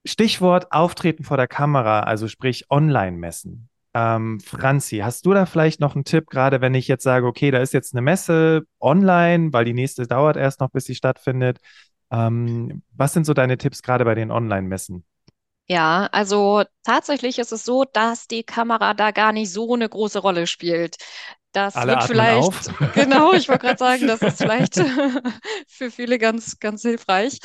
Stichwort 0.06 0.72
Auftreten 0.72 1.24
vor 1.24 1.38
der 1.38 1.48
Kamera, 1.48 2.02
also 2.02 2.28
sprich 2.28 2.70
Online-Messen. 2.70 3.70
Ähm, 3.94 4.40
Franzi, 4.40 5.00
hast 5.00 5.26
du 5.26 5.34
da 5.34 5.46
vielleicht 5.46 5.80
noch 5.80 5.96
einen 5.96 6.06
Tipp, 6.06 6.30
gerade 6.30 6.62
wenn 6.62 6.76
ich 6.76 6.88
jetzt 6.88 7.04
sage, 7.04 7.26
okay, 7.26 7.52
da 7.52 7.60
ist 7.60 7.74
jetzt 7.74 7.94
eine 7.94 8.02
Messe 8.02 8.64
online, 8.80 9.52
weil 9.52 9.66
die 9.66 9.74
nächste 9.74 10.08
dauert 10.08 10.38
erst 10.38 10.60
noch, 10.60 10.70
bis 10.70 10.86
sie 10.86 10.96
stattfindet. 10.96 11.58
Ähm, 12.12 12.84
was 12.92 13.14
sind 13.14 13.26
so 13.26 13.34
deine 13.34 13.58
Tipps 13.58 13.82
gerade 13.82 14.06
bei 14.06 14.16
den 14.16 14.32
Online-Messen? 14.32 15.04
Ja, 15.70 16.10
also 16.12 16.64
tatsächlich 16.84 17.38
ist 17.38 17.52
es 17.52 17.64
so, 17.64 17.86
dass 17.86 18.28
die 18.28 18.44
Kamera 18.44 18.96
da 18.96 19.12
gar 19.12 19.32
nicht 19.32 19.52
so 19.52 19.74
eine 19.76 19.88
große 19.88 20.18
Rolle 20.20 20.48
spielt. 20.48 20.98
Das 21.52 21.76
Alle 21.76 21.94
wird 21.94 22.04
vielleicht, 22.06 22.38
auf. 22.38 22.70
genau, 22.96 23.34
ich 23.34 23.50
wollte 23.50 23.68
gerade 23.68 23.78
sagen, 23.78 24.08
das 24.08 24.22
ist 24.22 24.38
vielleicht 24.40 24.76
für 25.68 25.92
viele 25.92 26.18
ganz, 26.18 26.60
ganz 26.60 26.82
hilfreich, 26.82 27.40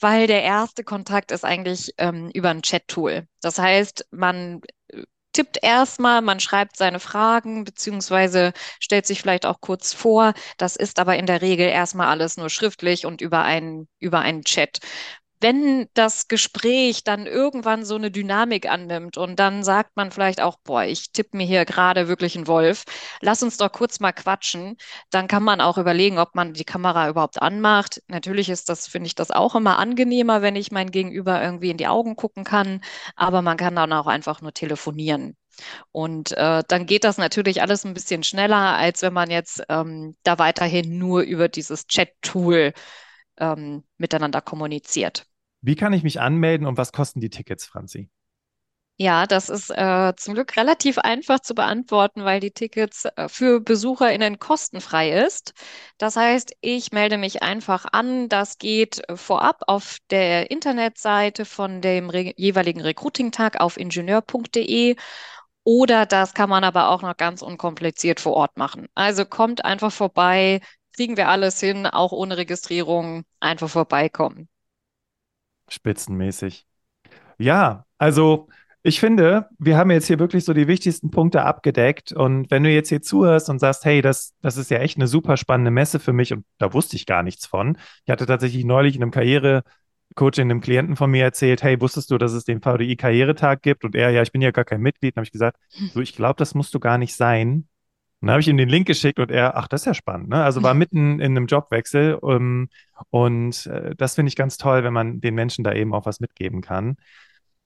weil 0.00 0.26
der 0.26 0.42
erste 0.42 0.84
Kontakt 0.84 1.30
ist 1.32 1.44
eigentlich 1.44 1.92
ähm, 1.98 2.30
über 2.32 2.50
ein 2.50 2.62
Chat-Tool. 2.62 3.26
Das 3.42 3.58
heißt, 3.58 4.06
man 4.10 4.62
äh, 4.88 5.02
tippt 5.32 5.58
erstmal, 5.62 6.22
man 6.22 6.40
schreibt 6.40 6.76
seine 6.78 7.00
Fragen, 7.00 7.64
beziehungsweise 7.64 8.52
stellt 8.80 9.06
sich 9.06 9.20
vielleicht 9.20 9.44
auch 9.44 9.60
kurz 9.60 9.92
vor. 9.92 10.32
Das 10.56 10.76
ist 10.76 10.98
aber 10.98 11.16
in 11.16 11.26
der 11.26 11.42
Regel 11.42 11.68
erstmal 11.68 12.08
alles 12.08 12.38
nur 12.38 12.48
schriftlich 12.48 13.04
und 13.04 13.20
über 13.20 13.42
einen, 13.42 13.88
über 13.98 14.20
einen 14.20 14.44
Chat 14.44 14.80
wenn 15.40 15.88
das 15.94 16.28
Gespräch 16.28 17.04
dann 17.04 17.26
irgendwann 17.26 17.84
so 17.84 17.94
eine 17.94 18.10
Dynamik 18.10 18.70
annimmt 18.70 19.16
und 19.18 19.38
dann 19.38 19.64
sagt 19.64 19.96
man 19.96 20.10
vielleicht 20.10 20.40
auch, 20.40 20.56
boah, 20.64 20.84
ich 20.84 21.12
tippe 21.12 21.36
mir 21.36 21.46
hier 21.46 21.64
gerade 21.64 22.08
wirklich 22.08 22.36
einen 22.36 22.46
Wolf, 22.46 22.84
lass 23.20 23.42
uns 23.42 23.56
doch 23.56 23.70
kurz 23.70 24.00
mal 24.00 24.12
quatschen, 24.12 24.76
dann 25.10 25.28
kann 25.28 25.42
man 25.42 25.60
auch 25.60 25.78
überlegen, 25.78 26.18
ob 26.18 26.34
man 26.34 26.54
die 26.54 26.64
Kamera 26.64 27.08
überhaupt 27.08 27.40
anmacht. 27.42 28.02
Natürlich 28.08 28.48
ist 28.48 28.68
das, 28.68 28.86
finde 28.88 29.08
ich 29.08 29.14
das 29.14 29.30
auch 29.30 29.54
immer 29.54 29.78
angenehmer, 29.78 30.42
wenn 30.42 30.56
ich 30.56 30.72
mein 30.72 30.90
Gegenüber 30.90 31.42
irgendwie 31.42 31.70
in 31.70 31.76
die 31.76 31.86
Augen 31.86 32.16
gucken 32.16 32.44
kann, 32.44 32.80
aber 33.14 33.42
man 33.42 33.56
kann 33.56 33.76
dann 33.76 33.92
auch 33.92 34.06
einfach 34.06 34.40
nur 34.40 34.52
telefonieren. 34.52 35.36
Und 35.92 36.32
äh, 36.32 36.62
dann 36.68 36.86
geht 36.86 37.04
das 37.04 37.18
natürlich 37.18 37.62
alles 37.62 37.84
ein 37.84 37.94
bisschen 37.94 38.22
schneller, 38.22 38.76
als 38.76 39.02
wenn 39.02 39.12
man 39.12 39.30
jetzt 39.30 39.62
ähm, 39.68 40.16
da 40.22 40.38
weiterhin 40.38 40.98
nur 40.98 41.22
über 41.22 41.48
dieses 41.48 41.86
Chat-Tool 41.86 42.72
ähm, 43.38 43.84
miteinander 43.98 44.40
kommuniziert. 44.40 45.26
Wie 45.62 45.76
kann 45.76 45.92
ich 45.92 46.02
mich 46.02 46.20
anmelden 46.20 46.66
und 46.66 46.76
was 46.76 46.92
kosten 46.92 47.20
die 47.20 47.30
Tickets, 47.30 47.66
Franzi? 47.66 48.08
Ja, 48.98 49.26
das 49.26 49.50
ist 49.50 49.68
äh, 49.70 50.14
zum 50.16 50.32
Glück 50.32 50.56
relativ 50.56 50.96
einfach 50.96 51.40
zu 51.40 51.54
beantworten, 51.54 52.24
weil 52.24 52.40
die 52.40 52.50
Tickets 52.50 53.04
äh, 53.04 53.28
für 53.28 53.60
BesucherInnen 53.60 54.38
kostenfrei 54.38 55.10
ist. 55.12 55.52
Das 55.98 56.16
heißt, 56.16 56.54
ich 56.62 56.92
melde 56.92 57.18
mich 57.18 57.42
einfach 57.42 57.84
an. 57.92 58.30
Das 58.30 58.56
geht 58.56 59.06
äh, 59.10 59.16
vorab 59.16 59.60
auf 59.66 59.98
der 60.08 60.50
Internetseite 60.50 61.44
von 61.44 61.82
dem 61.82 62.08
re 62.08 62.32
jeweiligen 62.36 62.80
Recruiting-Tag 62.80 63.60
auf 63.60 63.76
ingenieur.de. 63.76 64.96
Oder 65.64 66.06
das 66.06 66.32
kann 66.32 66.48
man 66.48 66.64
aber 66.64 66.88
auch 66.88 67.02
noch 67.02 67.16
ganz 67.16 67.42
unkompliziert 67.42 68.20
vor 68.20 68.34
Ort 68.34 68.56
machen. 68.56 68.86
Also 68.94 69.26
kommt 69.26 69.64
einfach 69.64 69.92
vorbei, 69.92 70.60
kriegen 70.96 71.16
wir 71.16 71.28
alles 71.28 71.60
hin, 71.60 71.86
auch 71.86 72.12
ohne 72.12 72.36
Registrierung, 72.38 73.24
einfach 73.38 73.68
vorbeikommen. 73.68 74.48
Spitzenmäßig. 75.68 76.66
Ja, 77.38 77.84
also 77.98 78.48
ich 78.82 79.00
finde, 79.00 79.48
wir 79.58 79.76
haben 79.76 79.90
jetzt 79.90 80.06
hier 80.06 80.20
wirklich 80.20 80.44
so 80.44 80.54
die 80.54 80.68
wichtigsten 80.68 81.10
Punkte 81.10 81.42
abgedeckt. 81.42 82.12
Und 82.12 82.50
wenn 82.52 82.62
du 82.62 82.70
jetzt 82.70 82.88
hier 82.88 83.02
zuhörst 83.02 83.50
und 83.50 83.58
sagst, 83.58 83.84
hey, 83.84 84.00
das, 84.00 84.34
das 84.42 84.56
ist 84.56 84.70
ja 84.70 84.78
echt 84.78 84.96
eine 84.96 85.08
super 85.08 85.36
spannende 85.36 85.72
Messe 85.72 85.98
für 85.98 86.12
mich 86.12 86.32
und 86.32 86.44
da 86.58 86.72
wusste 86.72 86.96
ich 86.96 87.04
gar 87.04 87.22
nichts 87.24 87.46
von. 87.46 87.76
Ich 88.04 88.10
hatte 88.10 88.26
tatsächlich 88.26 88.64
neulich 88.64 88.94
in 88.94 89.02
einem 89.02 89.10
Karrierecoaching 89.10 90.42
einem 90.50 90.60
Klienten 90.60 90.94
von 90.94 91.10
mir 91.10 91.24
erzählt, 91.24 91.64
hey, 91.64 91.80
wusstest 91.80 92.10
du, 92.12 92.16
dass 92.18 92.32
es 92.32 92.44
den 92.44 92.62
VDI-Karrieretag 92.62 93.60
gibt? 93.60 93.84
Und 93.84 93.96
er, 93.96 94.10
ja, 94.10 94.22
ich 94.22 94.30
bin 94.30 94.40
ja 94.40 94.52
gar 94.52 94.64
kein 94.64 94.80
Mitglied. 94.80 95.16
Dann 95.16 95.22
habe 95.22 95.26
ich 95.26 95.32
gesagt, 95.32 95.58
so, 95.92 96.00
ich 96.00 96.14
glaube, 96.14 96.36
das 96.38 96.54
musst 96.54 96.72
du 96.72 96.78
gar 96.78 96.96
nicht 96.96 97.16
sein. 97.16 97.66
Und 98.20 98.28
dann 98.28 98.32
habe 98.34 98.40
ich 98.40 98.48
ihm 98.48 98.56
den 98.56 98.68
Link 98.68 98.86
geschickt 98.86 99.18
und 99.18 99.30
er, 99.30 99.56
ach, 99.56 99.68
das 99.68 99.82
ist 99.82 99.86
ja 99.86 99.94
spannend. 99.94 100.30
Ne? 100.30 100.42
Also 100.42 100.62
war 100.62 100.74
mitten 100.74 101.20
in 101.20 101.36
einem 101.36 101.46
Jobwechsel 101.46 102.14
um, 102.14 102.32
ähm, 102.32 102.68
und 103.10 103.66
äh, 103.66 103.94
das 103.96 104.14
finde 104.14 104.28
ich 104.28 104.36
ganz 104.36 104.56
toll, 104.56 104.84
wenn 104.84 104.92
man 104.92 105.20
den 105.20 105.34
Menschen 105.34 105.64
da 105.64 105.72
eben 105.72 105.94
auch 105.94 106.06
was 106.06 106.20
mitgeben 106.20 106.62
kann. 106.62 106.96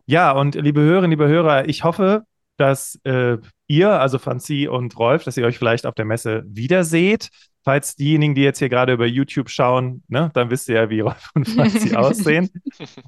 Ja, 0.06 0.32
und 0.32 0.56
liebe 0.56 0.80
Hörerinnen, 0.80 1.10
liebe 1.10 1.28
Hörer, 1.28 1.68
ich 1.68 1.84
hoffe, 1.84 2.24
dass 2.56 2.98
äh, 3.04 3.38
ihr, 3.68 4.00
also 4.00 4.18
Franzi 4.18 4.68
und 4.68 4.98
Rolf, 4.98 5.24
dass 5.24 5.36
ihr 5.36 5.46
euch 5.46 5.56
vielleicht 5.56 5.86
auf 5.86 5.94
der 5.94 6.04
Messe 6.04 6.42
wiederseht. 6.46 7.28
Falls 7.62 7.94
diejenigen, 7.94 8.34
die 8.34 8.42
jetzt 8.42 8.58
hier 8.58 8.68
gerade 8.68 8.92
über 8.92 9.06
YouTube 9.06 9.50
schauen, 9.50 10.02
ne, 10.08 10.30
dann 10.34 10.50
wisst 10.50 10.68
ihr 10.68 10.76
ja, 10.76 10.90
wie 10.90 11.00
Rolf 11.00 11.30
und 11.34 11.48
Franzi 11.48 11.94
aussehen. 11.96 12.50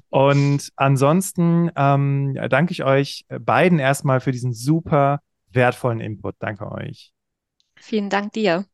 Und 0.09 0.69
ansonsten 0.75 1.71
ähm, 1.75 2.37
danke 2.49 2.71
ich 2.71 2.83
euch 2.83 3.25
beiden 3.27 3.79
erstmal 3.79 4.21
für 4.21 4.31
diesen 4.31 4.53
super 4.53 5.19
wertvollen 5.51 5.99
Input. 5.99 6.35
Danke 6.39 6.71
euch. 6.71 7.12
Vielen 7.83 8.09
Dank 8.09 8.31
dir. 8.31 8.65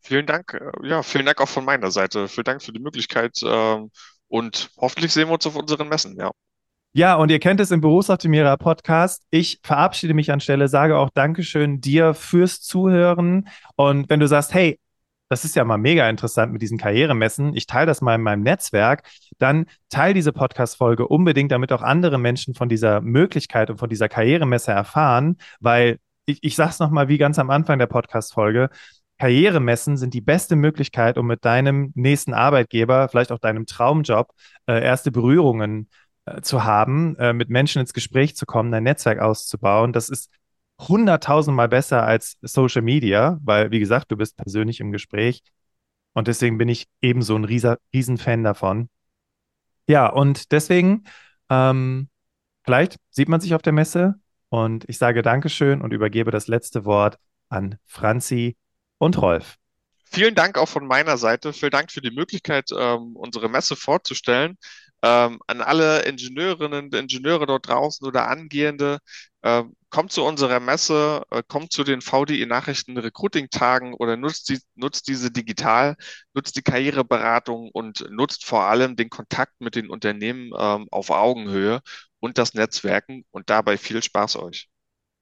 Vielen 0.00 0.26
Dank, 0.26 0.54
äh, 0.54 0.88
ja, 0.88 1.02
vielen 1.02 1.26
Dank 1.26 1.40
auch 1.40 1.48
von 1.48 1.64
meiner 1.64 1.90
Seite. 1.90 2.28
Vielen 2.28 2.44
Dank 2.44 2.62
für 2.62 2.72
die 2.72 2.78
Möglichkeit 2.78 3.40
ähm, 3.44 3.90
und 4.28 4.70
hoffentlich 4.76 5.12
sehen 5.12 5.28
wir 5.28 5.34
uns 5.34 5.46
auf 5.46 5.56
unseren 5.56 5.88
Messen, 5.88 6.16
ja. 6.16 6.30
Ja, 6.92 7.16
und 7.16 7.32
ihr 7.32 7.40
kennt 7.40 7.58
es 7.58 7.72
im 7.72 7.80
Berufsoptimierer 7.80 8.56
Podcast. 8.56 9.24
Ich 9.30 9.58
verabschiede 9.64 10.14
mich 10.14 10.30
anstelle, 10.30 10.68
sage 10.68 10.96
auch 10.96 11.10
Dankeschön 11.10 11.80
dir 11.80 12.14
fürs 12.14 12.60
Zuhören. 12.60 13.48
Und 13.74 14.08
wenn 14.08 14.20
du 14.20 14.28
sagst, 14.28 14.54
hey, 14.54 14.78
das 15.28 15.44
ist 15.44 15.56
ja 15.56 15.64
mal 15.64 15.78
mega 15.78 16.08
interessant 16.08 16.52
mit 16.52 16.62
diesen 16.62 16.78
Karrieremessen, 16.78 17.56
ich 17.56 17.66
teile 17.66 17.86
das 17.86 18.02
mal 18.02 18.14
in 18.14 18.22
meinem 18.22 18.44
Netzwerk, 18.44 19.02
dann 19.38 19.66
teile 19.88 20.14
diese 20.14 20.32
Podcast-Folge 20.32 21.08
unbedingt, 21.08 21.50
damit 21.50 21.72
auch 21.72 21.82
andere 21.82 22.18
Menschen 22.18 22.54
von 22.54 22.68
dieser 22.68 23.00
Möglichkeit 23.00 23.68
und 23.70 23.78
von 23.78 23.88
dieser 23.88 24.08
Karrieremesse 24.08 24.70
erfahren, 24.70 25.38
weil 25.58 25.98
ich, 26.26 26.38
ich 26.42 26.56
sage 26.56 26.70
es 26.70 26.78
nochmal 26.78 27.08
wie 27.08 27.18
ganz 27.18 27.38
am 27.38 27.50
Anfang 27.50 27.78
der 27.78 27.86
Podcast-Folge, 27.86 28.70
Karrieremessen 29.18 29.96
sind 29.96 30.12
die 30.14 30.20
beste 30.20 30.56
Möglichkeit, 30.56 31.18
um 31.18 31.26
mit 31.26 31.44
deinem 31.44 31.92
nächsten 31.94 32.34
Arbeitgeber, 32.34 33.08
vielleicht 33.08 33.32
auch 33.32 33.38
deinem 33.38 33.66
Traumjob, 33.66 34.32
äh, 34.66 34.82
erste 34.82 35.12
Berührungen 35.12 35.88
äh, 36.26 36.40
zu 36.40 36.64
haben, 36.64 37.16
äh, 37.18 37.32
mit 37.32 37.48
Menschen 37.48 37.80
ins 37.80 37.92
Gespräch 37.92 38.36
zu 38.36 38.44
kommen, 38.46 38.72
dein 38.72 38.82
Netzwerk 38.82 39.20
auszubauen. 39.20 39.92
Das 39.92 40.08
ist 40.08 40.30
hunderttausendmal 40.80 41.68
besser 41.68 42.02
als 42.02 42.36
Social 42.42 42.82
Media, 42.82 43.38
weil, 43.42 43.70
wie 43.70 43.78
gesagt, 43.78 44.10
du 44.10 44.16
bist 44.16 44.36
persönlich 44.36 44.80
im 44.80 44.90
Gespräch. 44.90 45.42
Und 46.12 46.28
deswegen 46.28 46.58
bin 46.58 46.68
ich 46.68 46.86
ebenso 47.00 47.36
ein 47.36 47.44
Riesenfan 47.44 48.42
davon. 48.44 48.88
Ja, 49.86 50.08
und 50.08 50.52
deswegen, 50.52 51.04
ähm, 51.50 52.08
vielleicht 52.64 52.96
sieht 53.10 53.28
man 53.28 53.40
sich 53.40 53.54
auf 53.54 53.62
der 53.62 53.72
Messe, 53.72 54.14
und 54.54 54.88
ich 54.88 54.98
sage 54.98 55.22
Dankeschön 55.22 55.80
und 55.80 55.92
übergebe 55.92 56.30
das 56.30 56.46
letzte 56.46 56.84
Wort 56.84 57.18
an 57.48 57.76
Franzi 57.86 58.56
und 58.98 59.20
Rolf. 59.20 59.56
Vielen 60.04 60.36
Dank 60.36 60.58
auch 60.58 60.68
von 60.68 60.86
meiner 60.86 61.16
Seite. 61.16 61.52
Vielen 61.52 61.72
Dank 61.72 61.90
für 61.90 62.00
die 62.00 62.12
Möglichkeit, 62.12 62.70
ähm, 62.70 63.16
unsere 63.16 63.48
Messe 63.48 63.74
vorzustellen. 63.74 64.56
Ähm, 65.02 65.40
an 65.48 65.60
alle 65.60 66.02
Ingenieurinnen 66.02 66.84
und 66.84 66.94
Ingenieure 66.94 67.46
dort 67.46 67.66
draußen 67.66 68.06
oder 68.06 68.28
Angehende, 68.28 69.00
äh, 69.42 69.64
kommt 69.90 70.12
zu 70.12 70.24
unserer 70.24 70.60
Messe, 70.60 71.22
äh, 71.30 71.42
kommt 71.46 71.72
zu 71.72 71.82
den 71.82 72.00
VDI 72.00 72.46
Nachrichten 72.46 72.96
Recruiting 72.96 73.50
Tagen 73.50 73.92
oder 73.94 74.16
nutzt, 74.16 74.48
die, 74.50 74.60
nutzt 74.76 75.08
diese 75.08 75.32
digital, 75.32 75.96
nutzt 76.32 76.56
die 76.56 76.62
Karriereberatung 76.62 77.70
und 77.72 78.08
nutzt 78.08 78.46
vor 78.46 78.64
allem 78.64 78.94
den 78.94 79.10
Kontakt 79.10 79.60
mit 79.60 79.74
den 79.74 79.90
Unternehmen 79.90 80.52
ähm, 80.56 80.86
auf 80.92 81.10
Augenhöhe 81.10 81.80
und 82.24 82.38
das 82.38 82.54
Netzwerken 82.54 83.26
und 83.32 83.50
dabei 83.50 83.76
viel 83.76 84.02
Spaß 84.02 84.36
euch. 84.36 84.70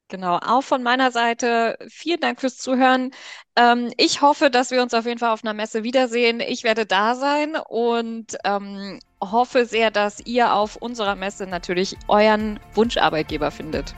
Genau, 0.06 0.36
auch 0.36 0.60
von 0.60 0.84
meiner 0.84 1.10
Seite 1.10 1.76
vielen 1.88 2.20
Dank 2.20 2.40
fürs 2.40 2.58
Zuhören. 2.58 3.10
Ähm, 3.56 3.90
ich 3.96 4.20
hoffe, 4.22 4.50
dass 4.50 4.70
wir 4.70 4.82
uns 4.82 4.94
auf 4.94 5.04
jeden 5.04 5.18
Fall 5.18 5.32
auf 5.32 5.42
einer 5.42 5.52
Messe 5.52 5.82
wiedersehen. 5.82 6.38
Ich 6.38 6.62
werde 6.62 6.86
da 6.86 7.16
sein 7.16 7.56
und 7.56 8.36
ähm, 8.44 9.00
hoffe 9.20 9.66
sehr, 9.66 9.90
dass 9.90 10.20
ihr 10.20 10.54
auf 10.54 10.76
unserer 10.76 11.16
Messe 11.16 11.46
natürlich 11.48 11.96
euren 12.06 12.60
Wunscharbeitgeber 12.74 13.50
findet. 13.50 13.94